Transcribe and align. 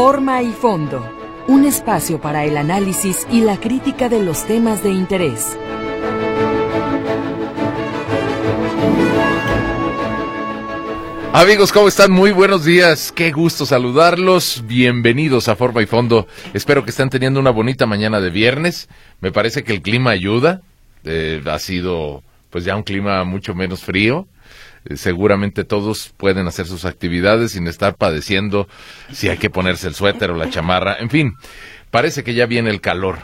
Forma 0.00 0.42
y 0.44 0.52
fondo. 0.52 1.12
Un 1.48 1.64
espacio 1.64 2.20
para 2.20 2.44
el 2.44 2.56
análisis 2.56 3.26
y 3.32 3.40
la 3.40 3.58
crítica 3.58 4.08
de 4.08 4.22
los 4.22 4.46
temas 4.46 4.84
de 4.84 4.90
interés. 4.92 5.58
Amigos, 11.32 11.72
¿cómo 11.72 11.88
están? 11.88 12.12
Muy 12.12 12.30
buenos 12.30 12.64
días. 12.64 13.10
Qué 13.10 13.32
gusto 13.32 13.66
saludarlos. 13.66 14.62
Bienvenidos 14.68 15.48
a 15.48 15.56
Forma 15.56 15.82
y 15.82 15.86
Fondo. 15.86 16.28
Espero 16.54 16.84
que 16.84 16.90
estén 16.90 17.10
teniendo 17.10 17.40
una 17.40 17.50
bonita 17.50 17.84
mañana 17.84 18.20
de 18.20 18.30
viernes. 18.30 18.88
Me 19.20 19.32
parece 19.32 19.64
que 19.64 19.72
el 19.72 19.82
clima 19.82 20.10
ayuda. 20.10 20.62
Eh, 21.02 21.42
ha 21.44 21.58
sido 21.58 22.22
pues 22.50 22.64
ya 22.64 22.76
un 22.76 22.84
clima 22.84 23.24
mucho 23.24 23.52
menos 23.52 23.82
frío. 23.82 24.28
Eh, 24.88 24.96
seguramente 24.96 25.64
todos 25.64 26.12
pueden 26.16 26.46
hacer 26.46 26.66
sus 26.66 26.84
actividades 26.84 27.52
sin 27.52 27.66
estar 27.66 27.96
padeciendo 27.96 28.68
si 29.12 29.28
hay 29.28 29.38
que 29.38 29.50
ponerse 29.50 29.88
el 29.88 29.94
suéter 29.94 30.30
o 30.30 30.36
la 30.36 30.50
chamarra. 30.50 30.96
En 30.98 31.10
fin, 31.10 31.34
parece 31.90 32.24
que 32.24 32.34
ya 32.34 32.46
viene 32.46 32.70
el 32.70 32.80
calor. 32.80 33.18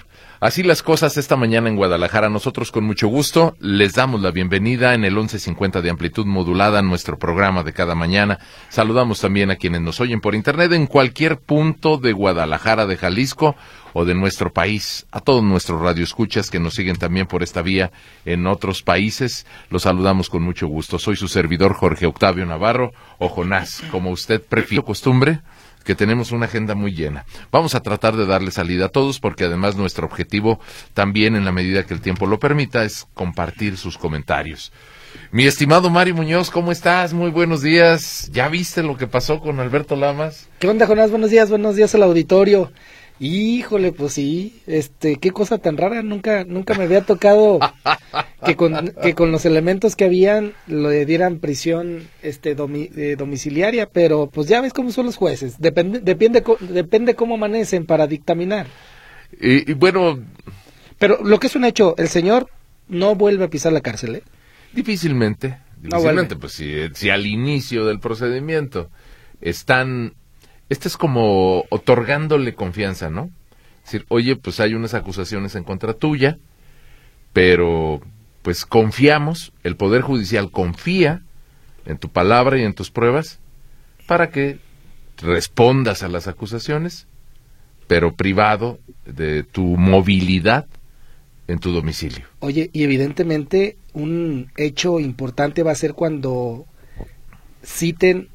Así 0.44 0.62
las 0.62 0.82
cosas 0.82 1.16
esta 1.16 1.36
mañana 1.36 1.70
en 1.70 1.76
Guadalajara. 1.76 2.28
Nosotros 2.28 2.70
con 2.70 2.84
mucho 2.84 3.08
gusto 3.08 3.56
les 3.60 3.94
damos 3.94 4.20
la 4.20 4.30
bienvenida 4.30 4.92
en 4.92 5.06
el 5.06 5.14
1150 5.14 5.80
de 5.80 5.88
amplitud 5.88 6.26
modulada, 6.26 6.82
nuestro 6.82 7.18
programa 7.18 7.62
de 7.62 7.72
cada 7.72 7.94
mañana. 7.94 8.38
Saludamos 8.68 9.22
también 9.22 9.50
a 9.50 9.56
quienes 9.56 9.80
nos 9.80 10.00
oyen 10.00 10.20
por 10.20 10.34
internet 10.34 10.72
en 10.72 10.86
cualquier 10.86 11.38
punto 11.38 11.96
de 11.96 12.12
Guadalajara, 12.12 12.84
de 12.84 12.98
Jalisco 12.98 13.56
o 13.94 14.04
de 14.04 14.14
nuestro 14.14 14.52
país. 14.52 15.06
A 15.12 15.20
todos 15.20 15.42
nuestros 15.42 15.80
radioescuchas 15.80 16.50
que 16.50 16.60
nos 16.60 16.74
siguen 16.74 16.96
también 16.96 17.26
por 17.26 17.42
esta 17.42 17.62
vía 17.62 17.90
en 18.26 18.46
otros 18.46 18.82
países, 18.82 19.46
los 19.70 19.84
saludamos 19.84 20.28
con 20.28 20.42
mucho 20.42 20.66
gusto. 20.66 20.98
Soy 20.98 21.16
su 21.16 21.26
servidor 21.26 21.72
Jorge 21.72 22.04
Octavio 22.04 22.44
Navarro 22.44 22.92
o 23.16 23.30
Jonás, 23.30 23.82
como 23.90 24.10
usted 24.10 24.42
prefiere. 24.42 24.84
Costumbre 24.84 25.40
que 25.84 25.94
tenemos 25.94 26.32
una 26.32 26.46
agenda 26.46 26.74
muy 26.74 26.94
llena. 26.94 27.24
Vamos 27.52 27.74
a 27.74 27.80
tratar 27.80 28.16
de 28.16 28.26
darle 28.26 28.50
salida 28.50 28.86
a 28.86 28.88
todos 28.88 29.20
porque 29.20 29.44
además 29.44 29.76
nuestro 29.76 30.06
objetivo 30.06 30.60
también 30.94 31.36
en 31.36 31.44
la 31.44 31.52
medida 31.52 31.84
que 31.84 31.94
el 31.94 32.00
tiempo 32.00 32.26
lo 32.26 32.38
permita 32.38 32.84
es 32.84 33.06
compartir 33.14 33.76
sus 33.76 33.98
comentarios. 33.98 34.72
Mi 35.30 35.46
estimado 35.46 35.90
Mario 35.90 36.14
Muñoz, 36.14 36.50
¿cómo 36.50 36.72
estás? 36.72 37.12
Muy 37.12 37.30
buenos 37.30 37.62
días. 37.62 38.30
¿Ya 38.32 38.48
viste 38.48 38.82
lo 38.82 38.96
que 38.96 39.06
pasó 39.06 39.40
con 39.40 39.60
Alberto 39.60 39.96
Lamas? 39.96 40.48
¿Qué 40.58 40.68
onda, 40.68 40.86
Jonás? 40.86 41.10
Buenos 41.10 41.30
días, 41.30 41.50
buenos 41.50 41.76
días 41.76 41.94
al 41.94 42.02
auditorio. 42.02 42.72
Híjole, 43.20 43.92
pues 43.92 44.14
sí, 44.14 44.60
este, 44.66 45.16
qué 45.16 45.30
cosa 45.30 45.58
tan 45.58 45.76
rara, 45.76 46.02
nunca, 46.02 46.44
nunca 46.44 46.74
me 46.74 46.84
había 46.84 47.02
tocado 47.02 47.60
que 48.44 48.56
con, 48.56 48.92
que 49.02 49.14
con 49.14 49.30
los 49.30 49.46
elementos 49.46 49.94
que 49.94 50.04
habían 50.04 50.52
le 50.66 51.06
dieran 51.06 51.38
prisión, 51.38 52.08
este, 52.22 52.56
eh, 52.56 53.16
domiciliaria, 53.16 53.88
pero 53.88 54.28
pues 54.28 54.48
ya 54.48 54.60
ves 54.60 54.72
cómo 54.72 54.90
son 54.90 55.06
los 55.06 55.16
jueces, 55.16 55.60
depende, 55.60 56.00
depende, 56.00 56.42
depende 56.60 57.14
cómo 57.14 57.36
amanecen 57.36 57.86
para 57.86 58.08
dictaminar. 58.08 58.66
Y, 59.40 59.72
bueno, 59.74 60.18
pero 60.98 61.22
lo 61.22 61.38
que 61.38 61.46
es 61.46 61.54
un 61.54 61.64
hecho, 61.64 61.94
el 61.98 62.08
señor 62.08 62.48
no 62.88 63.14
vuelve 63.14 63.44
a 63.44 63.50
pisar 63.50 63.72
la 63.72 63.80
cárcel, 63.80 64.16
¿eh? 64.16 64.22
Difícilmente, 64.72 65.58
difícilmente, 65.80 66.34
pues 66.34 66.52
si, 66.52 66.72
si 66.94 67.10
al 67.10 67.26
inicio 67.26 67.86
del 67.86 68.00
procedimiento 68.00 68.90
están 69.40 70.14
este 70.68 70.88
es 70.88 70.96
como 70.96 71.64
otorgándole 71.70 72.54
confianza, 72.54 73.10
¿no? 73.10 73.30
Es 73.78 73.92
decir, 73.92 74.06
oye, 74.08 74.36
pues 74.36 74.60
hay 74.60 74.74
unas 74.74 74.94
acusaciones 74.94 75.54
en 75.54 75.64
contra 75.64 75.94
tuya, 75.94 76.38
pero 77.32 78.00
pues 78.42 78.64
confiamos, 78.64 79.52
el 79.62 79.76
Poder 79.76 80.02
Judicial 80.02 80.50
confía 80.50 81.22
en 81.86 81.98
tu 81.98 82.08
palabra 82.08 82.58
y 82.58 82.62
en 82.62 82.74
tus 82.74 82.90
pruebas 82.90 83.38
para 84.06 84.30
que 84.30 84.58
respondas 85.18 86.02
a 86.02 86.08
las 86.08 86.28
acusaciones, 86.28 87.06
pero 87.86 88.14
privado 88.14 88.78
de 89.04 89.42
tu 89.44 89.62
movilidad 89.62 90.66
en 91.46 91.58
tu 91.58 91.72
domicilio. 91.72 92.24
Oye, 92.40 92.70
y 92.72 92.84
evidentemente 92.84 93.76
un 93.92 94.50
hecho 94.56 94.98
importante 95.00 95.62
va 95.62 95.72
a 95.72 95.76
ser 95.76 95.94
cuando 95.94 96.66
citen 97.62 98.28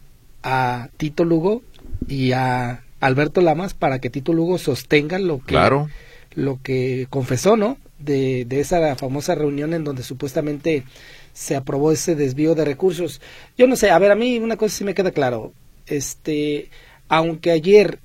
a 0.44 0.90
Tito 0.98 1.26
Lugo 1.26 1.64
y 2.08 2.32
a 2.32 2.84
Alberto 3.00 3.42
Lamas 3.42 3.74
para 3.74 4.00
que 4.00 4.10
Tito 4.10 4.34
Lugo 4.34 4.58
sostenga 4.58 5.20
lo 5.20 5.40
que, 5.44 5.58
lo 6.36 6.60
que 6.62 7.08
confesó, 7.10 7.58
¿no? 7.58 7.78
De, 8.00 8.46
de 8.46 8.60
esa 8.62 8.96
famosa 8.96 9.36
reunión 9.36 9.74
en 9.74 9.84
donde 9.84 10.04
supuestamente 10.04 10.86
se 11.34 11.56
aprobó 11.56 11.92
ese 11.92 12.16
desvío 12.16 12.56
de 12.56 12.66
recursos. 12.66 13.22
Yo 13.58 13.68
no 13.68 13.76
sé, 13.76 13.92
a 13.92 14.00
ver, 14.00 14.12
a 14.12 14.16
mí 14.16 14.38
una 14.40 14.58
cosa 14.58 14.78
sí 14.78 14.84
me 14.84 14.94
queda 14.94 15.12
claro. 15.12 15.54
Este, 15.86 16.70
aunque 17.08 17.52
ayer 17.52 18.00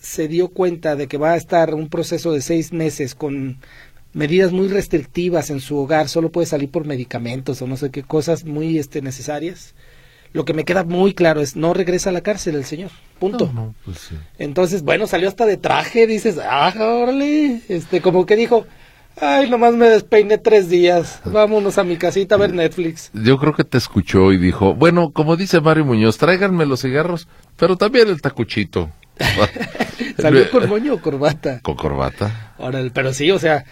se 0.00 0.26
dio 0.26 0.48
cuenta 0.48 0.96
de 0.96 1.06
que 1.06 1.16
va 1.16 1.32
a 1.32 1.36
estar 1.36 1.74
un 1.74 1.88
proceso 1.88 2.32
de 2.32 2.40
seis 2.40 2.72
meses 2.72 3.14
con 3.14 3.58
medidas 4.12 4.52
muy 4.52 4.68
restrictivas 4.68 5.50
en 5.50 5.60
su 5.60 5.76
hogar, 5.76 6.08
solo 6.08 6.30
puede 6.30 6.46
salir 6.46 6.70
por 6.70 6.86
medicamentos 6.86 7.62
o 7.62 7.66
no 7.66 7.76
sé 7.76 7.90
qué 7.90 8.02
cosas 8.02 8.44
muy 8.44 8.78
este, 8.78 9.00
necesarias. 9.00 9.74
Lo 10.32 10.44
que 10.44 10.54
me 10.54 10.64
queda 10.64 10.84
muy 10.84 11.12
claro 11.14 11.40
es 11.40 11.56
no 11.56 11.74
regresa 11.74 12.10
a 12.10 12.12
la 12.12 12.22
cárcel 12.22 12.54
el 12.54 12.64
señor. 12.64 12.90
Punto. 13.18 13.50
Pues 13.84 14.10
Entonces, 14.38 14.82
bueno, 14.82 15.06
salió 15.06 15.28
hasta 15.28 15.46
de 15.46 15.56
traje, 15.56 16.06
dices, 16.06 16.38
ah, 16.42 16.72
órale, 16.78 17.60
este, 17.68 18.00
como 18.00 18.24
que 18.24 18.34
dijo, 18.36 18.66
ay, 19.20 19.48
nomás 19.50 19.74
me 19.74 19.88
despeiné 19.88 20.38
tres 20.38 20.68
días, 20.68 21.20
vámonos 21.24 21.78
a 21.78 21.84
mi 21.84 21.96
casita 21.96 22.34
a 22.34 22.38
ver 22.38 22.54
Netflix. 22.54 23.10
Yo 23.12 23.38
creo 23.38 23.54
que 23.54 23.64
te 23.64 23.78
escuchó 23.78 24.32
y 24.32 24.38
dijo, 24.38 24.74
bueno, 24.74 25.12
como 25.12 25.36
dice 25.36 25.60
Mario 25.60 25.84
Muñoz, 25.84 26.18
tráiganme 26.18 26.66
los 26.66 26.80
cigarros, 26.80 27.28
pero 27.56 27.76
también 27.76 28.08
el 28.08 28.20
tacuchito. 28.20 28.90
¿Salió 30.18 30.50
con 30.50 30.68
moño 30.68 30.94
o 30.94 31.00
corbata? 31.00 31.60
Con 31.60 31.76
corbata. 31.76 32.54
Órale, 32.58 32.90
pero 32.90 33.12
sí, 33.12 33.30
o 33.30 33.38
sea, 33.38 33.64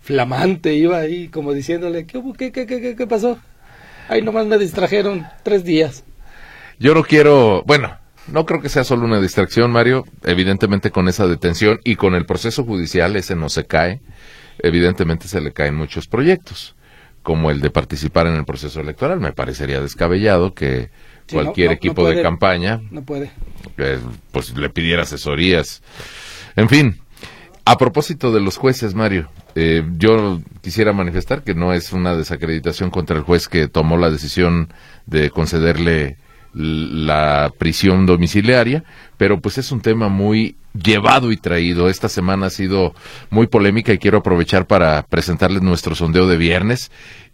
flamante, 0.00 0.74
iba 0.74 0.98
ahí 0.98 1.28
como 1.28 1.52
diciéndole, 1.52 2.06
¿qué, 2.06 2.20
qué, 2.36 2.52
qué, 2.52 2.66
qué, 2.66 2.96
qué 2.96 3.06
pasó? 3.06 3.38
Ay, 4.08 4.22
nomás 4.22 4.46
me 4.46 4.58
distrajeron 4.58 5.26
tres 5.42 5.64
días. 5.64 6.04
Yo 6.78 6.94
no 6.94 7.02
quiero, 7.02 7.62
bueno, 7.66 7.96
no 8.28 8.46
creo 8.46 8.60
que 8.60 8.68
sea 8.68 8.84
solo 8.84 9.04
una 9.04 9.20
distracción, 9.20 9.70
Mario. 9.70 10.04
Evidentemente 10.22 10.90
con 10.90 11.08
esa 11.08 11.26
detención 11.26 11.80
y 11.84 11.96
con 11.96 12.14
el 12.14 12.26
proceso 12.26 12.64
judicial 12.64 13.16
ese 13.16 13.34
no 13.34 13.48
se 13.48 13.66
cae. 13.66 14.00
Evidentemente 14.60 15.28
se 15.28 15.40
le 15.40 15.52
caen 15.52 15.74
muchos 15.74 16.06
proyectos, 16.06 16.76
como 17.22 17.50
el 17.50 17.60
de 17.60 17.70
participar 17.70 18.26
en 18.26 18.34
el 18.34 18.44
proceso 18.44 18.80
electoral. 18.80 19.18
Me 19.20 19.32
parecería 19.32 19.80
descabellado 19.80 20.54
que 20.54 20.90
cualquier 21.30 21.72
equipo 21.72 22.08
de 22.08 22.22
campaña 22.22 22.80
no 22.90 23.02
puede. 23.02 23.30
Eh, 23.76 23.98
pues 24.30 24.56
le 24.56 24.70
pidiera 24.70 25.02
asesorías. 25.02 25.82
En 26.54 26.68
fin, 26.68 27.00
a 27.64 27.76
propósito 27.76 28.32
de 28.32 28.40
los 28.40 28.56
jueces, 28.56 28.94
Mario, 28.94 29.28
eh, 29.54 29.84
yo 29.96 30.40
quisiera 30.60 30.92
manifestar 30.92 31.42
que 31.42 31.54
no 31.54 31.72
es 31.72 31.92
una 31.92 32.14
desacreditación 32.14 32.90
contra 32.90 33.16
el 33.16 33.22
juez 33.22 33.48
que 33.48 33.68
tomó 33.68 33.96
la 33.96 34.10
decisión 34.10 34.72
de 35.06 35.30
concederle 35.30 36.18
la 36.58 37.52
prisión 37.56 38.04
domiciliaria, 38.04 38.82
pero 39.16 39.40
pues 39.40 39.58
es 39.58 39.70
un 39.70 39.80
tema 39.80 40.08
muy 40.08 40.56
llevado 40.74 41.30
y 41.30 41.36
traído. 41.36 41.88
Esta 41.88 42.08
semana 42.08 42.46
ha 42.46 42.50
sido 42.50 42.94
muy 43.30 43.46
polémica 43.46 43.92
y 43.92 43.98
quiero 43.98 44.18
aprovechar 44.18 44.66
para 44.66 45.04
presentarles 45.04 45.62
nuestro 45.62 45.94
sondeo 45.94 46.26
de 46.26 46.36
viernes 46.36 46.90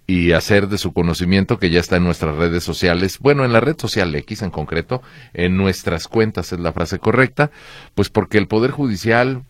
y 0.06 0.32
hacer 0.32 0.68
de 0.68 0.76
su 0.76 0.92
conocimiento 0.92 1.58
que 1.58 1.70
ya 1.70 1.80
está 1.80 1.96
en 1.96 2.04
nuestras 2.04 2.36
redes 2.36 2.62
sociales, 2.62 3.18
bueno, 3.18 3.46
en 3.46 3.54
la 3.54 3.60
red 3.60 3.76
social 3.78 4.14
X 4.14 4.42
en 4.42 4.50
concreto, 4.50 5.00
en 5.32 5.56
nuestras 5.56 6.06
cuentas 6.06 6.52
es 6.52 6.60
la 6.60 6.74
frase 6.74 6.98
correcta, 6.98 7.50
pues 7.94 8.10
porque 8.10 8.36
el 8.36 8.46
Poder 8.46 8.72
Judicial, 8.72 9.44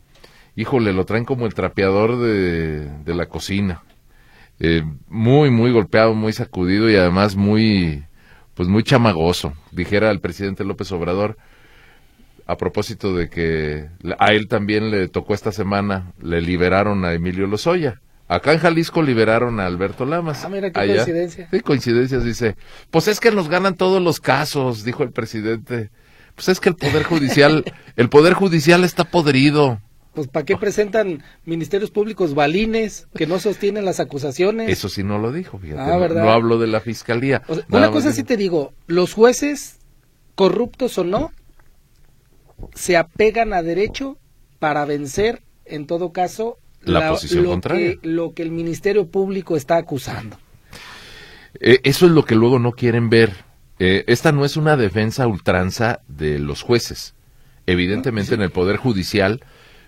híjole, 0.54 0.92
lo 0.92 1.04
traen 1.04 1.24
como 1.24 1.46
el 1.46 1.54
trapeador 1.54 2.20
de, 2.20 2.88
la 3.06 3.26
cocina. 3.26 3.82
Eh, 4.60 4.84
muy, 5.08 5.50
muy 5.50 5.72
golpeado, 5.72 6.14
muy 6.14 6.32
sacudido 6.32 6.88
y 6.88 6.94
además 6.94 7.34
muy 7.34 8.04
pues 8.54 8.68
muy 8.68 8.82
chamagoso, 8.82 9.52
dijera 9.72 10.10
el 10.10 10.20
presidente 10.20 10.64
López 10.64 10.90
Obrador, 10.92 11.36
a 12.46 12.56
propósito 12.56 13.14
de 13.14 13.28
que 13.28 13.88
a 14.18 14.32
él 14.32 14.48
también 14.48 14.90
le 14.90 15.08
tocó 15.08 15.34
esta 15.34 15.52
semana, 15.52 16.12
le 16.22 16.40
liberaron 16.40 17.04
a 17.04 17.12
Emilio 17.12 17.46
Lozoya. 17.46 18.00
Acá 18.26 18.52
en 18.52 18.58
Jalisco 18.58 19.02
liberaron 19.02 19.60
a 19.60 19.66
Alberto 19.66 20.06
Lamas. 20.06 20.44
Ah, 20.44 20.48
mira 20.48 20.70
qué 20.70 20.86
coincidencia. 20.86 21.48
Sí, 21.50 21.60
coincidencias, 21.60 22.24
dice. 22.24 22.56
Pues 22.90 23.08
es 23.08 23.20
que 23.20 23.30
nos 23.30 23.48
ganan 23.48 23.74
todos 23.74 24.02
los 24.02 24.20
casos, 24.20 24.84
dijo 24.84 25.02
el 25.02 25.10
presidente. 25.10 25.90
Pues 26.34 26.48
es 26.48 26.60
que 26.60 26.70
el 26.70 26.74
Poder 26.74 27.04
Judicial, 27.04 27.64
el 27.96 28.08
Poder 28.08 28.32
Judicial 28.32 28.82
está 28.84 29.04
podrido 29.04 29.80
pues 30.14 30.28
¿para 30.28 30.46
qué 30.46 30.56
presentan 30.56 31.22
ministerios 31.44 31.90
públicos 31.90 32.34
balines 32.34 33.08
que 33.14 33.26
no 33.26 33.38
sostienen 33.38 33.84
las 33.84 34.00
acusaciones? 34.00 34.70
Eso 34.70 34.88
sí 34.88 35.02
no 35.02 35.18
lo 35.18 35.32
dijo, 35.32 35.58
fíjate. 35.58 35.80
Ah, 35.80 36.08
no, 36.08 36.30
hablo 36.30 36.58
de 36.58 36.66
la 36.66 36.80
fiscalía. 36.80 37.42
una 37.70 37.90
cosa 37.90 38.12
sí 38.12 38.22
te 38.22 38.36
digo, 38.36 38.72
los 38.86 39.12
jueces, 39.12 39.78
corruptos 40.34 40.98
o 40.98 41.04
no, 41.04 41.32
se 42.74 42.96
apegan 42.96 43.52
a 43.52 43.62
derecho 43.62 44.16
para 44.58 44.84
vencer, 44.84 45.42
en 45.64 45.86
todo 45.86 46.12
caso, 46.12 46.58
la, 46.82 47.10
posición 47.10 47.44
lo 47.44 47.60
Que, 47.60 47.98
lo 48.02 48.34
que 48.34 48.42
el 48.42 48.50
ministerio 48.50 49.08
público 49.08 49.56
está 49.56 49.76
acusando. 49.76 50.38
Eh, 51.60 51.80
eso 51.82 52.06
es 52.06 52.12
lo 52.12 52.24
que 52.24 52.34
luego 52.34 52.58
no 52.58 52.72
quieren 52.72 53.10
ver. 53.10 53.32
Eh, 53.78 54.04
esta 54.06 54.32
no 54.32 54.44
es 54.44 54.56
una 54.56 54.76
defensa 54.76 55.26
ultranza 55.26 56.00
de 56.06 56.38
los 56.38 56.62
jueces 56.62 57.14
Evidentemente 57.66 58.34
en 58.34 58.42
el 58.42 58.50
Poder 58.50 58.76
Judicial, 58.76 59.42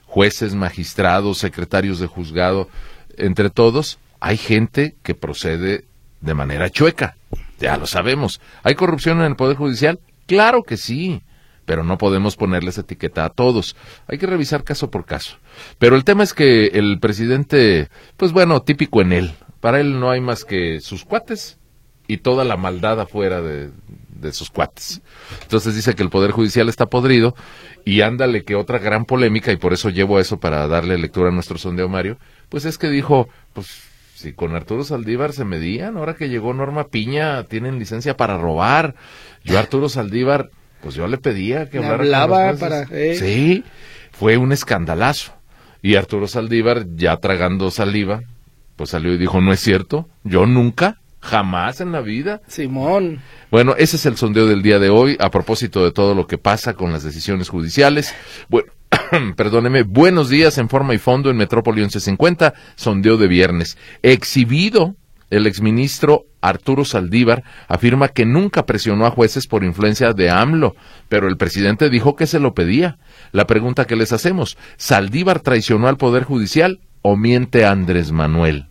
jueces, 0.06 0.54
magistrados, 0.54 1.38
secretarios 1.38 1.98
de 1.98 2.06
juzgado, 2.06 2.68
entre 3.16 3.50
todos, 3.50 3.98
hay 4.20 4.36
gente 4.36 4.96
que 5.02 5.14
procede 5.14 5.84
de 6.20 6.34
manera 6.34 6.70
chueca. 6.70 7.16
Ya 7.58 7.76
lo 7.76 7.86
sabemos. 7.86 8.40
¿Hay 8.62 8.74
corrupción 8.74 9.18
en 9.18 9.26
el 9.26 9.36
Poder 9.36 9.56
Judicial? 9.56 10.00
Claro 10.26 10.62
que 10.62 10.76
sí 10.76 11.22
pero 11.66 11.82
no 11.82 11.98
podemos 11.98 12.36
ponerles 12.36 12.78
etiqueta 12.78 13.26
a 13.26 13.30
todos. 13.30 13.76
Hay 14.06 14.16
que 14.16 14.26
revisar 14.26 14.64
caso 14.64 14.90
por 14.90 15.04
caso. 15.04 15.36
Pero 15.78 15.96
el 15.96 16.04
tema 16.04 16.22
es 16.22 16.32
que 16.32 16.66
el 16.68 16.98
presidente, 17.00 17.88
pues 18.16 18.32
bueno, 18.32 18.62
típico 18.62 19.02
en 19.02 19.12
él. 19.12 19.32
Para 19.60 19.80
él 19.80 20.00
no 20.00 20.10
hay 20.10 20.20
más 20.20 20.44
que 20.44 20.80
sus 20.80 21.04
cuates 21.04 21.58
y 22.06 22.18
toda 22.18 22.44
la 22.44 22.56
maldad 22.56 23.00
afuera 23.00 23.42
de, 23.42 23.70
de 24.20 24.32
sus 24.32 24.50
cuates. 24.50 25.00
Entonces 25.42 25.74
dice 25.74 25.94
que 25.94 26.02
el 26.02 26.10
Poder 26.10 26.30
Judicial 26.30 26.68
está 26.68 26.86
podrido 26.86 27.34
y 27.84 28.00
ándale 28.00 28.44
que 28.44 28.54
otra 28.54 28.78
gran 28.78 29.04
polémica, 29.04 29.52
y 29.52 29.56
por 29.56 29.72
eso 29.72 29.90
llevo 29.90 30.18
eso 30.18 30.38
para 30.38 30.66
darle 30.68 30.98
lectura 30.98 31.28
a 31.28 31.32
nuestro 31.32 31.58
sondeo 31.58 31.88
Mario, 31.88 32.18
pues 32.48 32.64
es 32.64 32.78
que 32.78 32.88
dijo, 32.88 33.28
pues 33.52 33.68
si 34.14 34.32
con 34.32 34.54
Arturo 34.56 34.82
Saldívar 34.82 35.32
se 35.32 35.44
medían, 35.44 35.96
ahora 35.96 36.14
que 36.14 36.28
llegó 36.28 36.54
Norma 36.54 36.88
Piña, 36.88 37.44
tienen 37.44 37.78
licencia 37.78 38.16
para 38.16 38.38
robar. 38.38 38.94
Yo 39.44 39.58
Arturo 39.58 39.88
Saldívar, 39.88 40.50
pues 40.80 40.94
yo 40.94 41.06
le 41.06 41.18
pedía 41.18 41.68
que 41.68 41.78
hablara 41.78 42.54
para... 42.54 42.82
Eh. 42.90 43.16
Sí, 43.18 43.64
fue 44.12 44.38
un 44.38 44.52
escandalazo. 44.52 45.32
Y 45.82 45.96
Arturo 45.96 46.26
Saldívar, 46.26 46.86
ya 46.96 47.18
tragando 47.18 47.70
saliva, 47.70 48.22
pues 48.76 48.90
salió 48.90 49.12
y 49.12 49.18
dijo, 49.18 49.40
no 49.40 49.52
es 49.52 49.60
cierto, 49.60 50.08
yo 50.24 50.46
nunca 50.46 50.98
Jamás 51.26 51.80
en 51.80 51.90
la 51.90 52.00
vida. 52.00 52.40
Simón. 52.46 53.20
Bueno, 53.50 53.74
ese 53.76 53.96
es 53.96 54.06
el 54.06 54.16
sondeo 54.16 54.46
del 54.46 54.62
día 54.62 54.78
de 54.78 54.90
hoy 54.90 55.16
a 55.18 55.30
propósito 55.30 55.84
de 55.84 55.90
todo 55.90 56.14
lo 56.14 56.28
que 56.28 56.38
pasa 56.38 56.74
con 56.74 56.92
las 56.92 57.02
decisiones 57.02 57.48
judiciales. 57.48 58.14
Bueno, 58.48 58.72
perdóneme, 59.36 59.82
buenos 59.82 60.28
días 60.28 60.56
en 60.58 60.68
forma 60.68 60.94
y 60.94 60.98
fondo 60.98 61.28
en 61.28 61.36
Metrópoli 61.36 61.80
1150, 61.80 62.54
sondeo 62.76 63.16
de 63.16 63.26
viernes. 63.26 63.76
Exhibido, 64.02 64.94
el 65.28 65.48
exministro 65.48 66.26
Arturo 66.40 66.84
Saldívar 66.84 67.42
afirma 67.66 68.08
que 68.08 68.24
nunca 68.24 68.64
presionó 68.64 69.04
a 69.06 69.10
jueces 69.10 69.48
por 69.48 69.64
influencia 69.64 70.12
de 70.12 70.30
AMLO, 70.30 70.76
pero 71.08 71.28
el 71.28 71.36
presidente 71.36 71.90
dijo 71.90 72.14
que 72.14 72.28
se 72.28 72.38
lo 72.38 72.54
pedía. 72.54 72.98
La 73.32 73.48
pregunta 73.48 73.86
que 73.86 73.96
les 73.96 74.12
hacemos, 74.12 74.56
¿Saldívar 74.76 75.40
traicionó 75.40 75.88
al 75.88 75.96
Poder 75.96 76.22
Judicial 76.22 76.78
o 77.02 77.16
miente 77.16 77.64
Andrés 77.64 78.12
Manuel? 78.12 78.68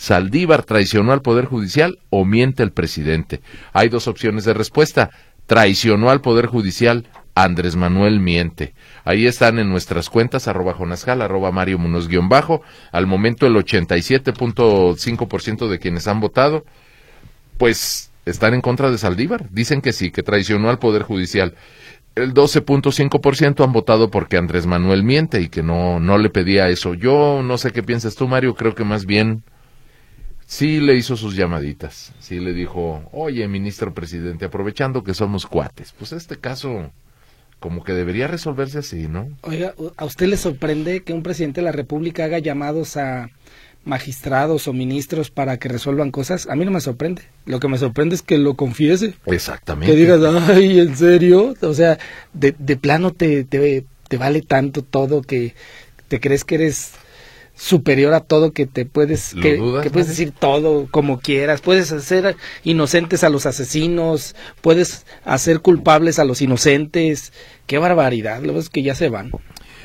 ¿Saldívar 0.00 0.62
traicionó 0.62 1.12
al 1.12 1.20
Poder 1.20 1.44
Judicial 1.44 1.98
o 2.08 2.24
miente 2.24 2.62
el 2.62 2.72
presidente? 2.72 3.42
Hay 3.74 3.90
dos 3.90 4.08
opciones 4.08 4.46
de 4.46 4.54
respuesta. 4.54 5.10
Traicionó 5.44 6.08
al 6.08 6.22
Poder 6.22 6.46
Judicial, 6.46 7.06
Andrés 7.34 7.76
Manuel 7.76 8.18
miente. 8.18 8.72
Ahí 9.04 9.26
están 9.26 9.58
en 9.58 9.68
nuestras 9.68 10.08
cuentas, 10.08 10.48
arroba 10.48 10.72
Jonascal, 10.72 11.20
arroba 11.20 11.52
Mario 11.52 11.78
Munoz 11.78 12.08
guion 12.08 12.30
bajo. 12.30 12.62
Al 12.92 13.06
momento 13.06 13.46
el 13.46 13.54
87.5% 13.56 15.68
de 15.68 15.78
quienes 15.78 16.08
han 16.08 16.20
votado, 16.20 16.64
pues 17.58 18.10
están 18.24 18.54
en 18.54 18.62
contra 18.62 18.90
de 18.90 18.96
Saldívar. 18.96 19.50
Dicen 19.50 19.82
que 19.82 19.92
sí, 19.92 20.10
que 20.10 20.22
traicionó 20.22 20.70
al 20.70 20.78
Poder 20.78 21.02
Judicial. 21.02 21.56
El 22.14 22.32
12.5% 22.32 23.62
han 23.62 23.72
votado 23.74 24.10
porque 24.10 24.38
Andrés 24.38 24.64
Manuel 24.64 25.04
miente 25.04 25.42
y 25.42 25.50
que 25.50 25.62
no, 25.62 26.00
no 26.00 26.16
le 26.16 26.30
pedía 26.30 26.70
eso. 26.70 26.94
Yo 26.94 27.42
no 27.44 27.58
sé 27.58 27.70
qué 27.70 27.82
piensas 27.82 28.14
tú, 28.14 28.28
Mario, 28.28 28.54
creo 28.54 28.74
que 28.74 28.84
más 28.84 29.04
bien 29.04 29.44
sí 30.50 30.80
le 30.80 30.96
hizo 30.96 31.16
sus 31.16 31.36
llamaditas, 31.36 32.12
sí 32.18 32.40
le 32.40 32.52
dijo, 32.52 33.08
oye, 33.12 33.46
ministro 33.46 33.94
presidente, 33.94 34.46
aprovechando 34.46 35.04
que 35.04 35.14
somos 35.14 35.46
cuates, 35.46 35.94
pues 35.96 36.10
este 36.10 36.38
caso 36.38 36.90
como 37.60 37.84
que 37.84 37.92
debería 37.92 38.26
resolverse 38.26 38.78
así, 38.78 39.06
¿no? 39.06 39.28
Oiga, 39.42 39.74
¿a 39.96 40.04
usted 40.04 40.26
le 40.26 40.36
sorprende 40.36 41.02
que 41.02 41.12
un 41.12 41.22
presidente 41.22 41.60
de 41.60 41.66
la 41.66 41.72
República 41.72 42.24
haga 42.24 42.40
llamados 42.40 42.96
a 42.96 43.30
magistrados 43.84 44.66
o 44.66 44.72
ministros 44.72 45.30
para 45.30 45.56
que 45.58 45.68
resuelvan 45.68 46.10
cosas? 46.10 46.48
A 46.48 46.56
mí 46.56 46.64
no 46.64 46.72
me 46.72 46.80
sorprende. 46.80 47.22
Lo 47.46 47.60
que 47.60 47.68
me 47.68 47.78
sorprende 47.78 48.16
es 48.16 48.22
que 48.22 48.36
lo 48.36 48.54
confiese. 48.54 49.14
Exactamente. 49.26 49.92
Que 49.92 49.98
digas, 49.98 50.20
ay, 50.48 50.80
¿en 50.80 50.96
serio? 50.96 51.54
O 51.60 51.74
sea, 51.74 51.98
de, 52.32 52.56
de 52.58 52.76
plano 52.76 53.12
te, 53.12 53.44
te, 53.44 53.84
te 54.08 54.16
vale 54.16 54.42
tanto 54.42 54.82
todo 54.82 55.22
que 55.22 55.54
te 56.08 56.18
crees 56.18 56.44
que 56.44 56.56
eres 56.56 56.94
superior 57.60 58.14
a 58.14 58.20
todo 58.20 58.52
que 58.52 58.64
te 58.64 58.86
puedes 58.86 59.34
que, 59.34 59.58
puedes 59.92 60.08
decir 60.08 60.32
todo 60.32 60.88
como 60.90 61.20
quieras. 61.20 61.60
Puedes 61.60 61.92
hacer 61.92 62.36
inocentes 62.64 63.22
a 63.22 63.28
los 63.28 63.44
asesinos 63.44 64.34
puedes 64.62 65.04
hacer 65.24 65.60
culpables 65.60 66.18
a 66.18 66.24
los 66.24 66.40
inocentes. 66.40 67.32
Qué 67.66 67.78
barbaridad 67.78 68.42
lo 68.42 68.58
es 68.58 68.70
que 68.70 68.82
ya 68.82 68.94
se 68.94 69.10
van. 69.10 69.30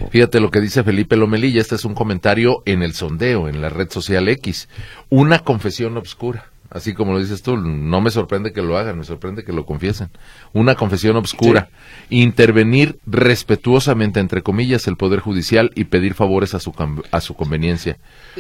Fíjate 0.10 0.40
lo 0.40 0.52
que 0.52 0.62
dice 0.62 0.84
Felipe 0.84 1.16
Lomelilla, 1.16 1.62
este 1.62 1.76
es 1.76 1.86
un 1.86 1.96
comentario 1.96 2.62
en 2.66 2.82
el 2.82 2.94
sondeo, 2.94 3.48
en 3.48 3.62
la 3.62 3.70
red 3.70 3.90
social 3.90 4.28
X. 4.30 4.68
Una 5.10 5.40
confesión 5.40 5.98
obscura 5.98 6.52
así 6.70 6.94
como 6.94 7.14
lo 7.14 7.20
dices 7.20 7.42
tú, 7.42 7.58
no 7.58 8.02
me 8.02 8.12
sorprende 8.12 8.54
que 8.54 8.62
lo 8.62 8.78
hagan, 8.78 8.98
me 8.98 9.04
sorprende 9.04 9.44
que 9.44 9.54
lo 9.54 9.66
confiesen. 9.66 10.10
Una 10.54 10.76
confesión 10.76 11.16
obscura, 11.16 11.70
intervenir 12.10 13.00
respetuosamente, 13.06 14.20
entre 14.20 14.42
comillas, 14.42 14.88
el 14.88 14.98
Poder 14.98 15.20
Judicial 15.20 15.72
y 15.76 15.86
pedir 15.86 16.14
favores 16.14 16.54
a 16.54 16.60
su, 16.60 16.74
a 17.12 17.22
su 17.22 17.36
conveniencia. 17.36 17.98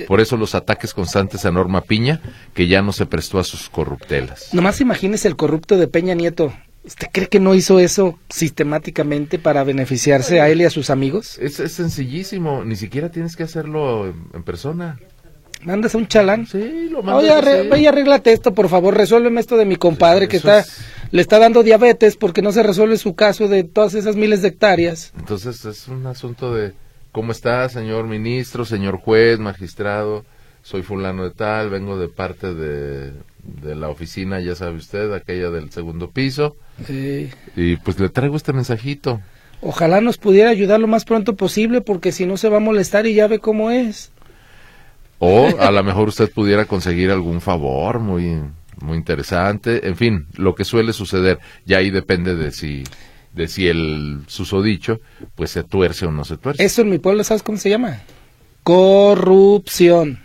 Por 0.07 0.22
eso 0.22 0.38
los 0.38 0.56
ataques 0.56 0.94
constantes 0.94 1.45
a 1.45 1.51
Norma 1.51 1.81
Piña, 1.81 2.22
que 2.54 2.68
ya 2.68 2.81
no 2.81 2.92
se 2.92 3.06
prestó 3.06 3.39
a 3.39 3.44
sus 3.44 3.69
corruptelas. 3.69 4.54
Nomás 4.54 4.81
imagínese 4.81 5.27
el 5.27 5.36
corrupto 5.36 5.77
de 5.77 5.88
Peña 5.88 6.13
Nieto. 6.13 6.54
¿Usted 6.83 7.07
cree 7.12 7.27
que 7.27 7.39
no 7.39 7.56
hizo 7.56 7.80
eso 7.80 8.19
sistemáticamente 8.30 9.39
para 9.39 9.63
beneficiarse 9.63 10.39
a 10.39 10.50
él 10.50 10.62
y 10.62 10.66
a 10.66 10.69
sus 10.69 10.92
amigos? 10.92 11.39
Es, 11.39 11.56
sencillísimo, 11.56 12.63
ni 12.63 12.75
siquiera 12.75 13.10
tienes 13.10 13.36
que 13.36 13.42
hacerlo 13.42 14.06
en 14.06 14.44
persona 14.44 15.00
mandas 15.63 15.95
a 15.95 15.97
un 15.97 16.07
chalán. 16.07 16.47
Sí, 16.47 16.89
lo 16.89 17.03
mandas. 17.03 17.43
Oye, 17.71 17.87
arréglate 17.87 18.33
esto, 18.33 18.53
por 18.53 18.69
favor, 18.69 18.95
resuélveme 18.95 19.41
esto 19.41 19.57
de 19.57 19.65
mi 19.65 19.75
compadre 19.75 20.27
que 20.27 20.37
está 20.37 20.63
le 21.11 21.21
está 21.21 21.39
dando 21.39 21.63
diabetes 21.63 22.17
porque 22.17 22.41
no 22.41 22.51
se 22.51 22.63
resuelve 22.63 22.97
su 22.97 23.15
caso 23.15 23.47
de 23.47 23.63
todas 23.63 23.93
esas 23.93 24.15
miles 24.15 24.41
de 24.41 24.49
hectáreas. 24.49 25.13
Entonces 25.17 25.63
es 25.65 25.87
un 25.87 26.05
asunto 26.07 26.53
de 26.53 26.73
cómo 27.11 27.31
está, 27.31 27.69
señor 27.69 28.05
ministro, 28.05 28.65
señor 28.65 28.97
juez, 28.97 29.39
magistrado. 29.39 30.25
Soy 30.63 30.81
fulano 30.81 31.23
de 31.23 31.31
tal, 31.31 31.69
vengo 31.69 31.97
de 31.97 32.07
parte 32.07 32.53
de, 32.53 33.13
de 33.43 33.75
la 33.75 33.89
oficina, 33.89 34.41
ya 34.41 34.55
sabe 34.55 34.77
usted, 34.77 35.13
aquella 35.13 35.51
del 35.51 35.71
segundo 35.71 36.09
piso. 36.09 36.57
Sí. 36.87 37.29
Y 37.55 37.77
pues 37.77 37.99
le 37.99 38.09
traigo 38.09 38.35
este 38.35 38.51
mensajito. 38.51 39.21
Ojalá 39.61 40.01
nos 40.01 40.17
pudiera 40.17 40.49
ayudar 40.49 40.79
lo 40.79 40.88
más 40.88 41.05
pronto 41.05 41.35
posible 41.35 41.81
porque 41.81 42.12
si 42.12 42.25
no 42.25 42.35
se 42.38 42.50
va 42.50 42.57
a 42.57 42.62
molestar 42.62 43.05
y 43.05 43.13
ya 43.13 43.27
ve 43.27 43.39
cómo 43.39 43.71
es. 43.71 44.12
O 45.19 45.48
a 45.60 45.72
lo 45.72 45.84
mejor 45.84 46.10
usted 46.10 46.31
pudiera 46.31 46.65
conseguir 46.65 47.12
algún 47.12 47.41
favor 47.41 48.00
muy, 48.00 48.41
muy 48.81 48.98
interesante. 48.98 49.88
En 49.88 49.95
fin, 49.95 50.27
lo 50.36 50.55
que 50.55 50.65
suele 50.65 50.93
suceder. 50.93 51.39
Ya 51.65 51.77
ahí 51.77 51.89
depende 51.89 52.36
de 52.36 52.51
si, 52.51 52.84
de 53.34 53.48
si 53.48 53.67
el 53.67 54.22
susodicho 54.27 55.00
pues 55.36 55.51
se 55.51 55.63
tuerce 55.63 56.05
o 56.05 56.12
no 56.12 56.25
se 56.25 56.38
tuerce. 56.38 56.63
Eso 56.63 56.81
en 56.81 56.89
mi 56.89 57.00
pueblo, 57.00 57.24
¿sabes 57.24 57.43
cómo 57.43 57.57
se 57.57 57.69
llama? 57.69 58.01
Corrupción. 58.63 60.19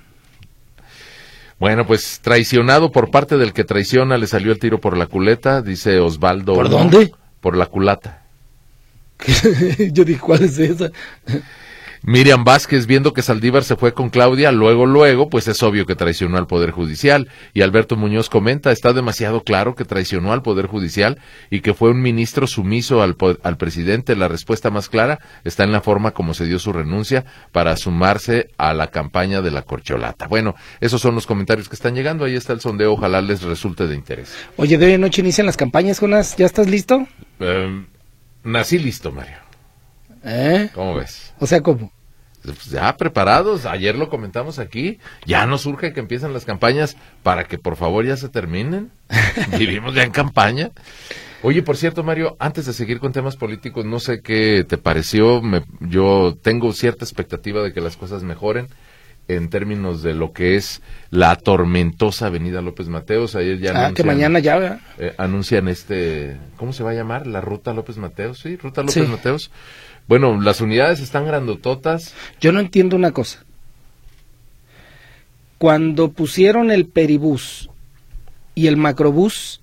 Bueno, 1.59 1.87
pues 1.87 2.21
traicionado 2.23 2.91
por 2.91 3.11
parte 3.11 3.37
del 3.37 3.53
que 3.53 3.65
traiciona, 3.65 4.17
le 4.17 4.27
salió 4.27 4.51
el 4.51 4.59
tiro 4.59 4.81
por 4.81 4.97
la 4.97 5.07
culeta, 5.07 5.61
dice 5.61 6.01
Osvaldo. 6.01 6.55
¿Por 6.55 6.71
dónde? 6.71 7.13
Por 7.41 7.55
la 7.55 7.67
culata. 7.67 8.23
Yo 9.93 10.05
dije, 10.05 10.21
¿cuál 10.21 10.45
es 10.45 10.59
esa? 10.59 10.91
Miriam 12.03 12.45
Vázquez, 12.45 12.87
viendo 12.87 13.13
que 13.13 13.21
Saldívar 13.21 13.63
se 13.63 13.77
fue 13.77 13.93
con 13.93 14.09
Claudia, 14.09 14.53
luego, 14.53 14.87
luego, 14.87 15.29
pues 15.29 15.49
es 15.49 15.63
obvio 15.63 15.85
que 15.85 15.95
traicionó 15.95 16.39
al 16.39 16.47
Poder 16.47 16.71
Judicial. 16.71 17.29
Y 17.53 17.61
Alberto 17.61 17.95
Muñoz 17.97 18.31
comenta, 18.31 18.73
está 18.73 18.95
demasiado 18.95 19.43
claro 19.43 19.75
que 19.75 19.85
traicionó 19.85 20.33
al 20.33 20.43
Poder 20.43 20.67
Judicial 20.67 21.19
y 21.51 21.61
que 21.61 21.75
fue 21.75 21.91
un 21.91 22.01
ministro 22.01 22.47
sumiso 22.47 23.03
al, 23.03 23.17
al 23.43 23.57
presidente. 23.59 24.17
La 24.17 24.29
respuesta 24.29 24.71
más 24.71 24.89
clara 24.89 25.19
está 25.45 25.65
en 25.65 25.73
la 25.73 25.83
forma 25.83 26.13
como 26.13 26.33
se 26.33 26.47
dio 26.47 26.59
su 26.59 26.73
renuncia 26.73 27.27
para 27.53 27.77
sumarse 27.77 28.49
a 28.57 28.73
la 28.73 28.87
campaña 28.87 29.43
de 29.43 29.51
la 29.51 29.63
corcholata. 29.63 30.27
Bueno, 30.27 30.55
esos 30.81 31.03
son 31.03 31.15
los 31.15 31.27
comentarios 31.27 31.69
que 31.69 31.75
están 31.75 31.95
llegando. 31.95 32.25
Ahí 32.25 32.35
está 32.35 32.55
el 32.55 32.61
sondeo, 32.61 32.95
ojalá 32.95 33.21
les 33.21 33.43
resulte 33.43 33.87
de 33.87 33.95
interés. 33.95 34.35
Oye, 34.57 34.79
de 34.79 34.87
hoy 34.87 34.99
noche 34.99 35.21
inician 35.21 35.47
las 35.47 35.59
campañas, 35.59 36.01
Jonas. 36.01 36.35
¿Ya 36.37 36.47
estás 36.47 36.67
listo? 36.67 37.07
Em, 37.41 37.87
nací 38.43 38.79
listo, 38.79 39.13
Mario. 39.13 39.50
¿Eh? 40.25 40.71
¿Cómo 40.75 40.95
ves? 40.95 41.33
O 41.39 41.47
sea, 41.47 41.61
¿cómo? 41.63 41.93
Pues 42.43 42.67
ya 42.71 42.97
preparados, 42.97 43.67
ayer 43.67 43.97
lo 43.97 44.09
comentamos 44.09 44.59
aquí, 44.59 44.99
ya 45.27 45.45
nos 45.47 45.61
surge 45.63 45.93
que 45.93 46.01
empiecen 46.01 46.33
las 46.33 46.47
campañas 46.47 46.97
para 47.23 47.45
que 47.45 47.59
por 47.59 47.77
favor 47.77 48.07
ya 48.07 48.17
se 48.17 48.31
terminen. 48.31 48.91
Vivimos 49.59 49.95
ya 49.95 50.05
en 50.05 50.11
campaña. 50.11 50.71
Oye, 51.43 51.63
por 51.63 51.77
cierto, 51.77 52.03
Mario, 52.03 52.37
antes 52.39 52.65
de 52.67 52.73
seguir 52.73 52.99
con 52.99 53.13
temas 53.13 53.37
políticos, 53.37 53.85
no 53.85 53.99
sé 54.01 54.21
qué 54.23 54.65
te 54.67 54.79
pareció, 54.79 55.43
yo 55.81 56.37
tengo 56.43 56.73
cierta 56.73 57.05
expectativa 57.05 57.63
de 57.63 57.73
que 57.73 57.81
las 57.81 57.97
cosas 57.97 58.23
mejoren. 58.23 58.69
en 59.29 59.49
términos 59.49 60.03
de 60.03 60.13
lo 60.13 60.33
que 60.33 60.57
es 60.57 60.83
la 61.11 61.37
tormentosa 61.37 62.27
Avenida 62.27 62.63
López 62.63 62.89
Mateos. 62.89 63.37
Ayer 63.37 63.61
ya 63.61 63.87
Ah, 63.87 63.93
que 63.95 64.03
mañana 64.03 64.41
ya, 64.41 64.81
eh, 64.99 65.15
anuncian 65.19 65.69
este, 65.69 66.37
¿cómo 66.57 66.73
se 66.73 66.83
va 66.83 66.91
a 66.91 66.95
llamar? 66.95 67.29
La 67.29 67.41
ruta 67.41 67.73
López 67.73 67.97
Mateos, 67.97 68.41
sí, 68.41 68.57
ruta 68.57 68.81
López 68.81 68.95
Sí. 68.95 69.03
Mateos. 69.03 69.51
Bueno, 70.11 70.41
las 70.41 70.61
unidades 70.61 70.99
están 70.99 71.25
grandototas. 71.25 72.15
Yo 72.41 72.51
no 72.51 72.59
entiendo 72.59 72.97
una 72.97 73.13
cosa. 73.13 73.45
Cuando 75.57 76.11
pusieron 76.11 76.73
el 76.73 76.87
peribús 76.87 77.71
y 78.57 78.67
el 78.67 78.77
macrobús, 78.77 79.61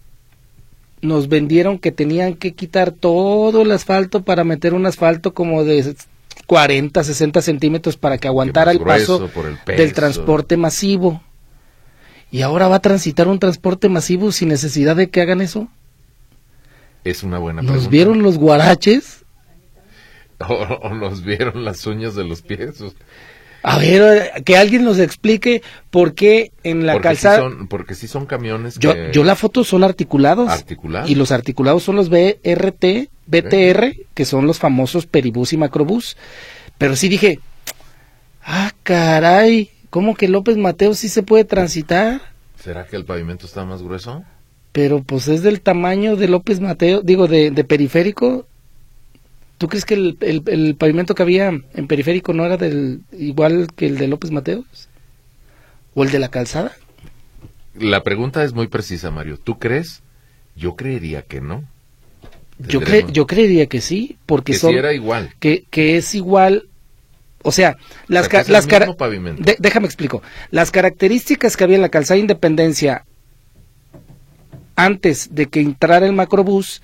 nos 1.01 1.27
vendieron 1.27 1.79
que 1.79 1.91
tenían 1.91 2.35
que 2.35 2.53
quitar 2.53 2.91
todo 2.91 3.63
el 3.63 3.71
asfalto 3.73 4.23
para 4.23 4.45
meter 4.45 4.73
un 4.73 4.85
asfalto 4.85 5.33
como 5.33 5.65
de 5.65 5.93
40, 6.45 7.03
60 7.03 7.41
centímetros 7.41 7.97
para 7.97 8.17
que 8.17 8.29
aguantara 8.29 8.71
el 8.71 8.79
paso 8.79 9.29
el 9.67 9.75
del 9.75 9.91
transporte 9.91 10.55
masivo. 10.55 11.21
Y 12.31 12.41
ahora 12.43 12.69
va 12.69 12.77
a 12.77 12.81
transitar 12.81 13.27
un 13.27 13.39
transporte 13.39 13.89
masivo 13.89 14.31
sin 14.31 14.47
necesidad 14.47 14.95
de 14.95 15.09
que 15.09 15.19
hagan 15.19 15.41
eso. 15.41 15.67
Es 17.03 17.23
una 17.23 17.37
buena 17.37 17.61
¿Nos 17.61 17.71
pregunta. 17.71 17.91
vieron 17.91 18.23
los 18.23 18.37
guaraches? 18.37 19.25
O, 20.47 20.53
o 20.53 20.93
nos 20.93 21.23
vieron 21.23 21.65
las 21.65 21.85
uñas 21.87 22.13
de 22.15 22.23
los 22.23 22.41
pies. 22.43 22.83
A 23.63 23.79
ver, 23.79 24.43
que 24.45 24.55
alguien 24.55 24.83
nos 24.85 24.99
explique 24.99 25.61
por 25.89 26.13
qué 26.13 26.51
en 26.63 26.85
la 26.85 26.93
porque, 26.93 27.07
calzada... 27.07 27.37
sí 27.37 27.41
son, 27.41 27.67
porque 27.67 27.95
sí 27.95 28.07
son 28.07 28.25
camiones 28.27 28.77
Yo, 28.77 28.93
que- 28.93 29.09
yo 29.11 29.23
la 29.23 29.35
foto 29.35 29.63
son 29.63 29.83
articulados. 29.83 30.49
Articulados. 30.49 31.09
Y 31.09 31.15
los 31.15 31.31
articulados 31.31 31.83
son 31.83 31.95
los 31.95 32.09
BRT, 32.09 33.09
BTR, 33.25 33.95
que 34.13 34.25
son 34.25 34.45
los 34.45 34.59
famosos 34.59 35.05
peribús 35.07 35.53
y 35.53 35.57
macrobús. 35.57 36.17
Pero 36.77 36.95
sí 36.95 37.09
dije, 37.09 37.39
ah, 38.43 38.71
caray, 38.83 39.71
¿cómo 39.89 40.15
que 40.15 40.27
López 40.27 40.55
Mateo 40.57 40.93
sí 40.93 41.09
se 41.09 41.23
puede 41.23 41.43
transitar? 41.43 42.21
¿Será 42.63 42.85
que 42.85 42.95
el 42.95 43.05
pavimento 43.05 43.45
está 43.47 43.65
más 43.65 43.81
grueso? 43.81 44.23
Pero 44.71 45.01
pues 45.01 45.27
es 45.27 45.41
del 45.41 45.61
tamaño 45.61 46.15
de 46.15 46.27
López 46.27 46.59
Mateo, 46.59 47.01
digo, 47.01 47.27
de, 47.27 47.49
de 47.51 47.63
periférico. 47.63 48.45
¿Tú 49.57 49.67
crees 49.67 49.85
que 49.85 49.95
el, 49.95 50.17
el- 50.21 50.43
el 50.47 50.75
pavimento 50.75 51.15
que 51.15 51.23
había 51.23 51.47
en 51.49 51.87
periférico 51.87 52.33
no 52.33 52.45
era 52.45 52.57
del 52.57 53.01
igual 53.11 53.67
que 53.75 53.87
el 53.87 53.97
de 53.97 54.07
López 54.07 54.31
Mateos? 54.31 54.65
¿O 55.95 56.03
el 56.03 56.11
de 56.11 56.19
la 56.19 56.29
calzada? 56.29 56.73
La 57.73 58.03
pregunta 58.03 58.43
es 58.43 58.53
muy 58.53 58.67
precisa, 58.67 59.09
Mario. 59.11 59.37
¿Tú 59.43 59.57
crees? 59.57 60.01
Yo 60.55 60.75
creería 60.75 61.21
que 61.23 61.41
no. 61.41 61.63
Yo, 62.59 62.81
cre- 62.81 63.11
yo 63.11 63.27
creería 63.27 63.67
que 63.67 63.81
sí, 63.81 64.17
porque 64.25 64.53
que 64.53 64.59
son... 64.59 64.71
sí 64.71 64.77
era 64.77 64.93
igual. 64.93 65.33
que, 65.39 65.65
que 65.69 65.97
es 65.97 66.15
igual, 66.15 66.67
o 67.43 67.51
sea, 67.51 67.77
las, 68.07 68.25
O 68.25 68.29
sea, 68.31 68.43
ca- 68.43 68.51
las 68.51 68.65
cara- 68.65 68.87
de- 69.37 69.57
déjame 69.59 69.85
explico, 69.85 70.23
las 70.49 70.71
características 70.71 71.55
que 71.55 71.63
había 71.63 71.75
en 71.75 71.83
la 71.83 71.89
calzada 71.89 72.19
Independencia 72.19 73.05
antes 74.75 75.33
de 75.33 75.47
que 75.47 75.59
entrara 75.61 76.05
el 76.05 76.13
macrobús, 76.13 76.81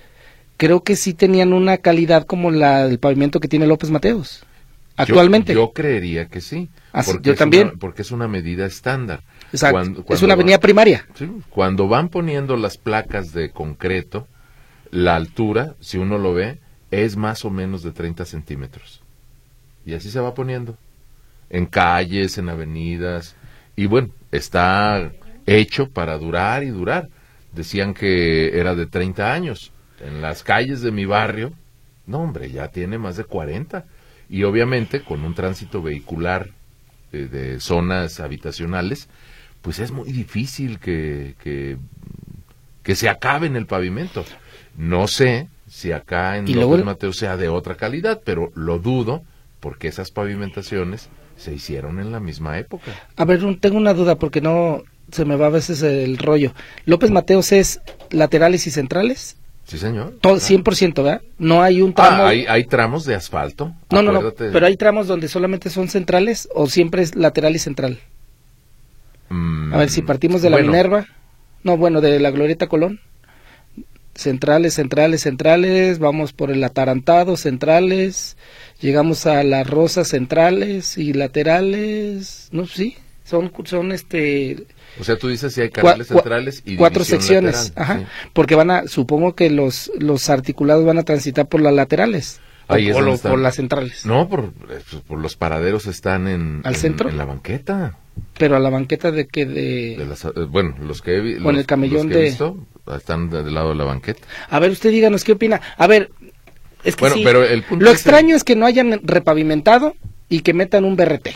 creo 0.56 0.82
que 0.82 0.96
sí 0.96 1.14
tenían 1.14 1.52
una 1.52 1.78
calidad 1.78 2.24
como 2.26 2.50
la 2.50 2.86
del 2.86 2.98
pavimento 2.98 3.40
que 3.40 3.48
tiene 3.48 3.66
López 3.66 3.90
Mateos. 3.90 4.40
Yo- 4.40 4.46
Actualmente. 5.02 5.54
Yo, 5.54 5.72
creería 5.72 6.26
que 6.28 6.40
sí. 6.40 6.68
Ah, 6.92 7.02
sí, 7.02 7.10
porque 7.12 7.26
yo 7.26 7.32
es 7.32 7.38
también. 7.38 7.68
una- 7.68 7.76
porque 7.78 8.02
es 8.02 8.10
una 8.12 8.28
medida 8.28 8.64
estándar. 8.66 9.22
Exacto. 9.52 9.72
Cuando- 9.74 10.00
es 10.00 10.06
cuando 10.06 10.24
una 10.26 10.34
va- 10.34 10.40
avenida 10.40 10.60
primaria. 10.60 11.06
Sí, 11.16 11.28
Cuando 11.50 11.88
van 11.88 12.08
poniendo 12.08 12.56
las 12.56 12.76
placas 12.78 13.32
de 13.32 13.50
concreto, 13.50 14.28
la 14.92 15.16
altura, 15.16 15.74
si 15.80 15.98
uno 15.98 16.18
lo 16.18 16.32
ve, 16.34 16.58
es 16.92 17.16
más 17.16 17.44
o 17.44 17.50
menos 17.50 17.82
de 17.82 17.90
30 17.90 18.24
centímetros. 18.24 19.00
Y 19.84 19.94
así 19.94 20.10
se 20.10 20.20
va 20.20 20.34
poniendo. 20.34 20.76
En 21.50 21.66
calles, 21.66 22.38
en 22.38 22.48
avenidas. 22.48 23.34
Y 23.74 23.86
bueno, 23.86 24.10
está 24.30 25.10
hecho 25.46 25.88
para 25.90 26.16
durar 26.18 26.62
y 26.62 26.68
durar. 26.68 27.08
Decían 27.52 27.94
que 27.94 28.58
era 28.58 28.74
de 28.76 28.86
30 28.86 29.32
años. 29.32 29.72
En 30.00 30.20
las 30.22 30.42
calles 30.42 30.80
de 30.82 30.90
mi 30.90 31.04
barrio, 31.04 31.52
no 32.06 32.18
hombre, 32.20 32.50
ya 32.50 32.68
tiene 32.68 32.98
más 32.98 33.16
de 33.16 33.24
40. 33.24 33.84
Y 34.28 34.42
obviamente 34.44 35.02
con 35.02 35.24
un 35.24 35.34
tránsito 35.34 35.82
vehicular 35.82 36.50
eh, 37.12 37.28
de 37.30 37.60
zonas 37.60 38.20
habitacionales, 38.20 39.08
pues 39.62 39.78
es 39.78 39.90
muy 39.92 40.10
difícil 40.12 40.78
que, 40.78 41.34
que, 41.42 41.76
que 42.82 42.94
se 42.96 43.08
acabe 43.08 43.46
en 43.46 43.56
el 43.56 43.66
pavimento. 43.66 44.24
No 44.76 45.06
sé 45.08 45.48
si 45.68 45.92
acá 45.92 46.36
en 46.36 46.44
López 46.54 46.84
Mateo 46.84 47.12
sea 47.12 47.36
de 47.36 47.48
otra 47.48 47.76
calidad, 47.76 48.20
pero 48.24 48.50
lo 48.54 48.78
dudo 48.78 49.22
porque 49.60 49.88
esas 49.88 50.10
pavimentaciones 50.10 51.08
se 51.36 51.54
hicieron 51.54 51.98
en 52.00 52.12
la 52.12 52.20
misma 52.20 52.58
época. 52.58 52.92
A 53.16 53.24
ver, 53.24 53.44
un- 53.44 53.58
tengo 53.58 53.76
una 53.78 53.94
duda 53.94 54.16
porque 54.16 54.40
no 54.40 54.82
se 55.10 55.24
me 55.24 55.36
va 55.36 55.46
a 55.46 55.50
veces 55.50 55.82
el 55.82 56.18
rollo. 56.18 56.52
López 56.84 57.10
Mateos 57.10 57.52
es 57.52 57.80
laterales 58.10 58.66
y 58.66 58.70
centrales, 58.70 59.36
Sí, 59.66 59.78
señor. 59.78 60.18
todo 60.20 60.34
Ah. 60.34 60.40
100%, 60.40 61.02
¿verdad? 61.02 61.22
No 61.38 61.62
hay 61.62 61.80
un 61.80 61.94
tramo 61.94 62.22
Ah, 62.24 62.28
hay, 62.28 62.44
hay 62.46 62.64
tramos 62.64 63.04
de 63.06 63.14
asfalto. 63.14 63.72
No, 63.90 64.02
no, 64.02 64.12
no, 64.12 64.32
pero 64.34 64.66
hay 64.66 64.76
tramos 64.76 65.06
donde 65.06 65.28
solamente 65.28 65.70
son 65.70 65.88
centrales 65.88 66.48
o 66.54 66.66
siempre 66.66 67.02
es 67.02 67.14
lateral 67.16 67.56
y 67.56 67.58
central. 67.58 67.98
Mm, 69.30 69.72
A 69.72 69.78
ver, 69.78 69.90
si 69.90 70.02
partimos 70.02 70.42
de 70.42 70.50
la 70.50 70.56
bueno, 70.56 70.70
Minerva, 70.70 71.06
no, 71.62 71.76
bueno, 71.78 72.00
de 72.02 72.20
la 72.20 72.30
Glorieta 72.30 72.66
Colón, 72.66 73.00
centrales, 74.14 74.74
centrales, 74.74 75.22
centrales, 75.22 75.98
vamos 75.98 76.32
por 76.32 76.50
el 76.50 76.62
atarantado, 76.62 77.36
centrales, 77.36 78.36
llegamos 78.80 79.26
a 79.26 79.42
las 79.44 79.68
rosas 79.68 80.08
centrales 80.08 80.98
y 80.98 81.14
laterales, 81.14 82.48
no, 82.52 82.66
sí, 82.66 82.96
son, 83.24 83.50
son 83.64 83.92
este, 83.92 84.66
O 85.00 85.04
sea, 85.04 85.16
tú 85.16 85.28
dices 85.28 85.52
si 85.52 85.60
hay 85.60 85.68
cua- 85.70 86.02
centrales 86.04 86.62
y 86.64 86.76
cuatro 86.76 87.04
secciones, 87.04 87.70
lateral, 87.70 87.82
ajá, 87.82 87.98
sí. 88.00 88.06
porque 88.32 88.54
van 88.54 88.70
a, 88.70 88.86
supongo 88.86 89.34
que 89.34 89.50
los, 89.50 89.90
los 89.98 90.30
articulados 90.30 90.84
van 90.84 90.98
a 90.98 91.02
transitar 91.02 91.46
por 91.48 91.60
las 91.60 91.72
laterales, 91.74 92.40
Ahí 92.68 92.90
o, 92.92 93.00
lo- 93.00 93.18
por 93.18 93.38
las 93.38 93.56
centrales, 93.56 94.06
No, 94.06 94.28
por, 94.28 94.52
pues, 94.52 94.82
por 95.06 95.18
los 95.18 95.36
paraderos 95.36 95.86
están 95.86 96.28
en, 96.28 96.60
¿Al 96.64 96.74
en- 96.74 96.80
centro? 96.80 97.08
en 97.10 97.18
la 97.18 97.24
banqueta. 97.24 97.98
pero 98.38 98.56
a 98.56 98.60
la 98.60 98.70
banqueta 98.70 99.10
de 99.10 99.26
que 99.26 99.44
de... 99.46 99.96
De 99.98 100.06
las, 100.06 100.24
eh, 100.24 100.30
bueno, 100.48 100.74
los 100.80 101.02
que 101.02 101.16
he, 101.16 101.22
los- 101.40 101.54
el 101.56 101.66
camellón 101.66 102.06
los 102.08 102.12
que 102.12 102.14
he 102.14 102.18
de- 102.22 102.24
visto 102.28 102.56
están 102.96 103.28
de- 103.30 103.42
del 103.42 103.54
lado 103.54 103.70
de 103.70 103.74
la 103.74 103.84
banqueta. 103.84 104.26
A 104.48 104.58
ver, 104.60 104.70
usted 104.70 104.90
díganos 104.90 105.24
qué 105.24 105.32
opina. 105.32 105.60
A 105.76 105.86
ver, 105.86 106.10
es 106.84 106.96
que 106.96 107.00
Bueno, 107.00 107.16
sí, 107.16 107.22
pero 107.24 107.42
el 107.44 107.62
punto 107.64 107.84
lo 107.84 107.90
extraño 107.90 108.36
es 108.36 108.44
que 108.44 108.54
no 108.56 108.66
hayan 108.66 109.00
repavimentado 109.02 109.96
y 110.28 110.40
que 110.40 110.54
metan 110.54 110.84
un 110.84 110.96
BRT. 110.96 111.28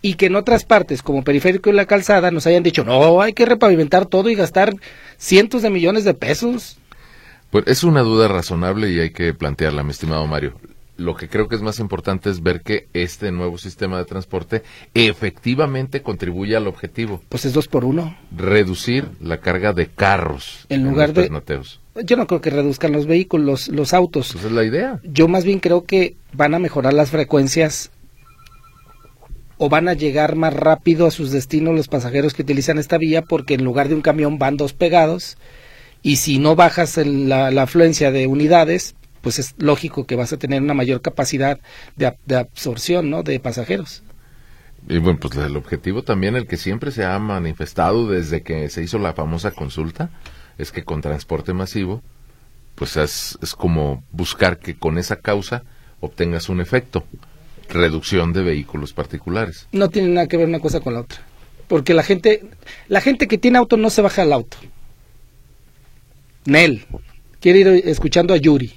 Y 0.00 0.14
que 0.14 0.26
en 0.26 0.36
otras 0.36 0.64
partes, 0.64 1.02
como 1.02 1.24
Periférico 1.24 1.70
y 1.70 1.72
la 1.72 1.86
Calzada, 1.86 2.30
nos 2.30 2.46
hayan 2.46 2.62
dicho, 2.62 2.84
no, 2.84 3.20
hay 3.20 3.32
que 3.32 3.46
repavimentar 3.46 4.06
todo 4.06 4.30
y 4.30 4.34
gastar 4.34 4.74
cientos 5.16 5.62
de 5.62 5.70
millones 5.70 6.04
de 6.04 6.14
pesos. 6.14 6.78
Pues 7.50 7.66
es 7.66 7.82
una 7.82 8.02
duda 8.02 8.28
razonable 8.28 8.90
y 8.90 9.00
hay 9.00 9.10
que 9.10 9.34
plantearla, 9.34 9.82
mi 9.82 9.90
estimado 9.90 10.26
Mario. 10.26 10.54
Lo 10.98 11.14
que 11.14 11.28
creo 11.28 11.48
que 11.48 11.54
es 11.54 11.62
más 11.62 11.78
importante 11.78 12.28
es 12.28 12.42
ver 12.42 12.60
que 12.60 12.88
este 12.92 13.30
nuevo 13.30 13.56
sistema 13.56 13.98
de 13.98 14.04
transporte 14.04 14.62
efectivamente 14.94 16.02
contribuye 16.02 16.56
al 16.56 16.66
objetivo, 16.66 17.22
Pues 17.28 17.44
es 17.44 17.52
dos 17.52 17.68
por 17.68 17.84
uno. 17.84 18.16
reducir 18.36 19.08
la 19.20 19.38
carga 19.38 19.72
de 19.72 19.86
carros 19.86 20.66
En 20.68 20.84
lugar 20.84 21.10
López 21.10 21.30
de-. 21.30 22.04
Yo 22.04 22.16
no 22.16 22.26
creo 22.26 22.40
que 22.40 22.50
reduzcan 22.50 22.92
los 22.92 23.06
vehículos, 23.06 23.68
los, 23.68 23.76
los 23.76 23.94
autos. 23.94 24.32
Pues 24.32 24.44
es 24.44 24.52
la 24.52 24.64
idea. 24.64 25.00
Yo 25.04 25.26
más 25.28 25.44
bien 25.44 25.58
creo 25.60 25.84
que 25.84 26.16
van 26.32 26.54
a 26.54 26.58
mejorar 26.58 26.92
las 26.94 27.10
frecuencias 27.10 27.90
o 29.58 29.68
van 29.68 29.88
a 29.88 29.94
llegar 29.94 30.36
más 30.36 30.54
rápido 30.54 31.06
a 31.06 31.10
sus 31.10 31.30
destinos 31.30 31.74
los 31.74 31.88
pasajeros 31.88 32.32
que 32.32 32.42
utilizan 32.42 32.78
esta 32.78 32.96
vía 32.96 33.22
porque 33.22 33.54
en 33.54 33.64
lugar 33.64 33.88
de 33.88 33.96
un 33.96 34.02
camión 34.02 34.38
van 34.38 34.56
dos 34.56 34.72
pegados 34.72 35.36
y 36.02 36.16
si 36.16 36.38
no 36.38 36.54
bajas 36.54 36.96
la, 36.96 37.50
la 37.50 37.62
afluencia 37.62 38.12
de 38.12 38.28
unidades, 38.28 38.94
pues 39.20 39.38
es 39.38 39.54
lógico 39.58 40.06
que 40.06 40.16
vas 40.16 40.32
a 40.32 40.38
tener 40.38 40.62
una 40.62 40.74
mayor 40.74 41.02
capacidad 41.02 41.58
de, 41.96 42.14
de 42.24 42.36
absorción 42.36 43.10
¿no? 43.10 43.22
de 43.24 43.40
pasajeros. 43.40 44.02
Y 44.88 44.98
bueno, 44.98 45.18
pues 45.20 45.36
el 45.36 45.56
objetivo 45.56 46.02
también, 46.02 46.36
el 46.36 46.46
que 46.46 46.56
siempre 46.56 46.92
se 46.92 47.04
ha 47.04 47.18
manifestado 47.18 48.08
desde 48.08 48.42
que 48.42 48.70
se 48.70 48.82
hizo 48.82 48.98
la 48.98 49.12
famosa 49.12 49.50
consulta, 49.50 50.10
es 50.56 50.72
que 50.72 50.84
con 50.84 51.02
transporte 51.02 51.52
masivo, 51.52 52.00
pues 52.74 52.96
es, 52.96 53.38
es 53.42 53.54
como 53.54 54.04
buscar 54.12 54.58
que 54.58 54.76
con 54.76 54.98
esa 54.98 55.16
causa 55.16 55.64
obtengas 56.00 56.48
un 56.48 56.60
efecto, 56.60 57.04
reducción 57.68 58.32
de 58.32 58.42
vehículos 58.42 58.92
particulares. 58.92 59.66
No 59.72 59.88
tiene 59.90 60.08
nada 60.08 60.26
que 60.26 60.36
ver 60.36 60.46
una 60.48 60.60
cosa 60.60 60.80
con 60.80 60.94
la 60.94 61.00
otra. 61.00 61.20
Porque 61.68 61.92
la 61.94 62.02
gente, 62.02 62.42
la 62.88 63.00
gente 63.00 63.28
que 63.28 63.38
tiene 63.38 63.58
auto 63.58 63.76
no 63.76 63.90
se 63.90 64.00
baja 64.02 64.22
al 64.22 64.32
auto. 64.32 64.56
Nel, 66.46 66.86
quiere 67.40 67.60
ir 67.60 67.66
escuchando 67.86 68.32
a 68.34 68.36
Yuri. 68.36 68.72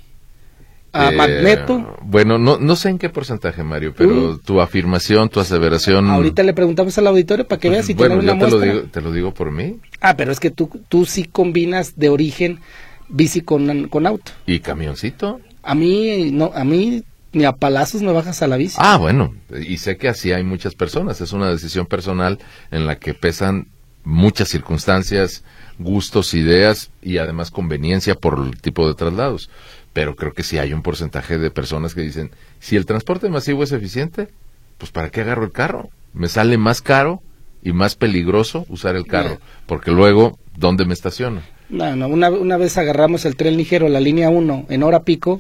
A 0.94 1.10
Eh, 1.10 1.16
Magneto. 1.16 1.98
Bueno, 2.02 2.38
no, 2.38 2.58
no 2.60 2.76
sé 2.76 2.90
en 2.90 2.98
qué 3.00 3.08
porcentaje, 3.10 3.64
Mario, 3.64 3.94
pero 3.96 4.32
Uh. 4.32 4.38
tu 4.40 4.60
afirmación, 4.60 5.30
tu 5.30 5.40
aseveración... 5.40 6.10
Ahorita 6.10 6.44
le 6.44 6.54
preguntamos 6.54 6.98
al 6.98 7.08
auditorio 7.08 7.48
para 7.48 7.62
que 7.62 7.70
pues, 7.70 7.78
veas 7.78 7.86
si 7.86 7.94
bueno, 7.94 8.16
tiene 8.20 8.28
yo 8.28 8.34
una 8.34 8.46
te 8.46 8.52
lo, 8.52 8.58
muestra. 8.58 8.74
digo, 8.76 8.92
te 8.92 9.02
lo 9.02 9.12
digo 9.14 9.34
por 9.34 9.52
mí 9.52 9.78
Ah, 10.02 10.18
pero 10.18 10.34
es 10.34 10.40
que 10.42 10.52
tú, 10.52 10.70
tú 10.90 11.06
sí 11.06 11.24
combinas 11.24 11.98
de 11.98 12.10
origen 12.10 12.60
bici 13.08 13.40
con, 13.40 13.88
con 13.88 14.06
auto. 14.06 14.34
y 14.46 14.60
camioncito. 14.60 15.40
A 15.64 15.76
mí, 15.76 16.32
no, 16.34 16.52
a 16.54 16.66
mí 16.66 17.04
ni 17.34 17.46
a 17.46 17.54
palazos 17.54 18.02
me 18.02 18.12
bajas 18.12 18.42
a 18.42 18.48
la 18.48 18.58
bici. 18.58 18.78
Ah, 18.80 18.98
bueno, 18.98 19.34
y 19.50 19.78
sé 19.78 19.98
que 19.98 20.10
así 20.10 20.32
hay 20.32 20.44
muchas 20.44 20.76
personas. 20.76 21.22
Es 21.22 21.34
una 21.34 21.50
decisión 21.50 21.86
personal 21.86 22.40
en 22.72 22.86
la 22.86 22.98
que 22.98 23.14
pesan 23.14 23.68
muchas 24.04 24.50
circunstancias, 24.50 25.44
gustos, 25.80 26.34
ideas 26.34 26.92
y 27.02 27.18
además 27.18 27.52
conveniencia 27.52 28.16
por 28.16 28.40
el 28.40 28.60
tipo 28.60 28.88
de 28.88 28.96
traslados. 28.96 29.50
Pero 29.94 30.16
creo 30.16 30.34
que 30.34 30.44
sí 30.44 30.58
hay 30.58 30.74
un 30.74 30.82
porcentaje 30.82 31.38
de 31.38 31.52
personas 31.52 31.94
que 31.94 32.02
dicen, 32.02 32.32
si 32.60 32.76
el 32.76 32.86
transporte 32.86 33.30
masivo 33.30 33.64
es 33.64 33.72
eficiente, 33.72 34.30
pues 34.78 34.92
¿para 34.92 35.10
qué 35.10 35.22
agarro 35.22 35.44
el 35.44 35.52
carro? 35.52 35.90
Me 36.14 36.28
sale 36.28 36.58
más 36.58 36.82
caro 36.82 37.22
y 37.62 37.74
más 37.74 37.96
peligroso 37.96 38.66
usar 38.70 38.96
el 38.96 39.06
carro, 39.06 39.40
porque 39.68 39.92
luego, 39.92 40.40
¿dónde 40.56 40.86
me 40.86 40.94
estaciono? 40.94 41.42
No, 41.70 41.96
no, 41.96 42.08
una, 42.08 42.30
una 42.30 42.58
vez 42.58 42.78
agarramos 42.78 43.26
el 43.26 43.36
tren 43.36 43.56
ligero, 43.56 43.88
la 43.88 44.00
línea 44.00 44.30
1, 44.30 44.66
en 44.70 44.84
hora 44.84 45.04
pico, 45.04 45.40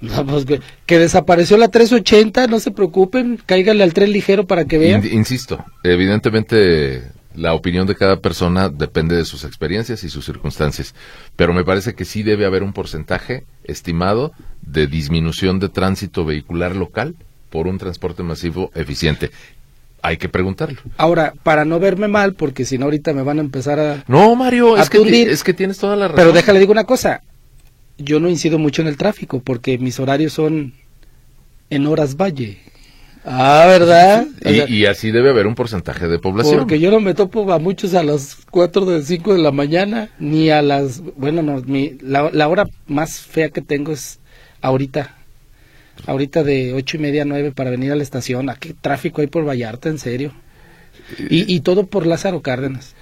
pues, 0.28 0.44
que, 0.44 0.60
que 0.86 0.98
desapareció 0.98 1.56
la 1.56 1.68
380, 1.68 2.46
no 2.46 2.60
se 2.60 2.70
preocupen, 2.70 3.38
cáiganle 3.44 3.82
al 3.84 3.94
tren 3.94 4.12
ligero 4.12 4.46
para 4.46 4.64
que 4.64 4.78
vean. 4.78 5.04
In- 5.04 5.12
insisto, 5.12 5.64
evidentemente 5.82 7.02
la 7.34 7.54
opinión 7.54 7.86
de 7.86 7.94
cada 7.94 8.16
persona 8.20 8.68
depende 8.68 9.14
de 9.16 9.24
sus 9.24 9.44
experiencias 9.44 10.02
y 10.02 10.08
sus 10.08 10.24
circunstancias, 10.24 10.94
pero 11.36 11.52
me 11.52 11.64
parece 11.64 11.94
que 11.94 12.04
sí 12.04 12.22
debe 12.22 12.46
haber 12.46 12.62
un 12.62 12.72
porcentaje 12.72 13.44
estimado 13.64 14.32
de 14.62 14.86
disminución 14.86 15.60
de 15.60 15.68
tránsito 15.68 16.24
vehicular 16.24 16.74
local 16.74 17.14
por 17.50 17.66
un 17.66 17.78
transporte 17.78 18.22
masivo 18.22 18.70
eficiente. 18.74 19.30
Hay 20.02 20.16
que 20.16 20.28
preguntarlo. 20.28 20.80
Ahora, 20.96 21.32
para 21.42 21.64
no 21.64 21.80
verme 21.80 22.06
mal, 22.08 22.34
porque 22.34 22.64
si 22.64 22.78
no 22.78 22.84
ahorita 22.84 23.12
me 23.12 23.22
van 23.22 23.38
a 23.38 23.42
empezar 23.42 23.80
a... 23.80 24.04
No, 24.06 24.34
Mario, 24.36 24.76
A 24.76 24.82
es 24.82 24.90
que, 24.90 25.22
es 25.22 25.42
que 25.42 25.54
tienes 25.54 25.78
toda 25.78 25.96
la 25.96 26.06
razón. 26.08 26.16
Pero 26.16 26.32
déjale 26.32 26.60
digo 26.60 26.72
una 26.72 26.84
cosa, 26.84 27.22
yo 27.98 28.20
no 28.20 28.28
incido 28.28 28.58
mucho 28.58 28.82
en 28.82 28.88
el 28.88 28.96
tráfico, 28.96 29.40
porque 29.40 29.78
mis 29.78 29.98
horarios 30.00 30.32
son 30.32 30.72
en 31.70 31.86
horas 31.86 32.16
valle. 32.16 32.58
Ah, 33.24 33.66
¿verdad? 33.68 34.26
O 34.44 34.52
sea, 34.52 34.66
Y, 34.68 34.78
y 34.78 34.86
así 34.86 35.10
debe 35.10 35.30
haber 35.30 35.46
un 35.46 35.54
porcentaje 35.54 36.08
de 36.08 36.18
población. 36.18 36.58
Porque 36.58 36.80
yo 36.80 36.90
no 36.90 37.00
me 37.00 37.14
topo 37.14 37.52
a 37.52 37.58
muchos 37.58 37.94
a 37.94 38.02
las 38.02 38.38
4 38.50 38.86
de 38.86 39.02
5 39.02 39.34
de 39.34 39.40
la 39.40 39.50
mañana, 39.50 40.10
ni 40.18 40.50
a 40.50 40.62
las... 40.62 41.02
Bueno, 41.16 41.42
no, 41.42 41.60
mi, 41.62 41.98
la, 42.00 42.30
la 42.32 42.48
hora 42.48 42.66
más 42.86 43.20
fea 43.20 43.50
que 43.50 43.60
tengo 43.60 43.92
es 43.92 44.20
ahorita. 44.62 45.14
Ahorita 46.06 46.44
de 46.44 46.74
ocho 46.74 46.96
y 46.96 47.00
media 47.00 47.22
a 47.22 47.26
9 47.26 47.52
para 47.52 47.70
venir 47.70 47.92
a 47.92 47.96
la 47.96 48.02
estación. 48.04 48.48
¿A 48.48 48.54
qué 48.54 48.72
tráfico 48.72 49.20
hay 49.20 49.26
por 49.26 49.46
Vallarta, 49.46 49.88
en 49.88 49.98
serio? 49.98 50.32
Y, 51.18 51.52
y 51.52 51.60
todo 51.60 51.86
por 51.86 52.06
Lázaro 52.06 52.40
Cárdenas. 52.40 52.94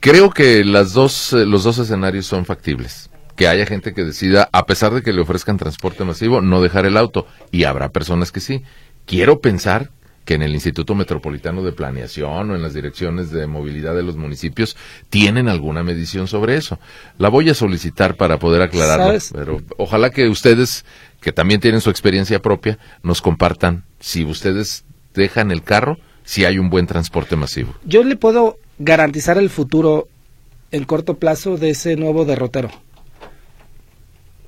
Creo 0.00 0.30
que 0.30 0.64
las 0.64 0.92
dos, 0.92 1.32
los 1.32 1.64
dos 1.64 1.78
escenarios 1.78 2.26
son 2.26 2.44
factibles. 2.44 3.08
Que 3.40 3.48
haya 3.48 3.64
gente 3.64 3.94
que 3.94 4.04
decida, 4.04 4.50
a 4.52 4.66
pesar 4.66 4.92
de 4.92 5.00
que 5.00 5.14
le 5.14 5.22
ofrezcan 5.22 5.56
transporte 5.56 6.04
masivo, 6.04 6.42
no 6.42 6.60
dejar 6.60 6.84
el 6.84 6.98
auto. 6.98 7.26
Y 7.50 7.64
habrá 7.64 7.88
personas 7.88 8.32
que 8.32 8.40
sí. 8.40 8.64
Quiero 9.06 9.40
pensar 9.40 9.88
que 10.26 10.34
en 10.34 10.42
el 10.42 10.52
Instituto 10.52 10.94
Metropolitano 10.94 11.62
de 11.62 11.72
Planeación 11.72 12.50
o 12.50 12.54
en 12.54 12.60
las 12.60 12.74
direcciones 12.74 13.30
de 13.30 13.46
movilidad 13.46 13.94
de 13.94 14.02
los 14.02 14.18
municipios 14.18 14.76
tienen 15.08 15.48
alguna 15.48 15.82
medición 15.82 16.26
sobre 16.26 16.56
eso. 16.56 16.78
La 17.16 17.30
voy 17.30 17.48
a 17.48 17.54
solicitar 17.54 18.16
para 18.16 18.38
poder 18.38 18.60
aclararlo, 18.60 19.18
pero 19.32 19.62
ojalá 19.78 20.10
que 20.10 20.28
ustedes, 20.28 20.84
que 21.22 21.32
también 21.32 21.62
tienen 21.62 21.80
su 21.80 21.88
experiencia 21.88 22.42
propia, 22.42 22.78
nos 23.02 23.22
compartan 23.22 23.84
si 24.00 24.22
ustedes 24.22 24.84
dejan 25.14 25.50
el 25.50 25.62
carro, 25.62 25.96
si 26.24 26.44
hay 26.44 26.58
un 26.58 26.68
buen 26.68 26.86
transporte 26.86 27.36
masivo. 27.36 27.74
Yo 27.86 28.04
le 28.04 28.16
puedo 28.16 28.58
garantizar 28.78 29.38
el 29.38 29.48
futuro 29.48 30.08
en 30.72 30.84
corto 30.84 31.14
plazo 31.14 31.56
de 31.56 31.70
ese 31.70 31.96
nuevo 31.96 32.26
derrotero. 32.26 32.70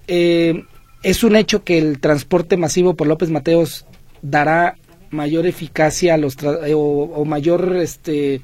Eh, 0.07 0.65
es 1.03 1.25
un 1.25 1.37
hecho 1.37 1.65
que 1.65 1.79
el 1.79 2.01
transporte 2.01 2.57
masivo 2.57 2.95
por 2.95 3.07
López 3.07 3.31
Mateos 3.31 3.87
dará 4.23 4.77
mayor 5.11 5.47
eficacia 5.47 6.15
a 6.15 6.19
los 6.19 6.37
eh, 6.43 6.75
o, 6.75 6.81
o 6.81 7.25
mayor 7.25 7.77
este 7.77 8.41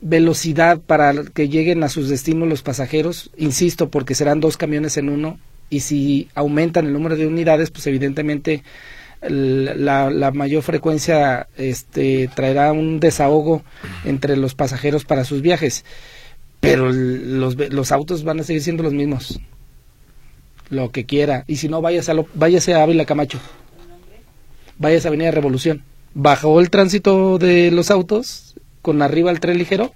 velocidad 0.00 0.80
para 0.80 1.12
que 1.34 1.48
lleguen 1.48 1.82
a 1.84 1.88
sus 1.88 2.08
destinos 2.08 2.48
los 2.48 2.62
pasajeros, 2.62 3.30
insisto, 3.36 3.88
porque 3.88 4.14
serán 4.14 4.40
dos 4.40 4.56
camiones 4.56 4.96
en 4.96 5.08
uno 5.08 5.38
y 5.70 5.80
si 5.80 6.28
aumentan 6.34 6.86
el 6.86 6.92
número 6.92 7.16
de 7.16 7.26
unidades, 7.26 7.70
pues 7.70 7.86
evidentemente 7.86 8.62
la, 9.22 10.30
mayor 10.34 10.62
frecuencia 10.62 11.48
este, 11.56 12.28
traerá 12.34 12.72
un 12.72 13.00
desahogo 13.00 13.62
entre 14.04 14.36
los 14.36 14.54
pasajeros 14.54 15.04
para 15.04 15.24
sus 15.24 15.42
viajes, 15.42 15.84
pero 16.60 16.92
los 16.92 17.92
autos 17.92 18.24
van 18.24 18.40
a 18.40 18.42
seguir 18.42 18.62
siendo 18.62 18.82
los 18.82 18.92
mismos, 18.92 19.40
lo 20.72 20.90
que 20.90 21.04
quiera, 21.04 21.44
y 21.46 21.56
si 21.56 21.68
no, 21.68 21.82
váyase 21.82 22.10
a, 22.10 22.14
lo- 22.14 22.26
váyase 22.34 22.72
a 22.74 22.82
Ávila 22.82 23.04
Camacho, 23.04 23.38
váyase 24.78 25.06
a 25.06 25.10
Avenida 25.10 25.30
Revolución, 25.30 25.82
bajó 26.14 26.60
el 26.60 26.70
tránsito 26.70 27.36
de 27.38 27.70
los 27.70 27.90
autos 27.90 28.54
con 28.80 29.02
arriba 29.02 29.30
el 29.30 29.38
tren 29.38 29.58
ligero, 29.58 29.92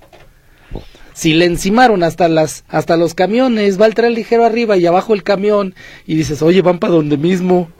si 1.14 1.32
le 1.32 1.46
encimaron 1.46 2.02
hasta 2.02 2.28
las 2.28 2.64
hasta 2.68 2.98
los 2.98 3.14
camiones, 3.14 3.80
va 3.80 3.86
el 3.86 3.94
tren 3.94 4.12
ligero 4.12 4.44
arriba 4.44 4.76
y 4.76 4.84
abajo 4.84 5.14
el 5.14 5.22
camión 5.22 5.74
y 6.06 6.14
dices, 6.14 6.42
"Oye, 6.42 6.60
van 6.60 6.78
para 6.78 6.92
donde 6.92 7.16
mismo." 7.16 7.70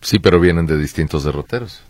Sí, 0.00 0.18
pero 0.18 0.40
vienen 0.40 0.64
de 0.64 0.78
distintos 0.78 1.24
derroteros. 1.24 1.82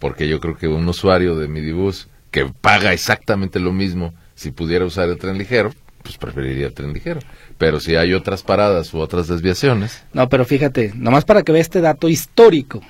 Porque 0.00 0.26
yo 0.28 0.40
creo 0.40 0.56
que 0.56 0.66
un 0.66 0.88
usuario 0.88 1.36
de 1.36 1.46
Midibus 1.46 2.08
que 2.32 2.46
paga 2.46 2.92
exactamente 2.92 3.60
lo 3.60 3.72
mismo 3.72 4.14
si 4.34 4.50
pudiera 4.50 4.84
usar 4.84 5.08
el 5.10 5.18
tren 5.18 5.38
ligero, 5.38 5.72
pues 6.02 6.16
preferiría 6.16 6.66
el 6.66 6.74
tren 6.74 6.92
ligero. 6.92 7.20
Pero 7.58 7.80
si 7.80 7.96
hay 7.96 8.14
otras 8.14 8.42
paradas 8.42 8.92
u 8.94 8.98
otras 8.98 9.28
desviaciones, 9.28 10.04
No, 10.12 10.28
pero 10.28 10.44
fíjate, 10.44 10.92
nomás 10.94 11.24
para 11.24 11.42
que 11.42 11.52
vea 11.52 11.60
este 11.60 11.80
dato 11.80 12.08
histórico. 12.08 12.80